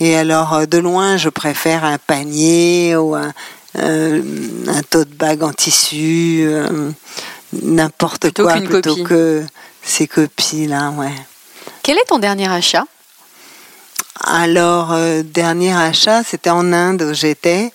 Et 0.00 0.16
alors, 0.16 0.54
euh, 0.54 0.64
de 0.66 0.78
loin, 0.78 1.18
je 1.18 1.28
préfère 1.28 1.84
un 1.84 1.98
panier 1.98 2.96
ou 2.96 3.14
un, 3.14 3.34
euh, 3.78 4.22
un 4.68 4.82
tote 4.82 5.10
bag 5.10 5.42
en 5.42 5.52
tissu, 5.52 6.44
euh, 6.46 6.90
n'importe 7.62 8.22
Plutôt 8.22 8.42
quoi, 8.44 8.54
qu'une 8.54 8.68
plutôt 8.68 8.90
copie. 8.90 9.04
que 9.04 9.44
ces 9.82 10.06
copies-là, 10.06 10.90
ouais. 10.90 11.12
Quel 11.82 11.96
est 11.98 12.04
ton 12.08 12.18
dernier 12.18 12.48
achat? 12.50 12.84
Alors, 14.24 14.92
euh, 14.92 15.22
dernier 15.22 15.74
achat, 15.74 16.22
c'était 16.24 16.50
en 16.50 16.72
Inde 16.72 17.02
où 17.02 17.14
j'étais. 17.14 17.70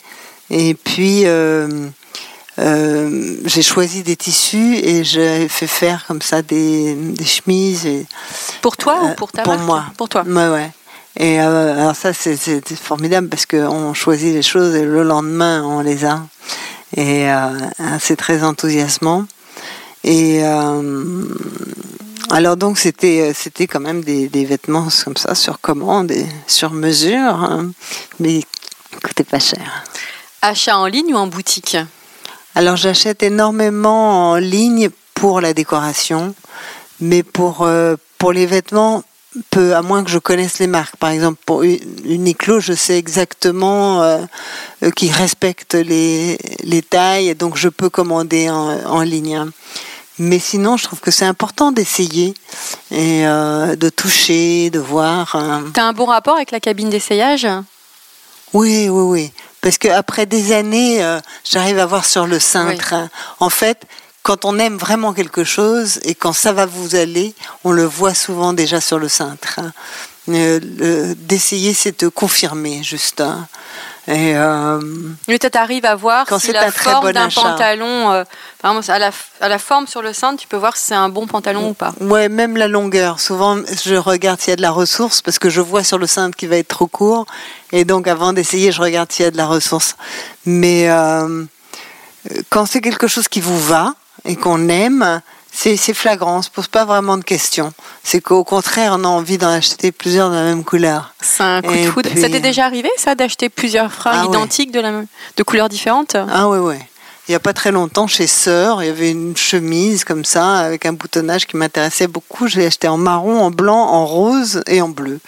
Et 0.50 0.74
puis, 0.74 1.22
euh, 1.26 1.88
euh, 2.60 3.38
j'ai 3.46 3.62
choisi 3.62 4.04
des 4.04 4.16
tissus 4.16 4.76
et 4.78 5.04
j'ai 5.04 5.48
fait 5.48 5.68
faire 5.68 6.06
comme 6.08 6.22
ça 6.22 6.42
des, 6.42 6.94
des 6.96 7.26
chemises. 7.26 7.86
Et, 7.86 8.06
Pour 8.62 8.76
toi 8.76 8.98
euh, 9.04 9.08
ou 9.12 9.16
pour 9.16 9.32
ta 9.32 9.44
Pour 9.44 9.54
marque? 9.54 9.66
moi. 9.66 9.86
Pour 9.98 10.10
toi. 10.10 10.24
Ouais, 10.24 10.50
ouais. 10.50 10.72
Et 11.18 11.42
euh, 11.42 11.80
alors 11.80 11.96
ça, 11.96 12.14
c'est 12.14 12.36
c'est- 12.38 12.62
c'est 12.68 12.80
formidable 12.80 13.28
parce 13.30 13.46
qu'on 13.46 13.94
choisit 13.94 14.34
les 14.34 14.42
choses 14.42 14.76
et 14.76 14.84
le 14.84 15.04
lendemain, 15.04 15.64
on 15.64 15.82
les 15.82 16.06
a. 16.06 16.22
Et 16.96 17.30
euh, 17.30 17.50
c'est 18.00 18.16
très 18.18 18.44
enthousiasmant. 18.44 19.26
Et 20.04 20.44
euh, 20.44 21.24
alors 22.30 22.58
donc, 22.58 22.78
c'était 22.78 23.34
c'était 23.36 23.68
quand 23.68 23.80
même 23.80 24.04
des, 24.04 24.30
des 24.30 24.46
vêtements 24.46 24.88
comme 25.04 25.18
ça, 25.18 25.36
sur 25.36 25.60
commande 25.60 26.12
et 26.12 26.26
sur 26.48 26.72
mesure, 26.72 27.36
hein, 27.36 27.72
mais 28.20 28.42
coûtaient 29.04 29.24
pas 29.24 29.40
cher. 29.40 29.84
Achat 30.42 30.78
en 30.78 30.88
ligne 30.88 31.14
ou 31.14 31.18
en 31.18 31.28
boutique? 31.28 31.78
Alors 32.56 32.76
j'achète 32.76 33.24
énormément 33.24 34.32
en 34.32 34.36
ligne 34.36 34.90
pour 35.14 35.40
la 35.40 35.54
décoration, 35.54 36.36
mais 37.00 37.24
pour, 37.24 37.62
euh, 37.62 37.96
pour 38.18 38.34
les 38.34 38.46
vêtements, 38.46 39.04
peu, 39.50 39.76
à 39.76 39.82
moins 39.82 40.04
que 40.04 40.10
je 40.10 40.18
connaisse 40.18 40.60
les 40.60 40.68
marques. 40.68 40.98
Par 40.98 41.12
exemple, 41.12 41.40
pour 41.46 41.64
Uniqlo, 41.64 42.60
je 42.60 42.74
sais 42.74 42.98
exactement 42.98 44.02
euh, 44.02 44.18
euh, 44.84 44.92
qu'ils 44.92 45.14
respectent 45.14 45.76
les, 45.76 46.38
les 46.64 46.82
tailles, 46.82 47.36
donc 47.36 47.56
je 47.56 47.70
peux 47.70 47.90
commander 47.90 48.50
en, 48.50 48.84
en 48.86 49.02
ligne. 49.02 49.46
Hein. 50.20 50.24
Mais 50.24 50.40
sinon, 50.40 50.78
je 50.78 50.84
trouve 50.84 51.00
que 51.00 51.12
c'est 51.12 51.26
important 51.26 51.72
d'essayer 51.72 52.34
et 52.92 53.26
euh, 53.28 53.76
de 53.76 53.90
toucher, 53.90 54.70
de 54.70 54.80
voir. 54.80 55.36
hein. 55.36 55.64
T'as 55.74 55.84
un 55.86 55.94
bon 55.94 56.06
rapport 56.06 56.36
avec 56.36 56.52
la 56.52 56.60
cabine 56.60 56.90
d'essayage? 56.90 57.48
Oui, 58.54 58.90
oui, 58.90 59.04
oui. 59.04 59.32
Parce 59.62 59.78
qu'après 59.78 60.26
des 60.26 60.52
années, 60.54 61.04
euh, 61.04 61.20
j'arrive 61.44 61.80
à 61.80 61.86
voir 61.86 62.06
sur 62.06 62.28
le 62.28 62.40
cintre. 62.40 62.94
hein. 62.94 63.10
En 63.40 63.50
fait, 63.50 63.84
quand 64.24 64.46
on 64.46 64.60
aime 64.60 64.78
vraiment 64.78 65.14
quelque 65.14 65.44
chose 65.44 66.00
et 66.04 66.16
quand 66.16 66.34
ça 66.34 66.52
va 66.52 66.66
vous 66.66 66.96
aller, 66.96 67.34
on 67.64 67.72
le 67.72 67.86
voit 67.86 68.14
souvent 68.14 68.54
déjà 68.54 68.82
sur 68.82 69.00
le 69.00 69.08
cintre. 69.08 69.60
hein. 69.60 69.72
Euh, 70.30 71.14
D'essayer, 71.18 71.74
c'est 71.74 72.02
de 72.04 72.08
confirmer, 72.08 72.84
juste. 72.84 73.24
Et, 74.08 74.36
euh, 74.36 74.80
Mais 75.28 75.38
toi, 75.38 75.50
t'arrives 75.52 75.86
à 75.86 75.96
voir 75.96 76.26
Quand 76.28 76.40
si 76.40 76.48
c'est 76.48 76.54
la 76.54 76.72
forme 76.72 77.12
d'un 77.12 77.30
pantalon, 77.30 78.12
euh, 78.12 78.24
par 78.62 78.72
exemple, 78.72 78.92
à 78.92 79.00
la, 79.00 79.12
à 79.42 79.48
la 79.48 79.60
forme 79.60 79.86
sur 79.86 80.02
le 80.02 80.12
cintre, 80.12 80.42
tu 80.42 80.48
peux 80.48 80.58
voir 80.58 80.76
si 80.76 80.88
c'est 80.88 80.96
un 80.96 81.10
bon 81.10 81.28
pantalon 81.28 81.70
ou 81.70 81.74
pas. 81.74 81.94
Ouais, 82.02 82.28
même 82.28 82.58
la 82.58 82.68
longueur. 82.68 83.20
Souvent, 83.20 83.58
je 83.84 83.96
regarde 83.96 84.40
s'il 84.40 84.50
y 84.50 84.54
a 84.54 84.56
de 84.56 84.62
la 84.62 84.72
ressource 84.72 85.22
parce 85.22 85.38
que 85.38 85.50
je 85.50 85.62
vois 85.62 85.84
sur 85.84 86.00
le 86.00 86.08
cintre 86.08 86.36
qu'il 86.36 86.50
va 86.50 86.58
être 86.58 86.68
trop 86.68 86.88
court. 86.88 87.28
Et 87.72 87.86
donc, 87.86 88.08
avant 88.08 88.34
d'essayer, 88.34 88.72
je 88.72 88.82
regarde 88.82 89.12
s'il 89.12 89.26
y 89.26 89.28
a 89.28 89.32
de 89.32 89.38
la 89.38 89.46
ressource. 89.46 89.96
Mais 90.46 90.90
euh, 90.90 91.46
quand 92.50 92.66
c'est 92.66 92.82
quelque 92.82 93.08
chose 93.08 93.28
qui 93.28 93.40
vous 93.40 93.60
va 93.60 93.94
et 94.26 94.36
qu'on 94.36 94.68
aime, 94.68 95.22
c'est 95.52 95.94
flagrant. 95.94 96.36
On 96.36 96.38
ne 96.40 96.44
se 96.44 96.50
pose 96.50 96.68
pas 96.68 96.86
vraiment 96.86 97.18
de 97.18 97.24
questions. 97.24 97.74
C'est 98.04 98.22
qu'au 98.22 98.44
contraire, 98.44 98.96
on 98.98 99.04
a 99.04 99.08
envie 99.08 99.38
d'en 99.38 99.50
acheter 99.50 99.92
plusieurs 99.92 100.30
de 100.30 100.36
la 100.36 100.44
même 100.44 100.64
couleur. 100.64 101.14
C'est 101.22 101.44
un 101.44 101.62
coup 101.62 101.74
Et 101.74 101.86
de 101.86 101.92
foudre. 101.92 102.10
puis- 102.10 102.22
Ça 102.22 102.30
t'est 102.30 102.40
déjà 102.40 102.66
arrivé, 102.66 102.90
ça, 102.98 103.16
d'acheter 103.16 103.50
plusieurs 103.50 103.92
fringues 103.92 104.16
Ah 104.18 104.28
ouais. 104.28 104.38
identiques 104.38 104.72
de, 104.72 104.80
la, 104.80 104.92
même- 104.92 105.08
de 105.38 105.44
couleurs 105.44 105.70
différentes? 105.70 106.16
Ah 106.16 106.48
ouais, 106.50 106.58
ouais. 106.60 106.80
Il 107.28 107.32
n'y 107.32 107.36
a 107.36 107.40
pas 107.40 107.54
très 107.54 107.72
longtemps, 107.72 108.08
chez 108.08 108.26
Sœur, 108.28 108.82
il 108.82 108.88
y 108.88 108.90
avait 108.90 109.12
une 109.12 109.38
chemise 109.38 110.04
comme 110.04 110.26
ça, 110.26 110.58
avec 110.58 110.86
un 110.86 110.94
boutonnage 110.94 111.46
qui 111.46 111.56
m'intéressait 111.56 112.08
beaucoup. 112.08 112.48
Je 112.48 112.60
l'ai 112.60 112.66
acheté 112.66 112.88
en 112.88 112.98
marron, 112.98 113.40
en 113.42 113.52
blanc, 113.52 113.78
en 113.78 114.06
rose 114.06 114.64
et 114.68 114.82
en 114.82 114.90
bleu. 114.90 115.20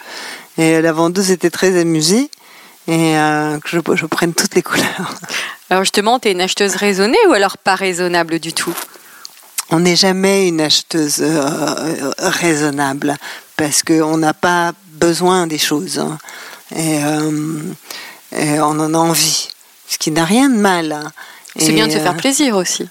Et 0.58 0.82
la 0.82 0.92
vendeuse 0.92 1.30
était 1.30 1.50
très 1.50 1.78
amusée 1.80 2.30
et 2.88 3.16
euh, 3.16 3.58
que 3.60 3.68
je, 3.70 3.78
je 3.94 4.06
prenne 4.06 4.34
toutes 4.34 4.54
les 4.56 4.62
couleurs. 4.62 5.14
Alors 5.70 5.84
justement, 5.84 6.18
t'es 6.18 6.32
une 6.32 6.40
acheteuse 6.42 6.74
raisonnée 6.76 7.16
ou 7.28 7.32
alors 7.32 7.56
pas 7.58 7.74
raisonnable 7.76 8.38
du 8.40 8.52
tout? 8.52 8.74
On 9.70 9.80
n'est 9.80 9.96
jamais 9.96 10.48
une 10.48 10.60
acheteuse 10.60 11.18
euh, 11.20 11.26
euh, 11.48 12.12
raisonnable 12.18 13.16
parce 13.56 13.82
qu'on 13.82 14.18
n'a 14.18 14.34
pas 14.34 14.72
besoin 14.92 15.46
des 15.46 15.58
choses. 15.58 15.98
hein. 15.98 16.18
Et, 16.74 17.02
euh, 17.04 17.58
et 18.36 18.60
on 18.60 18.78
en 18.78 18.94
a 18.94 18.98
envie, 18.98 19.48
ce 19.88 19.98
qui 19.98 20.10
n'a 20.10 20.24
rien 20.24 20.48
de 20.50 20.56
mal. 20.56 20.92
hein. 20.92 21.12
C'est 21.56 21.72
bien 21.72 21.86
de 21.86 21.92
se 21.92 21.98
faire 21.98 22.16
plaisir 22.16 22.56
aussi. 22.56 22.88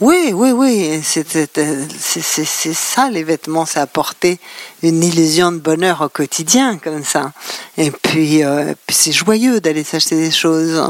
Oui, 0.00 0.32
oui, 0.34 0.50
oui. 0.50 1.00
C'est 1.04 1.28
c'est- 1.30 2.22
c'est- 2.22 2.44
c'est 2.44 2.74
ça, 2.74 3.08
les 3.10 3.22
vêtements, 3.22 3.66
ça 3.66 3.82
apporter 3.82 4.40
une 4.82 5.04
illusion 5.04 5.52
de 5.52 5.58
bonheur 5.58 6.00
au 6.00 6.08
quotidien, 6.08 6.78
comme 6.78 7.04
ça. 7.04 7.32
Et 7.76 7.90
puis, 7.92 8.42
euh, 8.42 8.74
puis 8.86 8.96
c'est 8.96 9.12
joyeux 9.12 9.60
d'aller 9.60 9.84
s'acheter 9.84 10.16
des 10.16 10.30
choses. 10.32 10.82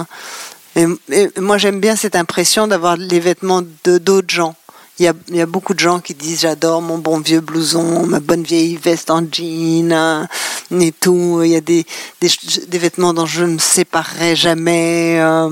Et, 0.77 0.87
et 1.11 1.29
moi, 1.39 1.59
j'aime 1.59 1.81
bien 1.81 1.97
cette 1.97 2.17
impression 2.17 2.67
d'avoir 2.69 2.97
les 2.97 3.21
vêtements 3.21 3.63
de 3.85 3.99
d'autres 3.99 4.33
gens. 4.33 4.55
Il 4.99 5.07
y, 5.07 5.09
a, 5.09 5.15
il 5.29 5.37
y 5.37 5.41
a 5.41 5.47
beaucoup 5.47 5.73
de 5.75 5.81
gens 5.81 6.01
qui 6.01 6.15
disent 6.15 6.41
j'adore 6.43 6.83
mon 6.83 6.99
bon 6.99 7.19
vieux 7.19 7.41
blouson, 7.41 8.07
ma 8.07 8.21
bonne 8.21 8.43
vieille 8.45 8.77
veste 8.77 9.11
en 9.11 9.23
jean 9.33 9.91
hein, 9.93 10.29
et 10.79 10.93
tout. 10.93 11.41
Il 11.43 11.51
y 11.51 11.57
a 11.57 11.61
des, 11.63 11.85
des, 12.21 12.29
ch- 12.29 12.61
des 12.69 12.79
vêtements 12.79 13.15
dont 13.15 13.27
je 13.27 13.43
ne 13.45 13.55
me 13.55 13.59
séparerai 13.59 14.37
jamais. 14.37 15.19
euh. 15.19 15.49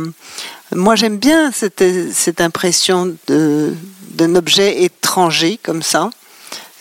Moi, 0.72 0.94
j'aime 0.94 1.16
bien 1.16 1.50
cette, 1.52 1.82
cette 2.12 2.40
impression 2.40 3.16
d'un 3.26 4.34
objet 4.36 4.82
étranger 4.84 5.58
comme 5.62 5.82
ça. 5.82 6.10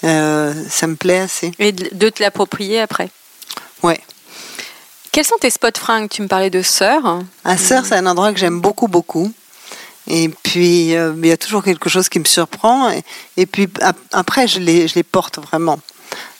Euh, 0.03 0.53
ça 0.69 0.85
me 0.87 0.95
plaît 0.95 1.19
assez. 1.19 1.51
Et 1.59 1.71
de 1.71 1.89
de 1.91 2.09
te 2.09 2.21
l'approprier 2.21 2.79
après. 2.81 3.09
Ouais. 3.83 3.99
Quels 5.11 5.25
sont 5.25 5.35
tes 5.41 5.49
spots 5.49 5.79
fringues? 5.79 6.07
Tu 6.09 6.21
me 6.21 6.27
parlais 6.27 6.49
de 6.51 6.61
sœur. 6.61 7.19
À 7.43 7.57
Sœur, 7.57 7.85
c'est 7.85 7.95
un 7.95 8.05
endroit 8.05 8.31
que 8.31 8.39
j'aime 8.39 8.61
beaucoup, 8.61 8.87
beaucoup. 8.87 9.31
Et 10.09 10.29
puis, 10.43 10.95
euh, 10.95 11.13
il 11.17 11.27
y 11.27 11.31
a 11.31 11.37
toujours 11.37 11.63
quelque 11.63 11.87
chose 11.89 12.09
qui 12.09 12.19
me 12.19 12.25
surprend. 12.25 12.89
Et, 12.89 13.03
et 13.37 13.45
puis, 13.45 13.69
ap- 13.81 13.95
après, 14.11 14.47
je 14.47 14.59
les, 14.59 14.87
je 14.87 14.95
les 14.95 15.03
porte 15.03 15.37
vraiment. 15.39 15.79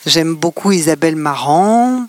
J'aime 0.06 0.34
beaucoup 0.34 0.72
Isabelle 0.72 1.14
Marant. 1.16 2.06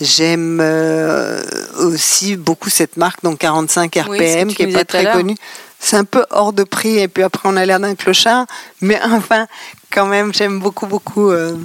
J'aime 0.00 0.60
euh, 0.62 1.42
aussi 1.78 2.36
beaucoup 2.36 2.70
cette 2.70 2.96
marque, 2.96 3.22
donc 3.22 3.38
45 3.38 3.92
Oui, 4.08 4.18
ce 4.18 4.22
RPM, 4.22 4.48
tu 4.48 4.54
qui 4.56 4.62
nous 4.64 4.70
est 4.70 4.72
pas 4.72 4.84
très 4.84 5.04
connue. 5.14 5.36
C'est 5.78 5.96
un 5.96 6.04
peu 6.04 6.24
hors 6.30 6.52
de 6.52 6.62
prix, 6.64 6.98
et 6.98 7.08
puis 7.08 7.22
après, 7.22 7.48
on 7.48 7.56
a 7.56 7.64
l'air 7.66 7.80
d'un 7.80 7.94
clochard. 7.94 8.46
Mais 8.80 9.00
enfin, 9.10 9.46
quand 9.92 10.06
même, 10.06 10.32
j'aime 10.32 10.60
beaucoup, 10.60 10.86
beaucoup 10.86 11.30
euh, 11.30 11.56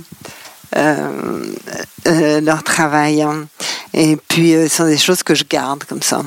leur 2.06 2.64
travail. 2.64 3.22
hein. 3.22 3.46
Et 3.94 4.18
puis, 4.28 4.52
ce 4.54 4.68
sont 4.68 4.86
des 4.86 4.98
choses 4.98 5.24
que 5.24 5.36
je 5.36 5.44
garde 5.50 5.84
comme 5.86 6.02
ça. 6.02 6.22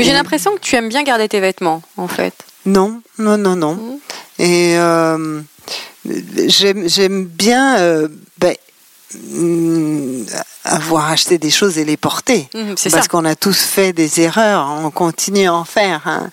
Mais 0.00 0.06
j'ai 0.06 0.12
l'impression 0.14 0.54
que 0.54 0.60
tu 0.60 0.74
aimes 0.76 0.88
bien 0.88 1.02
garder 1.02 1.28
tes 1.28 1.40
vêtements, 1.40 1.82
en 1.98 2.08
fait. 2.08 2.34
Non, 2.64 3.02
non, 3.18 3.36
non, 3.36 3.54
non. 3.56 3.74
Mhm. 3.74 3.98
Et 4.38 4.78
euh, 4.78 5.40
j'aime 6.46 7.24
bien 7.26 7.78
euh, 7.78 8.08
ben, 8.38 8.54
mm, 9.14 10.24
avoir 10.64 11.10
acheté 11.10 11.36
des 11.38 11.50
choses 11.50 11.76
et 11.76 11.84
les 11.84 11.96
porter. 11.98 12.48
C'est 12.76 12.90
Parce 12.90 13.08
qu'on 13.08 13.24
a 13.26 13.34
tous 13.34 13.58
fait 13.60 13.92
des 13.92 14.20
erreurs, 14.22 14.66
on 14.82 14.90
continue 14.90 15.46
à 15.48 15.54
en 15.54 15.64
faire. 15.64 16.02
hein. 16.06 16.30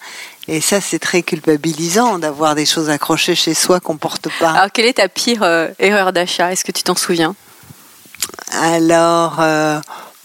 Et 0.47 0.61
ça, 0.61 0.79
c'est 0.79 0.99
très 0.99 1.23
culpabilisant 1.23 2.19
d'avoir 2.19 2.55
des 2.55 2.65
choses 2.65 2.89
accrochées 2.89 3.35
chez 3.35 3.53
soi 3.53 3.81
qu'on 3.81 3.97
porte 3.97 4.29
pas. 4.39 4.51
Alors, 4.51 4.71
quelle 4.71 4.85
est 4.85 4.93
ta 4.93 5.09
pire 5.09 5.43
euh, 5.43 5.67
erreur 5.77 6.13
d'achat? 6.13 6.53
Est-ce 6.53 6.63
que 6.63 6.71
tu 6.71 6.83
t'en 6.83 6.95
souviens? 6.95 7.35
Alors, 8.51 9.41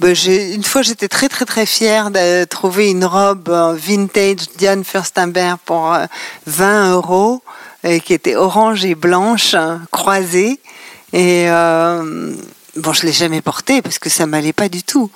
euh, 0.05 0.15
j'ai- 0.15 0.55
une 0.55 0.65
fois, 0.65 0.83
j'étais 0.83 1.09
très 1.09 1.29
très 1.29 1.45
très 1.45 1.67
fière 1.67 2.11
de 2.11 2.45
trouver 2.45 2.91
une 2.91 3.05
robe 3.05 3.49
euh, 3.49 3.75
vintage 3.75 4.49
Diane 4.57 4.85
Furstenberg 4.85 5.59
pour 5.65 5.93
euh, 5.95 6.07
20 6.47 6.93
euros, 6.93 7.43
et 7.85 8.01
qui 8.01 8.13
était 8.15 8.37
orange 8.37 8.85
et 8.85 8.95
blanche, 8.95 9.55
hein, 9.55 9.81
croisée. 9.91 10.61
Et 11.13 11.47
euh, 11.49 12.35
bon, 12.77 12.93
je 12.93 13.05
l'ai 13.07 13.13
jamais 13.13 13.41
portée 13.41 13.83
parce 13.83 13.99
que 13.99 14.09
ça 14.11 14.27
m'allait 14.27 14.53
pas 14.53 14.69
du 14.69 14.83
tout. 14.83 15.11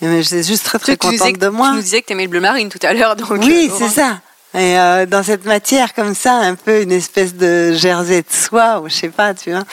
Mais 0.00 0.22
j'étais 0.22 0.42
juste 0.44 0.64
très 0.64 0.78
très 0.78 0.96
tu, 0.96 1.08
disais 1.08 1.18
contente 1.18 1.38
de 1.38 1.48
moi. 1.48 1.68
tu 1.70 1.76
nous 1.76 1.82
disais 1.82 2.02
que 2.02 2.06
tu 2.06 2.12
aimais 2.12 2.24
le 2.24 2.28
bleu 2.30 2.40
marine 2.40 2.68
tout 2.68 2.78
à 2.82 2.92
l'heure. 2.92 3.16
donc, 3.16 3.30
Oui, 3.30 3.70
euh, 3.72 3.74
c'est 3.78 3.88
ça. 3.88 4.20
Et 4.54 4.78
euh, 4.78 5.06
dans 5.06 5.22
cette 5.22 5.44
matière 5.44 5.92
comme 5.92 6.14
ça, 6.14 6.34
un 6.36 6.54
peu 6.54 6.82
une 6.82 6.92
espèce 6.92 7.34
de 7.34 7.72
jersey 7.74 8.22
de 8.22 8.32
soie, 8.32 8.80
ou 8.80 8.88
je 8.88 8.94
sais 8.94 9.08
pas, 9.08 9.34
tu 9.34 9.50
vois. 9.50 9.64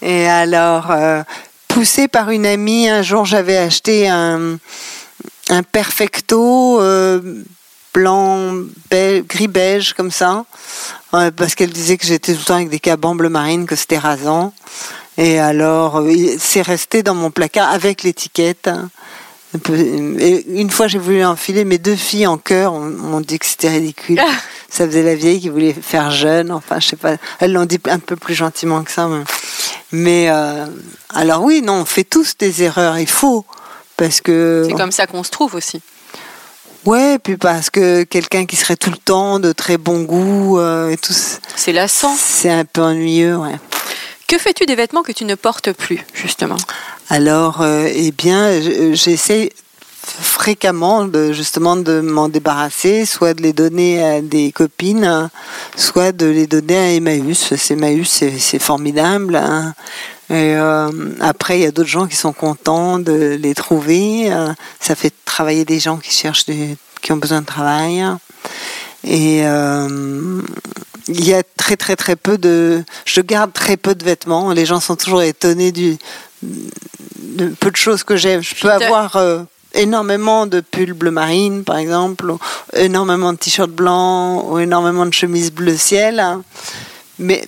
Et 0.00 0.26
alors, 0.28 0.90
euh, 0.90 1.22
poussée 1.74 2.06
par 2.06 2.30
une 2.30 2.46
amie, 2.46 2.88
un 2.88 3.02
jour 3.02 3.24
j'avais 3.24 3.56
acheté 3.56 4.08
un, 4.08 4.58
perfecto 5.72 6.80
euh, 6.80 7.42
blanc, 7.92 8.54
gris 8.92 9.48
beige 9.48 9.92
comme 9.92 10.12
ça, 10.12 10.44
euh, 11.14 11.32
parce 11.32 11.56
qu'elle 11.56 11.70
disait 11.70 11.96
que 11.96 12.06
j'étais 12.06 12.32
tout 12.32 12.38
le 12.38 12.44
temps 12.44 12.54
avec 12.54 12.68
des 12.68 12.78
cabans 12.78 13.16
bleu 13.16 13.28
marine, 13.28 13.66
que 13.66 13.74
c'était 13.74 13.98
rasant. 13.98 14.54
Et 15.18 15.40
alors, 15.40 15.98
euh, 15.98 16.14
c'est 16.38 16.62
resté 16.62 17.02
dans 17.02 17.16
mon 17.16 17.32
placard 17.32 17.70
avec 17.70 18.04
l'étiquette. 18.04 18.70
Et 20.18 20.44
une 20.60 20.70
fois, 20.70 20.88
j'ai 20.88 20.98
voulu 20.98 21.24
enfiler 21.24 21.64
mes 21.64 21.78
deux 21.78 21.96
filles 21.96 22.26
en 22.26 22.38
chœur. 22.38 22.72
On 22.72 22.80
m'ont 22.80 23.20
dit 23.20 23.38
que 23.38 23.46
c'était 23.46 23.68
ridicule. 23.68 24.20
Ah. 24.20 24.30
Ça 24.68 24.86
faisait 24.86 25.02
la 25.04 25.14
vieille 25.14 25.40
qui 25.40 25.48
voulait 25.48 25.72
faire 25.72 26.10
jeune. 26.10 26.50
Enfin, 26.50 26.80
je 26.80 26.88
sais 26.88 26.96
pas. 26.96 27.16
Elles 27.40 27.52
l'ont 27.52 27.64
dit 27.64 27.78
un 27.88 27.98
peu 28.00 28.16
plus 28.16 28.34
gentiment 28.34 28.82
que 28.82 28.90
ça. 28.90 29.06
Mais, 29.08 29.22
mais, 29.92 30.28
euh, 30.30 30.66
alors 31.14 31.42
oui, 31.44 31.62
non, 31.62 31.74
on 31.74 31.84
fait 31.84 32.04
tous 32.04 32.36
des 32.38 32.62
erreurs. 32.64 32.98
Il 32.98 33.06
faut 33.08 33.44
parce 33.96 34.20
que 34.20 34.64
C'est 34.68 34.74
comme 34.74 34.90
ça 34.92 35.06
qu'on 35.06 35.22
se 35.22 35.30
trouve 35.30 35.54
aussi. 35.54 35.80
ouais, 36.84 37.18
puis 37.20 37.36
parce 37.36 37.70
que 37.70 38.02
quelqu'un 38.02 38.46
qui 38.46 38.56
serait 38.56 38.76
tout 38.76 38.90
le 38.90 38.96
temps 38.96 39.38
de 39.38 39.52
très 39.52 39.78
bon 39.78 40.02
goût 40.02 40.58
euh, 40.58 40.88
et 40.90 40.96
tout, 40.96 41.14
C'est 41.54 41.72
lassant. 41.72 42.14
c'est 42.18 42.50
un 42.50 42.64
peu 42.64 42.82
ennuyeux. 42.82 43.36
Ouais. 43.36 43.54
Que 44.26 44.38
fais-tu 44.38 44.66
des 44.66 44.74
vêtements 44.74 45.02
que 45.02 45.12
tu 45.12 45.24
ne 45.24 45.34
portes 45.34 45.72
plus, 45.72 46.00
justement? 46.14 46.56
Alors, 47.10 47.60
euh, 47.60 47.86
eh 47.92 48.10
bien, 48.10 48.60
je- 48.60 48.94
j'essaie 48.94 49.52
fréquemment 50.06 51.08
justement 51.32 51.76
de 51.76 52.00
m'en 52.00 52.28
débarrasser, 52.28 53.06
soit 53.06 53.32
de 53.34 53.42
les 53.42 53.52
donner 53.52 54.02
à 54.04 54.20
des 54.20 54.52
copines, 54.52 55.30
soit 55.76 56.12
de 56.12 56.26
les 56.26 56.46
donner 56.46 56.76
à 56.78 56.92
Emmaüs. 56.92 57.54
C'est 57.56 57.72
Emmaüs, 57.74 58.24
c'est 58.38 58.58
formidable. 58.58 59.36
hein. 59.36 59.74
Et 60.30 60.56
euh, 60.56 60.88
après, 61.20 61.58
il 61.58 61.62
y 61.62 61.66
a 61.66 61.70
d'autres 61.70 61.88
gens 61.88 62.06
qui 62.06 62.16
sont 62.16 62.32
contents 62.32 62.98
de 62.98 63.36
les 63.40 63.54
trouver. 63.54 64.32
Euh, 64.32 64.52
Ça 64.80 64.94
fait 64.94 65.12
travailler 65.24 65.64
des 65.64 65.80
gens 65.80 65.96
qui 65.98 66.10
cherchent, 66.12 66.44
qui 66.46 67.12
ont 67.12 67.16
besoin 67.16 67.40
de 67.42 67.46
travail. 67.46 68.04
Et 69.04 69.42
euh, 69.44 70.40
il 71.08 71.24
y 71.24 71.34
a 71.34 71.42
très 71.56 71.76
très 71.76 71.96
très 71.96 72.16
peu 72.16 72.38
de. 72.38 72.84
Je 73.04 73.20
garde 73.20 73.52
très 73.52 73.76
peu 73.76 73.94
de 73.94 74.04
vêtements. 74.04 74.52
Les 74.52 74.66
gens 74.66 74.80
sont 74.80 74.96
toujours 74.96 75.22
étonnés 75.22 75.72
du 75.72 75.98
de 76.42 77.48
peu 77.48 77.70
de 77.70 77.76
choses 77.76 78.04
que 78.04 78.16
j'ai. 78.16 78.40
Je 78.42 78.54
peux 78.54 78.70
avoir 78.70 79.16
euh, 79.16 79.42
énormément 79.74 80.46
de 80.46 80.60
pulls 80.60 80.92
bleu 80.94 81.10
marine, 81.10 81.64
par 81.64 81.76
exemple, 81.76 82.30
ou 82.30 82.38
énormément 82.74 83.32
de 83.32 83.38
t-shirts 83.38 83.70
blancs, 83.70 84.44
ou 84.48 84.58
énormément 84.58 85.04
de 85.06 85.12
chemises 85.12 85.50
bleu 85.52 85.76
ciel. 85.76 86.20
hein. 86.20 86.42
Mais 87.18 87.46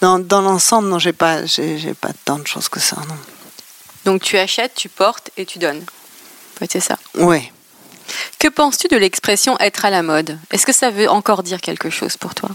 dans, 0.00 0.18
dans 0.18 0.42
l'ensemble, 0.42 0.88
non, 0.88 0.98
j'ai 0.98 1.12
pas, 1.12 1.46
j'ai, 1.46 1.78
j'ai 1.78 1.94
pas 1.94 2.10
tant 2.24 2.38
de 2.38 2.46
choses 2.46 2.68
que 2.68 2.80
ça, 2.80 2.96
non. 3.08 3.16
Donc 4.04 4.22
tu 4.22 4.36
achètes, 4.36 4.74
tu 4.74 4.88
portes 4.88 5.30
et 5.36 5.46
tu 5.46 5.58
donnes. 5.58 5.82
Ouais, 6.60 6.68
c'est 6.70 6.80
ça. 6.80 6.98
Ouais. 7.16 7.50
Que 8.38 8.48
penses-tu 8.48 8.88
de 8.88 8.96
l'expression 8.96 9.58
être 9.60 9.84
à 9.84 9.90
la 9.90 10.02
mode? 10.02 10.38
Est-ce 10.50 10.66
que 10.66 10.72
ça 10.72 10.90
veut 10.90 11.08
encore 11.08 11.42
dire 11.42 11.60
quelque 11.60 11.90
chose 11.90 12.16
pour 12.16 12.34
toi? 12.34 12.50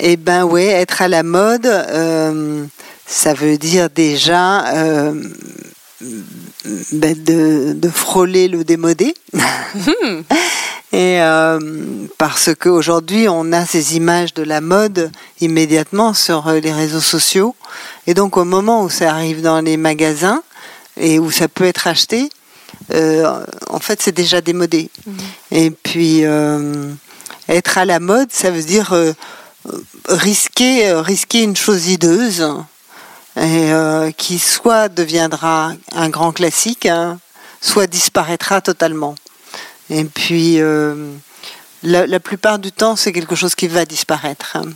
Eh 0.00 0.16
ben 0.16 0.44
ouais, 0.44 0.66
être 0.66 1.02
à 1.02 1.08
la 1.08 1.22
mode, 1.22 1.66
euh, 1.66 2.64
ça 3.06 3.34
veut 3.34 3.58
dire 3.58 3.90
déjà 3.90 4.66
euh, 4.74 5.12
ben, 6.92 7.22
de, 7.22 7.74
de 7.74 7.88
frôler 7.88 8.48
le 8.48 8.64
démodé. 8.64 9.14
Et 10.92 11.22
euh, 11.22 11.58
parce 12.18 12.50
qu'aujourd'hui, 12.54 13.28
on 13.28 13.52
a 13.52 13.64
ces 13.64 13.96
images 13.96 14.34
de 14.34 14.42
la 14.42 14.60
mode 14.60 15.12
immédiatement 15.40 16.14
sur 16.14 16.48
euh, 16.48 16.58
les 16.58 16.72
réseaux 16.72 17.00
sociaux. 17.00 17.54
Et 18.08 18.14
donc, 18.14 18.36
au 18.36 18.44
moment 18.44 18.82
où 18.82 18.90
ça 18.90 19.10
arrive 19.10 19.40
dans 19.40 19.60
les 19.60 19.76
magasins 19.76 20.42
et 20.96 21.20
où 21.20 21.30
ça 21.30 21.46
peut 21.46 21.64
être 21.64 21.86
acheté, 21.86 22.28
euh, 22.92 23.44
en 23.68 23.78
fait, 23.78 24.02
c'est 24.02 24.12
déjà 24.12 24.40
démodé. 24.40 24.90
Et 25.50 25.70
puis, 25.70 26.24
euh, 26.24 26.92
être 27.48 27.78
à 27.78 27.84
la 27.84 28.00
mode, 28.00 28.32
ça 28.32 28.50
veut 28.50 28.62
dire 28.62 28.92
euh, 28.92 29.12
risquer, 30.08 30.92
risquer 30.92 31.42
une 31.42 31.56
chose 31.56 31.86
hideuse 31.88 32.46
et, 33.40 33.70
qui 34.16 34.38
soit 34.38 34.88
deviendra 34.88 35.72
un 35.92 36.08
grand 36.08 36.32
classique, 36.32 36.86
hein, 36.86 37.18
soit 37.60 37.86
disparaîtra 37.86 38.60
totalement. 38.60 39.14
Et 39.88 40.04
puis, 40.04 40.58
la, 41.82 42.06
la 42.06 42.20
plupart 42.20 42.58
du 42.58 42.72
temps, 42.72 42.96
c'est 42.96 43.12
quelque 43.12 43.34
chose 43.34 43.54
qui 43.54 43.68
va 43.68 43.84
disparaître. 43.84 44.56
hein. 44.56 44.70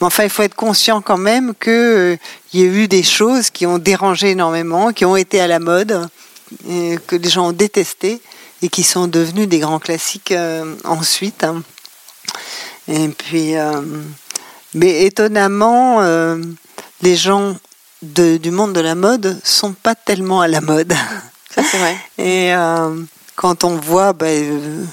Mais 0.00 0.06
enfin, 0.06 0.24
il 0.24 0.30
faut 0.30 0.42
être 0.42 0.56
conscient 0.56 1.00
quand 1.00 1.16
même 1.16 1.54
qu'il 1.54 2.18
y 2.52 2.62
a 2.62 2.66
eu 2.66 2.88
des 2.88 3.02
choses 3.02 3.50
qui 3.50 3.64
ont 3.66 3.78
dérangé 3.78 4.30
énormément, 4.30 4.92
qui 4.92 5.04
ont 5.04 5.16
été 5.16 5.40
à 5.40 5.46
la 5.46 5.60
mode, 5.60 6.08
que 7.06 7.16
les 7.16 7.28
gens 7.28 7.48
ont 7.48 7.52
détesté 7.52 8.20
et 8.62 8.68
qui 8.68 8.82
sont 8.82 9.06
devenus 9.06 9.48
des 9.48 9.58
grands 9.58 9.78
classiques 9.80 10.32
euh, 10.32 10.74
ensuite. 10.84 11.44
hein. 11.44 11.62
Et 12.88 13.08
puis, 13.08 13.56
euh, 13.56 13.80
mais 14.74 15.04
étonnamment, 15.04 16.00
euh, 16.02 16.36
les 17.02 17.16
gens 17.16 17.56
de- 18.02 18.36
du 18.36 18.50
monde 18.50 18.72
de 18.72 18.80
la 18.80 18.94
mode 18.94 19.38
sont 19.44 19.72
pas 19.72 19.94
tellement 19.94 20.40
à 20.40 20.48
la 20.48 20.60
mode. 20.60 20.92
Ça 21.54 21.62
c'est 21.70 21.78
vrai. 21.78 21.96
Et 22.18 22.52
quand 23.36 23.64
on 23.64 23.76
voit 23.76 24.12
euh, 24.22 24.84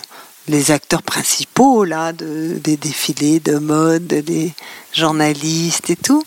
les 0.47 0.72
acteurs 0.72 1.01
principaux 1.03 1.84
là 1.84 2.14
de, 2.14 2.59
des 2.64 2.78
défilés 2.78 3.39
de 3.39 3.57
mode, 3.57 4.07
des 4.07 4.53
journalistes 4.93 5.89
et 5.89 5.95
tout, 5.95 6.24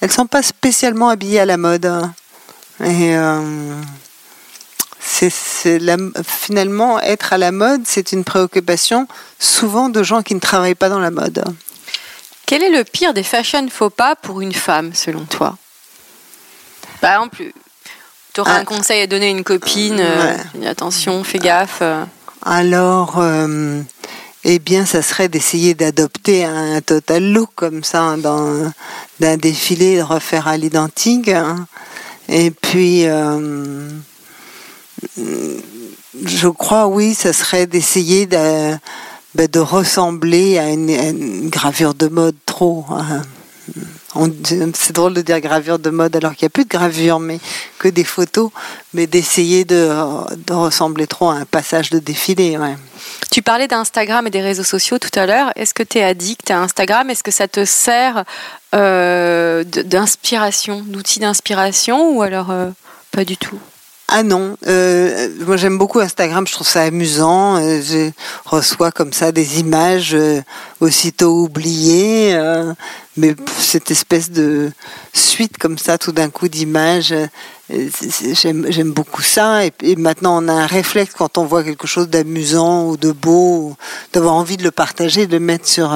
elles 0.00 0.12
sont 0.12 0.26
pas 0.26 0.42
spécialement 0.42 1.08
habillées 1.08 1.40
à 1.40 1.46
la 1.46 1.56
mode. 1.56 1.90
Et 2.84 3.14
c'est, 5.10 5.80
finalement 6.24 7.00
être 7.00 7.32
à 7.32 7.38
la 7.38 7.52
mode, 7.52 7.82
c'est 7.84 8.12
une 8.12 8.24
préoccupation 8.24 9.08
souvent 9.38 9.88
de 9.88 10.02
gens 10.02 10.22
qui 10.22 10.34
ne 10.34 10.40
travaillent 10.40 10.74
pas 10.74 10.88
dans 10.88 10.98
la 10.98 11.10
mode. 11.10 11.44
Quel 12.46 12.62
est 12.62 12.70
le 12.70 12.84
pire 12.84 13.12
des 13.12 13.22
fashion 13.22 13.68
faux 13.68 13.90
pas 13.90 14.16
pour 14.16 14.40
une 14.40 14.52
femme, 14.52 14.94
selon 14.94 15.24
toi? 15.24 15.56
Par 17.00 17.14
exemple, 17.14 17.52
tu 18.32 18.40
aurais 18.40 18.52
un 18.52 18.60
ah. 18.60 18.64
conseil 18.64 19.02
à 19.02 19.06
donner 19.06 19.26
à 19.26 19.30
une 19.30 19.44
copine 19.44 19.98
euh, 20.00 20.36
Attention, 20.66 21.22
fais 21.24 21.38
gaffe. 21.38 21.78
Euh. 21.82 22.04
Alors, 22.42 23.18
euh, 23.18 23.82
eh 24.44 24.58
bien, 24.58 24.86
ça 24.86 25.02
serait 25.02 25.28
d'essayer 25.28 25.74
d'adopter 25.74 26.44
un 26.44 26.80
total 26.80 27.32
look 27.32 27.50
comme 27.54 27.84
ça 27.84 28.02
hein, 28.02 28.18
dans 28.18 28.72
d'un 29.18 29.36
défilé, 29.36 29.98
de 29.98 30.02
refaire 30.02 30.48
à 30.48 30.56
l'identique. 30.56 31.28
Hein. 31.28 31.66
Et 32.28 32.50
puis, 32.50 33.06
je 36.24 36.48
crois, 36.48 36.86
oui, 36.86 37.14
ça 37.14 37.32
serait 37.32 37.66
d'essayer 37.66 38.26
de 38.26 38.76
ben, 39.34 39.46
de 39.46 39.60
ressembler 39.60 40.58
à 40.58 40.68
une, 40.70 41.48
gravure 41.50 41.94
de 41.94 42.08
mode 42.08 42.34
trop. 42.46 42.84
Hein. 42.90 43.22
C'est 44.74 44.92
drôle 44.92 45.14
de 45.14 45.22
dire 45.22 45.38
gravure 45.38 45.78
de 45.78 45.90
mode 45.90 46.16
alors 46.16 46.34
qu'il 46.34 46.46
n'y 46.46 46.48
a 46.48 46.50
plus 46.50 46.64
de 46.64 46.68
gravure, 46.68 47.20
mais 47.20 47.38
que 47.78 47.86
des 47.86 48.02
photos, 48.02 48.50
mais 48.92 49.06
d'essayer 49.06 49.64
de, 49.64 49.88
ressembler 50.50 51.06
trop 51.06 51.30
à 51.30 51.34
un 51.34 51.44
passage 51.44 51.90
de 51.90 52.00
défilé. 52.00 52.58
Tu 53.30 53.40
parlais 53.40 53.68
d'Instagram 53.68 54.26
et 54.26 54.30
des 54.30 54.40
réseaux 54.40 54.64
sociaux 54.64 54.98
tout 54.98 55.16
à 55.16 55.26
l'heure. 55.26 55.52
Est-ce 55.54 55.74
que 55.74 55.84
tu 55.84 55.98
es 55.98 56.02
addict 56.02 56.50
à 56.50 56.58
Instagram? 56.58 57.08
Est-ce 57.08 57.22
que 57.22 57.30
ça 57.30 57.46
te 57.46 57.64
sert 57.64 58.24
euh, 58.74 59.62
d'inspiration, 59.62 60.82
d'outil 60.84 61.20
d'inspiration 61.20 62.16
ou 62.16 62.22
alors 62.22 62.50
euh, 62.50 62.70
pas 63.12 63.24
du 63.24 63.36
tout? 63.36 63.60
Ah 64.12 64.24
non, 64.24 64.56
euh, 64.66 65.28
moi 65.46 65.56
j'aime 65.56 65.78
beaucoup 65.78 66.00
Instagram, 66.00 66.44
je 66.44 66.52
trouve 66.52 66.66
ça 66.66 66.82
amusant. 66.82 67.58
Euh, 67.58 67.80
je 67.80 68.10
reçois 68.44 68.90
comme 68.90 69.12
ça 69.12 69.30
des 69.30 69.60
images 69.60 70.14
euh, 70.14 70.42
aussitôt 70.80 71.44
oubliées, 71.44 72.36
mais 73.16 73.36
cette 73.58 73.92
espèce 73.92 74.32
de 74.32 74.72
suite 75.12 75.58
comme 75.58 75.78
ça, 75.78 75.96
tout 75.96 76.10
d'un 76.10 76.28
coup 76.28 76.48
d'images, 76.48 77.14
j'aime 77.70 78.92
beaucoup 78.92 79.22
ça. 79.22 79.64
Et, 79.64 79.72
et, 79.82 79.94
maintenant 79.94 80.42
on 80.42 80.48
a 80.48 80.54
un 80.54 80.66
réflexe 80.66 81.12
quand 81.16 81.38
on 81.38 81.44
voit 81.44 81.62
quelque 81.62 81.86
chose 81.86 82.08
d'amusant 82.08 82.88
ou 82.88 82.96
de 82.96 83.12
beau, 83.12 83.76
d'avoir 84.12 84.34
envie 84.34 84.56
de 84.56 84.64
le 84.64 84.72
partager, 84.72 85.28
de 85.28 85.34
le 85.34 85.44
mettre 85.44 85.68
sur 85.68 85.92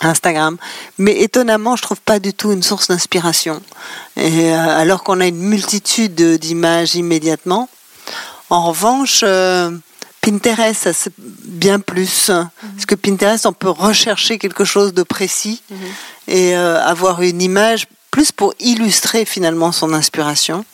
Instagram. 0.00 0.56
Mais 0.98 1.20
étonnamment, 1.20 1.76
je 1.76 1.82
trouve 1.82 2.00
pas 2.00 2.18
du 2.18 2.34
tout 2.34 2.52
une 2.52 2.62
source 2.62 2.88
d'inspiration. 2.88 3.62
Et 4.16 4.52
euh, 4.52 4.78
alors 4.78 5.02
qu'on 5.02 5.20
a 5.20 5.26
une 5.26 5.38
multitude 5.38 6.14
d'images 6.14 6.94
immédiatement. 6.94 7.68
En 8.50 8.68
revanche, 8.68 9.20
euh, 9.22 9.70
Pinterest, 10.20 10.92
c'est 10.92 11.12
bien 11.18 11.80
plus. 11.80 12.26
Parce 12.26 12.86
que 12.86 12.94
Pinterest, 12.94 13.46
on 13.46 13.52
peut 13.52 13.70
rechercher 13.70 14.38
quelque 14.38 14.64
chose 14.64 14.92
de 14.92 15.02
précis 15.02 15.62
mhm. 15.70 15.78
et 16.28 16.56
euh, 16.56 16.82
avoir 16.82 17.22
une 17.22 17.42
image 17.42 17.86
plus 18.10 18.32
pour 18.32 18.54
illustrer 18.60 19.24
finalement 19.24 19.72
son 19.72 19.92
inspiration 19.92 20.64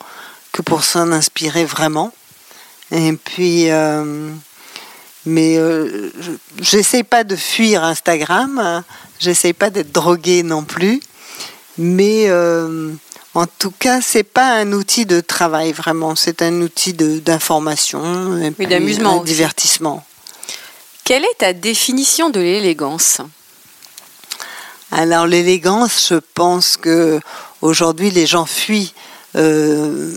que 0.51 0.61
pour 0.61 0.83
s'en 0.83 1.11
inspirer 1.11 1.65
vraiment. 1.65 2.11
Et 2.91 3.13
puis, 3.13 3.69
mais 5.25 5.57
euh, 5.57 6.11
j'essaie 6.59 7.03
pas 7.03 7.23
de 7.23 7.35
fuir 7.35 7.83
Instagram, 7.83 8.83
j'essaie 9.19 9.53
pas 9.53 9.69
d'être 9.69 9.91
drogué 9.91 10.43
non 10.43 10.63
plus, 10.63 10.99
mais 11.77 12.25
euh, 12.27 12.91
en 13.33 13.45
tout 13.47 13.71
cas, 13.71 14.01
c'est 14.01 14.23
pas 14.23 14.53
un 14.53 14.73
outil 14.73 15.05
de 15.05 15.19
travail 15.19 15.71
vraiment, 15.71 16.15
c'est 16.15 16.41
un 16.41 16.61
outil 16.61 16.93
d'information 16.93 18.37
et 18.37 18.53
oui, 18.59 18.67
d'amusement, 18.67 19.21
un 19.21 19.23
divertissement. 19.23 20.05
Quelle 21.03 21.23
est 21.23 21.37
ta 21.39 21.53
définition 21.53 22.29
de 22.29 22.39
l'élégance? 22.39 23.19
Alors 24.91 25.25
l'élégance, 25.25 26.09
je 26.09 26.19
pense 26.35 26.77
que 26.77 27.19
aujourd'hui 27.61 28.11
les 28.11 28.27
gens 28.27 28.45
fuient, 28.45 28.93
euh, 29.35 30.13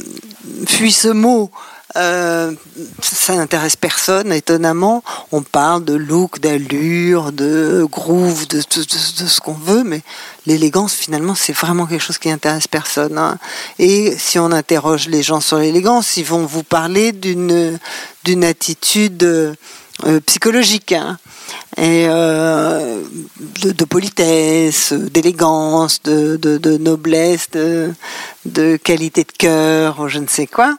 fuient 0.68 0.92
ce 0.92 1.08
mot 1.08 1.50
euh, 1.96 2.52
ça 3.00 3.34
n'intéresse 3.34 3.76
personne, 3.76 4.32
étonnamment. 4.32 5.02
On 5.32 5.42
parle 5.42 5.84
de 5.84 5.94
look, 5.94 6.40
d'allure, 6.40 7.32
de 7.32 7.86
groove, 7.90 8.46
de, 8.48 8.60
ce 8.60 9.40
qu'on 9.40 9.54
veut, 9.54 9.82
mais 9.82 10.02
l'élégance, 10.46 10.92
finalement, 10.94 11.34
c'est 11.34 11.52
vraiment 11.52 11.86
quelque 11.86 12.02
chose 12.02 12.18
qui 12.18 12.30
intéresse 12.30 12.68
personne. 12.68 13.18
Hein. 13.18 13.38
Et 13.78 14.16
si 14.18 14.38
on 14.38 14.52
interroge 14.52 15.08
les 15.08 15.22
gens 15.22 15.40
sur 15.40 15.58
l'élégance, 15.58 16.16
ils 16.16 16.24
vont 16.24 16.46
vous 16.46 16.62
parler 16.62 17.12
d'une 17.12 17.78
d'une 18.24 18.44
attitude 18.44 19.22
euh, 19.22 20.20
psychologique. 20.26 20.92
Hein. 20.92 21.18
et 21.76 22.06
euh, 22.08 23.00
de, 23.62 23.84
politesse, 23.84 24.92
d'élégance, 24.92 26.02
de, 26.02 26.36
de, 26.36 26.76
noblesse, 26.76 27.48
de 27.50 28.76
qualité 28.76 29.22
de 29.22 29.32
cœur, 29.32 30.08
je 30.08 30.18
ne 30.18 30.26
sais 30.26 30.46
quoi 30.46 30.76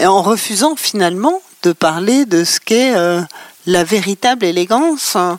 en 0.00 0.22
refusant 0.22 0.76
finalement 0.76 1.40
de 1.62 1.72
parler 1.72 2.26
de 2.26 2.44
ce 2.44 2.60
qu'est 2.60 2.94
euh, 2.94 3.22
la 3.66 3.84
véritable 3.84 4.44
élégance 4.44 5.16
hein, 5.16 5.38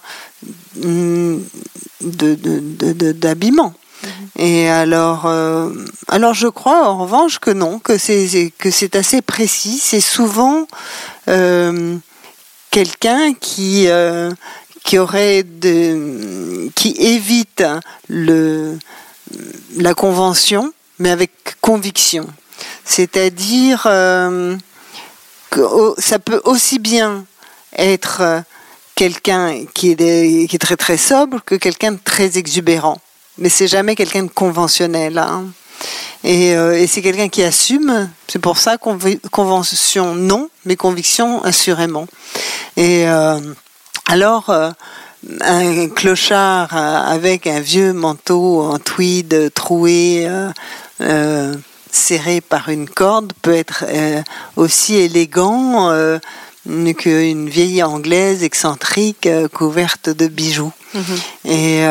d'habillement. 2.01 3.73
Mhm. 4.03 4.09
Et 4.37 4.69
alors, 4.69 5.25
euh, 5.25 5.71
alors 6.07 6.33
je 6.33 6.47
crois 6.47 6.89
en 6.89 6.97
revanche 6.99 7.39
que 7.39 7.51
non, 7.51 7.79
que 7.79 7.97
c'est 7.97 8.51
que 8.57 8.71
c'est 8.71 8.95
assez 8.95 9.21
précis. 9.21 9.79
C'est 9.81 10.01
souvent 10.01 10.67
euh, 11.29 11.97
quelqu'un 12.71 13.33
qui 13.33 13.87
qui 14.83 14.97
aurait 14.99 15.43
de, 15.43 16.69
qui 16.75 16.95
évite 16.99 17.63
le 18.07 18.77
la 19.77 19.93
convention, 19.93 20.73
mais 20.99 21.11
avec 21.11 21.31
conviction. 21.61 22.27
C'est-à-dire 22.85 23.83
euh, 23.87 24.55
que 25.49 25.61
ça 25.97 26.19
peut 26.19 26.41
aussi 26.45 26.79
bien 26.79 27.25
être 27.75 28.21
euh, 28.21 28.41
quelqu'un 28.93 29.65
qui, 29.73 29.91
est 29.91 30.61
très 30.61 30.77
très 30.77 30.97
sobre 30.97 31.41
que 31.43 31.55
quelqu'un 31.55 31.93
de 31.93 31.99
très 32.03 32.37
exubérant. 32.37 32.99
Mais 33.37 33.49
c'est 33.49 33.67
jamais 33.67 33.95
quelqu'un 33.95 34.23
de 34.23 34.29
conventionnel. 34.29 35.17
Hein. 35.17 35.45
Euh, 36.25 36.73
et, 36.73 36.87
c'est 36.87 37.01
quelqu'un 37.01 37.27
qui 37.27 37.43
assume. 37.43 38.09
C'est 38.27 38.39
pour 38.39 38.57
ça 38.57 38.77
convention 38.77 40.15
non, 40.15 40.49
mais 40.63 40.75
conviction 40.75 41.43
assurément. 41.43 42.07
Et 42.77 43.05
alors 44.07 44.53
un 45.41 45.89
clochard 45.89 46.75
avec 46.75 47.47
un 47.47 47.59
vieux 47.59 47.93
manteau 47.93 48.61
en 48.61 48.79
tweed 48.79 49.51
troué 49.53 50.29
serré 51.95 52.41
par 52.41 52.69
une 52.69 52.89
corde 52.89 53.33
peut 53.41 53.55
être 53.55 53.85
euh, 53.87 54.21
aussi 54.55 54.95
élégant 54.95 55.89
euh, 55.89 56.19
qu'une 56.97 57.49
vieille 57.49 57.83
anglaise 57.83 58.43
excentrique 58.43 59.27
euh, 59.27 59.47
couverte 59.47 60.09
de 60.09 60.27
bijoux. 60.27 60.73
Mhm. 60.93 61.17
Et, 61.45 61.83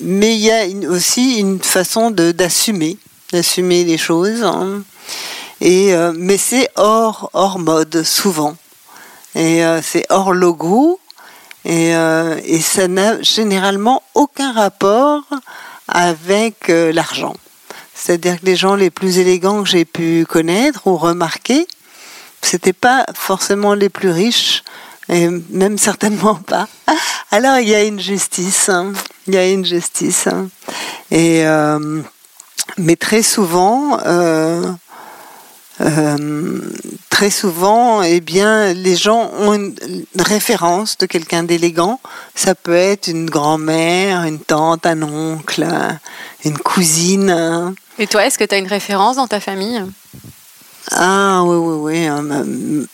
mais 0.00 0.34
il 0.34 0.40
y 0.40 0.50
a 0.50 0.66
aussi 0.90 1.38
une 1.38 1.60
façon 1.60 2.10
d'assumer, 2.10 2.98
d'assumer 3.32 3.84
les 3.84 3.96
choses. 3.96 4.42
Hein. 4.42 4.82
Et, 5.60 5.94
mais 6.14 6.36
c'est 6.36 6.68
hors, 6.76 7.30
hors 7.32 7.58
mode, 7.58 8.02
souvent. 8.02 8.56
Et 9.34 9.62
c'est 9.82 10.04
hors 10.10 10.34
logo. 10.34 11.00
Et, 11.64 11.92
et 11.92 12.60
ça 12.60 12.88
n'a 12.88 13.22
généralement 13.22 14.02
aucun 14.14 14.52
rapport 14.52 15.22
avec 15.88 16.68
l'argent. 16.68 17.34
C'est-à-dire 17.94 18.40
que 18.40 18.46
les 18.46 18.56
gens 18.56 18.74
les 18.74 18.90
plus 18.90 19.18
élégants 19.18 19.62
que 19.62 19.68
j'ai 19.68 19.84
pu 19.84 20.26
connaître 20.28 20.86
ou 20.86 20.96
remarquer, 20.96 21.66
c'était 22.42 22.72
pas 22.72 23.06
forcément 23.14 23.74
les 23.74 23.88
plus 23.88 24.10
riches, 24.10 24.62
et 25.08 25.28
même 25.50 25.78
certainement 25.90 26.34
pas. 26.34 26.68
Alors 27.30 27.58
il 27.58 27.68
y 27.68 27.74
a 27.74 27.84
une 27.84 28.00
justice, 28.00 28.68
hein. 28.68 28.92
il 29.26 29.34
y 29.34 29.38
a 29.38 29.48
une 29.48 29.64
justice. 29.64 30.26
Hein. 30.26 30.48
Et 31.10 31.46
euh, 31.46 32.02
mais 32.78 32.96
très 32.96 33.22
souvent, 33.22 33.98
euh, 34.04 34.70
euh, 35.80 36.60
très 37.10 37.30
souvent, 37.30 38.02
eh 38.02 38.20
bien, 38.20 38.72
les 38.72 38.96
gens 38.96 39.30
ont 39.38 39.54
une 39.54 39.74
référence 40.18 40.96
de 40.98 41.06
quelqu'un 41.06 41.42
d'élégant. 41.42 42.00
Ça 42.34 42.54
peut 42.54 42.74
être 42.74 43.08
une 43.08 43.28
grand-mère, 43.28 44.24
une 44.24 44.38
tante, 44.38 44.86
un 44.86 45.02
oncle, 45.02 45.66
une 46.44 46.58
cousine. 46.58 47.74
Et 47.98 48.06
toi, 48.06 48.26
est-ce 48.26 48.38
que 48.38 48.44
tu 48.44 48.54
as 48.54 48.58
une 48.58 48.66
référence 48.66 49.16
dans 49.16 49.26
ta 49.26 49.40
famille? 49.40 49.82
Ah 50.90 51.42
oui, 51.44 51.56
oui, 51.56 51.76
oui. 51.80 52.06
hein, 52.06 52.22
Ma, 52.22 52.42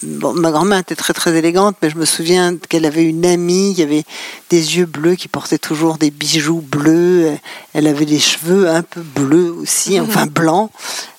bon, 0.03 0.35
ma 0.35 0.51
grand-mère 0.51 0.79
était 0.79 0.95
très, 0.95 1.13
très 1.13 1.37
élégante, 1.37 1.77
mais 1.83 1.91
je 1.91 1.97
me 1.97 2.05
souviens 2.05 2.57
qu'elle 2.57 2.87
avait 2.87 3.05
une 3.05 3.27
amie 3.27 3.75
qui 3.75 3.83
avait 3.83 4.05
des 4.49 4.77
yeux 4.79 4.87
bleus, 4.87 5.17
qui 5.17 5.29
portait 5.29 5.59
toujours 5.59 5.99
des 5.99 6.11
bijoux 6.11 6.61
bleus. 6.61 7.37
Elle 7.75 7.87
avait 7.87 8.07
des 8.07 8.21
cheveux 8.21 8.69
un 8.69 8.83
peu 8.83 9.01
bleus 9.01 9.51
aussi, 9.51 10.01
enfin 10.01 10.27
blancs. 10.27 10.71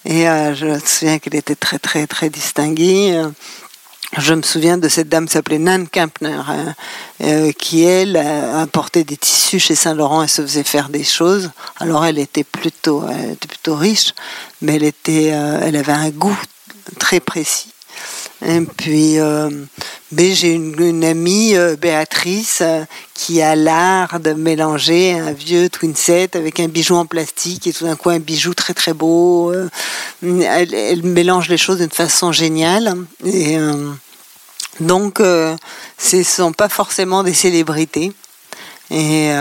Et 0.06 0.30
euh, 0.30 0.56
je 0.56 0.66
me 0.66 0.80
souviens 0.80 1.20
qu'elle 1.20 1.36
était 1.36 1.56
très, 1.56 1.78
très, 1.78 2.08
très 2.08 2.30
distinguée. 2.30 3.22
Je 4.18 4.34
me 4.34 4.42
souviens 4.42 4.78
de 4.78 4.90
cette 4.90 5.08
dame 5.08 5.26
qui 5.26 5.32
s'appelait 5.32 5.58
Nan 5.58 5.88
Kempner, 5.88 6.34
hein, 6.34 6.76
euh, 7.24 7.54
qui, 7.54 7.86
elle, 7.86 8.18
euh, 8.18 8.56
importait 8.58 9.06
des 9.06 9.16
tissus 9.16 9.60
chez 9.60 9.74
Saint-Laurent 9.74 10.24
et 10.24 10.28
se 10.28 10.42
faisait 10.42 10.66
faire 10.66 10.90
des 10.90 11.06
choses. 11.06 11.50
Alors, 11.80 12.04
elle 12.04 12.20
était 12.20 12.44
plutôt, 12.44 13.06
elle 13.10 13.32
était 13.32 13.48
plutôt 13.48 13.76
riche, 13.76 14.14
mais 14.62 14.76
elle, 14.76 14.84
était, 14.84 15.32
euh, 15.34 15.62
elle 15.64 15.78
avait 15.78 15.94
un 15.94 16.10
goût 16.10 16.38
très 17.00 17.20
précis. 17.20 17.72
Et 18.44 18.62
puis, 18.62 19.20
euh, 19.20 19.50
j'ai 20.18 20.54
une, 20.54 21.04
amie, 21.04 21.56
euh, 21.56 21.76
Béatrice, 21.76 22.60
euh, 22.62 22.84
qui 23.14 23.42
a 23.42 23.56
l'art 23.56 24.20
de 24.20 24.34
mélanger 24.34 25.14
un 25.14 25.32
vieux 25.32 25.70
twin 25.70 25.96
set 25.96 26.36
avec 26.36 26.60
un 26.60 26.68
bijou 26.68 26.96
en 26.96 27.06
plastique 27.06 27.68
et 27.68 27.74
tout 27.74 27.86
d'un 27.86 27.96
coup 27.96 28.10
un 28.10 28.20
bijou 28.20 28.56
très 28.56 28.74
très 28.74 28.94
beau. 28.94 29.52
euh, 29.52 29.70
elle, 30.22 31.04
mélange 31.04 31.50
les 31.50 31.58
choses 31.58 31.78
d'une 31.78 31.92
façon 31.92 32.32
géniale. 32.32 32.96
Et 33.26 33.58
donc, 34.80 35.20
ce 35.20 36.16
ne 36.16 36.24
sont 36.24 36.54
pas 36.54 36.70
forcément 36.70 37.24
des 37.24 37.34
célébrités. 37.34 38.12
Et, 38.90 39.32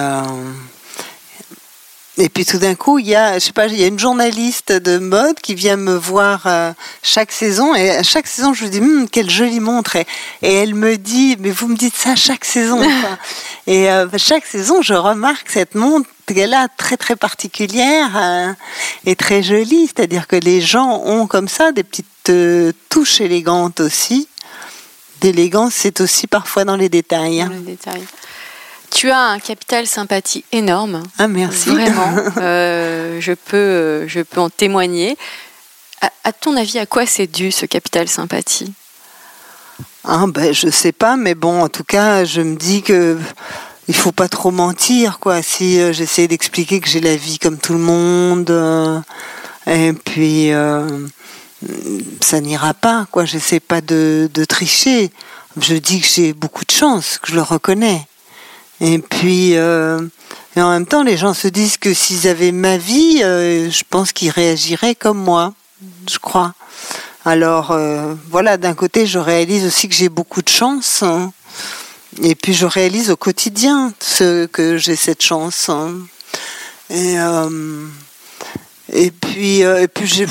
et 2.21 2.29
puis 2.29 2.45
tout 2.45 2.59
d'un 2.59 2.75
coup, 2.75 2.99
il 2.99 3.07
y 3.07 3.15
a, 3.15 3.35
je 3.35 3.47
sais 3.47 3.53
pas, 3.53 3.67
il 3.67 3.81
y 3.81 3.85
a 3.85 3.87
une 3.87 3.99
journaliste 3.99 4.73
de 4.73 4.99
mode 4.99 5.41
qui 5.41 5.55
vient 5.55 5.77
me 5.77 5.95
voir 5.97 6.43
euh, 6.47 6.73
chaque 7.03 7.33
saison 7.33 7.75
et 7.75 7.91
à 7.91 8.03
chaque 8.03 8.27
saison, 8.27 8.53
je 8.53 8.65
lui 8.65 8.71
dis, 8.71 8.79
Hum, 8.81 9.09
quelle 9.09 9.31
jolie 9.31 9.61
montre. 9.61 9.97
Et, 9.97 10.07
et 10.43 10.53
elle 10.55 10.75
me 10.75 10.97
dit, 10.97 11.37
mais 11.41 11.51
vous 11.51 11.67
me 11.69 11.77
dites 11.77 11.97
ça 11.97 12.15
chaque 12.17 12.45
saison. 12.45 12.77
quoi. 13.01 13.19
et 13.67 13.91
euh, 13.91 14.07
chaque 14.19 14.45
saison, 14.47 14.83
je 14.83 14.95
remarque 14.95 15.49
cette 15.51 15.75
montre 15.75 16.09
qu'elle 16.27 16.55
a 16.55 16.69
très 16.69 16.97
très 16.97 17.17
particulière 17.17 18.11
euh, 18.17 18.53
et 19.07 19.17
très 19.17 19.43
jolie. 19.43 19.87
C'est-à-dire 19.87 20.27
que 20.27 20.37
les 20.37 20.61
gens 20.61 21.03
ont 21.05 21.27
comme 21.27 21.49
ça 21.49 21.73
des 21.73 21.83
petites 21.85 22.07
euh, 22.29 22.73
touches 22.91 23.21
élégantes 23.21 23.81
aussi. 23.81 24.29
D'élégance, 25.21 25.75
c'est 25.75 26.01
aussi 26.01 26.27
parfois 26.27 26.65
dans 26.65 26.77
les 26.77 26.89
détails. 26.89 27.41
hein. 27.43 27.47
Dans 27.49 27.55
le 27.55 27.61
détail. 27.61 28.03
Tu 28.91 29.11
as 29.11 29.21
un 29.21 29.39
capital 29.39 29.87
sympathie 29.87 30.45
énorme. 30.53 31.03
Ah 31.19 31.29
merci. 31.29 31.71
Vraiment. 31.71 32.15
Euh, 32.37 33.21
je, 33.21 33.33
peux, 33.33 33.57
euh, 33.57 34.09
je 34.09 34.21
peux 34.21 34.41
en 34.41 34.51
témoigner. 34.51 35.17
À, 36.01 36.11
à 36.25 36.33
ton 36.33 36.57
avis, 36.57 36.79
à 36.79 36.87
quoi 36.87 37.07
c'est 37.07 37.27
dû 37.27 37.53
ce 37.53 37.67
capital 37.67 38.09
sympathie? 38.09 38.73
Ah 40.05 40.25
ben 40.27 40.53
je 40.55 40.71
sais 40.71 40.93
pas, 40.93 41.17
mais 41.17 41.35
bon, 41.35 41.63
en 41.63 41.69
tout 41.69 41.85
cas, 41.85 42.25
je 42.25 42.41
me 42.41 42.57
dis 42.57 42.83
que 42.83 43.19
il 43.91 43.95
faut 43.95 44.13
pas 44.13 44.29
trop 44.29 44.53
mentir, 44.53 45.19
quoi. 45.19 45.43
Si 45.43 45.81
euh, 45.81 45.93
j'essaie 45.93 46.29
d'expliquer 46.29 46.81
que 46.81 46.89
j'ai 46.89 47.01
la 47.01 47.17
vie 47.17 47.39
comme 47.39 47.59
tout 47.59 47.73
le 47.73 47.81
monde, 47.81 48.49
euh, 48.51 49.01
et 49.67 49.93
puis 49.93 50.53
euh, 50.53 51.07
ça 52.21 52.41
n'ira 52.41 52.73
pas, 52.73 53.07
quoi. 53.11 53.25
J'essaie 53.25 53.61
pas 53.61 53.81
de, 53.81 54.31
de 54.33 54.45
tricher. 54.45 55.11
Je 55.61 55.75
dis 55.75 56.01
que 56.01 56.07
j'ai 56.07 56.33
beaucoup 56.33 56.65
de 56.65 56.71
chance, 56.71 57.19
que 57.19 57.33
je 57.33 57.35
le 57.35 57.43
reconnais. 57.43 58.07
Et 58.81 58.99
puis, 58.99 59.57
euh, 59.57 60.01
et 60.57 60.63
en 60.63 60.71
même 60.71 60.87
temps, 60.87 61.03
les 61.03 61.17
gens 61.17 61.35
se 61.35 61.49
disent 61.49 61.77
que 61.77 61.93
s'ils 61.93 62.27
avaient 62.29 62.53
ma 62.53 62.79
vie, 62.79 63.21
euh, 63.23 63.71
je 63.71 63.83
pense 63.89 64.13
qu'ils 64.13 64.31
réagiraient 64.31 64.95
comme 64.95 65.19
moi, 65.19 65.53
je 66.11 66.19
crois. 66.19 66.55
Alors, 67.25 67.73
euh, 67.73 68.15
voilà, 68.31 68.57
d'un 68.57 68.75
côté, 68.75 69.07
je 69.07 69.19
réalise 69.19 69.67
aussi 69.67 69.89
que 69.89 69.95
j'ai 69.95 70.09
beaucoup 70.09 70.41
de 70.41 70.49
chance. 70.49 71.03
hein. 71.03 71.33
Et 72.23 72.35
puis, 72.35 72.55
je 72.55 72.65
réalise 72.67 73.11
au 73.11 73.17
quotidien 73.17 73.93
que 74.53 74.77
j'ai 74.79 74.97
cette 74.97 75.23
chance. 75.23 75.69
hein. 75.69 75.93
Et, 76.89 77.17
et 78.93 79.11
puis, 79.13 79.61
et 79.61 79.87
puis 79.87 80.27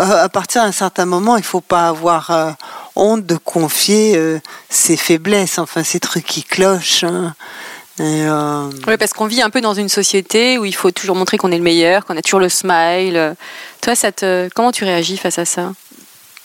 à 0.00 0.28
partir 0.28 0.64
d'un 0.64 0.72
certain 0.72 1.04
moment, 1.04 1.36
il 1.36 1.44
faut 1.44 1.60
pas 1.60 1.86
avoir 1.88 2.56
honte 2.96 3.24
de 3.24 3.36
confier 3.36 4.40
ses 4.68 4.96
faiblesses, 4.96 5.58
enfin, 5.58 5.84
ces 5.84 6.00
trucs 6.00 6.26
qui 6.26 6.42
clochent. 6.42 7.04
hein. 7.04 7.36
Et, 8.00 8.22
euh, 8.26 8.70
Oui, 8.86 8.96
parce 8.98 9.12
qu'on 9.12 9.26
vit 9.26 9.42
un 9.42 9.50
peu 9.50 9.60
dans 9.60 9.74
une 9.74 9.90
société 9.90 10.56
où 10.58 10.64
il 10.64 10.74
faut 10.74 10.90
toujours 10.90 11.16
montrer 11.16 11.36
qu'on 11.36 11.52
est 11.52 11.58
le 11.58 11.62
meilleur, 11.62 12.06
qu'on 12.06 12.16
a 12.16 12.22
toujours 12.22 12.40
le 12.40 12.48
smile. 12.48 13.36
Toi, 13.82 13.94
ça 13.94 14.10
te... 14.10 14.48
comment 14.54 14.72
tu 14.72 14.84
réagis 14.84 15.18
face 15.18 15.38
à 15.38 15.44
ça? 15.44 15.72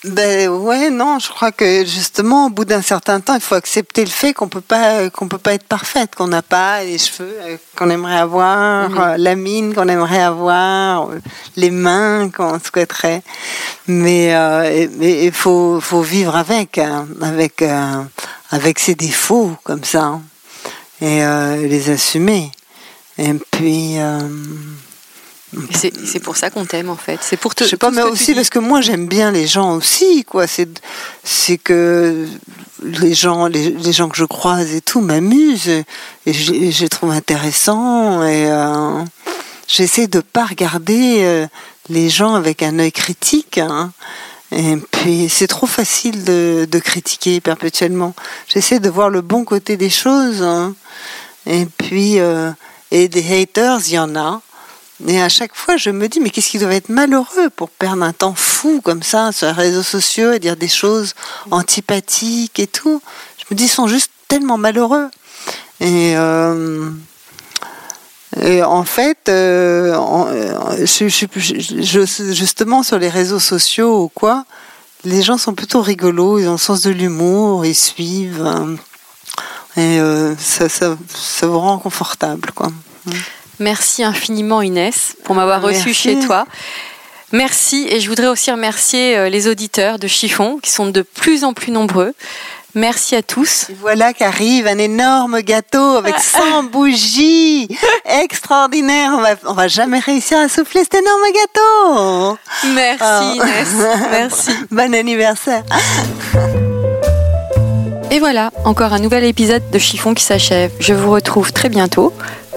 Ben 0.04 0.50
ouais, 0.50 0.92
non, 0.92 1.18
je 1.18 1.30
crois 1.30 1.52
que 1.52 1.84
justement, 1.84 2.46
au 2.46 2.50
bout 2.50 2.66
d'un 2.66 2.84
certain 2.84 3.20
temps, 3.22 3.34
il 3.34 3.42
faut 3.42 3.56
accepter 3.56 4.04
le 4.04 4.12
fait 4.12 4.34
qu'on 4.34 4.48
peut 4.50 4.62
pas, 4.62 5.10
qu'on 5.10 5.28
peut 5.28 5.40
pas 5.40 5.54
être 5.54 5.64
parfaite, 5.64 6.14
qu'on 6.14 6.28
n'a 6.28 6.44
pas 6.44 6.84
les 6.84 7.00
cheveux 7.00 7.36
euh, 7.42 7.58
qu'on 7.76 7.90
aimerait 7.90 8.18
avoir, 8.20 8.90
Mhm. 8.92 8.98
euh, 9.00 9.18
la 9.18 9.36
mine 9.36 9.74
qu'on 9.74 9.88
aimerait 9.88 10.22
avoir, 10.22 11.10
les 11.56 11.72
mains 11.72 12.30
qu'on 12.30 12.60
souhaiterait. 12.60 13.24
Mais 13.88 14.36
euh, 14.36 14.88
il 15.02 15.32
faut, 15.32 15.80
faut 15.82 16.02
vivre 16.02 16.36
avec, 16.36 16.78
hein, 16.78 17.08
avec, 17.22 17.64
euh, 17.64 18.04
avec 18.52 18.78
ses 18.78 18.94
défauts 18.94 19.54
comme 19.64 19.84
ça, 19.84 20.04
hein, 20.04 20.22
et 21.02 21.24
euh, 21.24 21.68
les 21.68 21.90
assumer. 21.90 22.52
Et 23.18 23.34
puis. 23.52 24.00
euh, 24.00 24.20
C'est 25.74 26.20
pour 26.20 26.36
ça 26.38 26.50
qu'on 26.50 26.66
t'aime, 26.66 26.90
en 26.90 26.96
fait. 26.98 27.20
C'est 27.22 27.38
pour 27.38 27.56
te. 27.56 27.64
je 27.64 27.70
sais 27.70 27.78
pas, 27.78 27.92
mais 27.92 28.02
aussi 28.02 28.34
parce 28.34 28.50
que 28.50 28.60
moi 28.60 28.82
j'aime 28.82 29.08
bien 29.08 29.32
les 29.32 29.48
gens 29.48 29.74
aussi, 29.76 30.24
quoi. 30.26 30.46
C'est, 30.48 31.58
que 31.58 32.28
les 32.84 33.14
gens, 33.14 33.48
les, 33.48 33.70
les 33.72 33.94
gens 33.94 34.10
que 34.10 34.18
je 34.18 34.26
croise 34.26 34.74
et 34.74 34.82
tout 34.82 35.02
m'amusent 35.02 35.70
et 36.26 36.34
je, 36.34 36.52
les 36.52 36.90
trouve 36.90 37.12
intéressants 37.12 38.22
et 38.24 38.48
euh, 38.50 39.04
j'essaie 39.68 40.08
de 40.08 40.20
pas 40.20 40.46
regarder 40.46 41.20
euh, 41.24 41.48
les 41.90 42.10
gens 42.10 42.36
avec 42.36 42.62
un 42.62 42.78
œil 42.80 42.92
critique. 42.92 43.58
hein. 43.58 43.92
Et 44.56 44.78
puis 44.92 45.28
c'est 45.30 45.48
trop 45.48 45.68
facile 45.68 46.24
de, 46.24 46.80
critiquer 46.80 47.42
perpétuellement. 47.42 48.16
J'essaie 48.48 48.80
de 48.80 48.90
voir 48.90 49.10
le 49.10 49.22
bon 49.22 49.44
côté 49.44 49.76
des 49.78 49.90
choses. 49.90 50.42
hein. 50.42 50.74
Et 51.46 51.66
puis 51.66 52.20
euh, 52.20 52.52
et 52.92 53.08
des 53.08 53.42
haters, 53.42 53.82
il 53.88 53.94
y 53.94 54.00
en 54.00 54.16
a. 54.16 54.42
Et 55.08 55.22
à 55.22 55.28
chaque 55.28 55.54
fois, 55.56 55.76
je 55.76 55.90
me 55.90 56.08
dis, 56.08 56.22
mais 56.22 56.30
qu'est-ce 56.30 56.50
qu'ils 56.50 56.62
doivent 56.62 56.72
être 56.72 56.88
malheureux 56.88 57.50
pour 57.54 57.70
perdre 57.70 58.04
un 58.04 58.14
temps 58.14 58.34
fou 58.34 58.80
comme 58.82 59.04
ça 59.04 59.34
sur 59.34 59.48
les 59.48 59.54
réseaux 59.54 59.84
sociaux 59.84 60.32
et 60.32 60.40
dire 60.40 60.56
des 60.56 60.70
choses 60.70 61.14
antipathiques 61.52 62.60
et 62.60 62.68
tout? 62.68 63.02
Je 63.38 63.44
me 63.52 63.58
dis, 63.58 63.66
ils 63.66 63.70
sont 63.70 63.88
juste 63.88 64.12
tellement 64.30 64.58
malheureux. 64.58 65.10
Et, 65.82 66.14
euh, 66.16 66.90
et 68.42 68.64
en 68.64 68.84
fait, 68.84 69.18
euh, 69.30 69.96
en- 69.96 70.28
euh, 70.28 70.86
je, 70.86 71.08
je- 71.08 71.26
je- 71.36 71.82
je- 72.06 72.34
justement 72.34 72.84
sur 72.84 72.98
les 73.00 73.10
réseaux 73.10 73.40
sociaux 73.40 74.04
ou 74.04 74.08
quoi, 74.10 74.46
les 75.04 75.22
gens 75.22 75.38
sont 75.38 75.54
plutôt 75.54 75.82
rigolos, 75.82 76.40
ils 76.40 76.48
ont 76.48 76.54
le 76.54 76.58
sens 76.58 76.82
de 76.82 76.90
l'humour, 76.92 77.66
ils 77.66 77.76
suivent. 77.76 78.46
hein. 78.46 78.76
et 79.78 80.00
euh, 80.00 80.34
ça, 80.38 80.70
ça, 80.70 80.96
ça 81.14 81.48
vous 81.48 81.60
rend 81.60 81.78
confortable, 81.80 82.52
quoi. 82.56 82.72
Merci 83.60 84.04
infiniment 84.04 84.62
Inès 84.62 85.16
pour 85.24 85.36
m'avoir 85.36 85.62
reçu 85.62 85.94
chez 85.94 86.20
toi. 86.26 86.46
Merci 87.32 87.88
et 87.90 88.00
je 88.00 88.08
voudrais 88.08 88.28
aussi 88.28 88.52
remercier 88.52 89.18
euh, 89.18 89.30
les 89.30 89.48
auditeurs 89.48 90.00
de 90.00 90.08
Chiffon 90.08 90.60
qui 90.62 90.70
sont 90.72 90.86
de 90.88 91.02
plus 91.02 91.44
en 91.44 91.54
plus 91.54 91.72
nombreux. 91.72 92.14
Merci 92.78 93.16
à 93.16 93.22
tous. 93.24 93.68
Et 93.70 93.76
voilà 93.80 94.12
qu'arrive 94.14 94.68
un 94.68 94.78
énorme 94.78 95.40
gâteau 95.42 95.96
avec 95.96 96.16
100 96.20 96.64
bougies. 96.72 97.70
Extraordinaire. 98.22 99.12
On 99.18 99.22
va, 99.22 99.30
on 99.46 99.54
va 99.54 99.68
jamais 99.70 100.00
réussir 100.00 100.38
à 100.40 100.50
souffler 100.50 100.82
cet 100.82 100.96
énorme 100.96 101.22
gâteau. 101.34 102.38
Merci 102.74 103.00
Ah. 103.02 103.34
Inès. 103.34 103.76
Merci. 104.12 104.52
Bon 104.72 104.94
anniversaire. 104.94 105.64
Et 108.12 108.20
voilà, 108.20 108.52
encore 108.66 108.92
un 108.94 109.00
nouvel 109.00 109.24
épisode 109.24 109.64
de 109.72 109.80
Chiffon 109.80 110.14
qui 110.14 110.24
s'achève. 110.24 110.72
Je 110.80 110.94
vous 110.94 111.12
retrouve 111.12 111.54
très 111.54 111.70
bientôt 111.70 112.14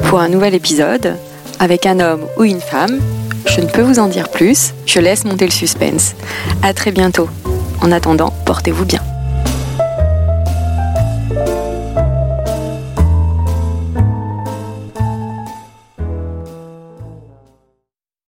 pour 0.09 0.19
un 0.21 0.29
nouvel 0.29 0.55
épisode 0.55 1.17
avec 1.61 1.87
un 1.87 2.01
homme 2.01 2.27
ou 2.37 2.45
une 2.45 2.61
femme. 2.61 3.01
Je 3.47 3.61
ne 3.61 3.67
peux 3.67 3.83
vous 3.83 3.99
en 4.01 4.09
dire 4.09 4.29
plus. 4.31 4.73
Je 4.85 4.99
laisse 4.99 5.25
monter 5.25 5.45
le 5.47 5.53
suspense. 5.53 6.15
À 6.63 6.75
très 6.75 6.91
bientôt. 6.91 7.29
En 7.83 7.93
attendant, 7.93 8.33
portez-vous 8.45 8.85
bien. 8.85 9.01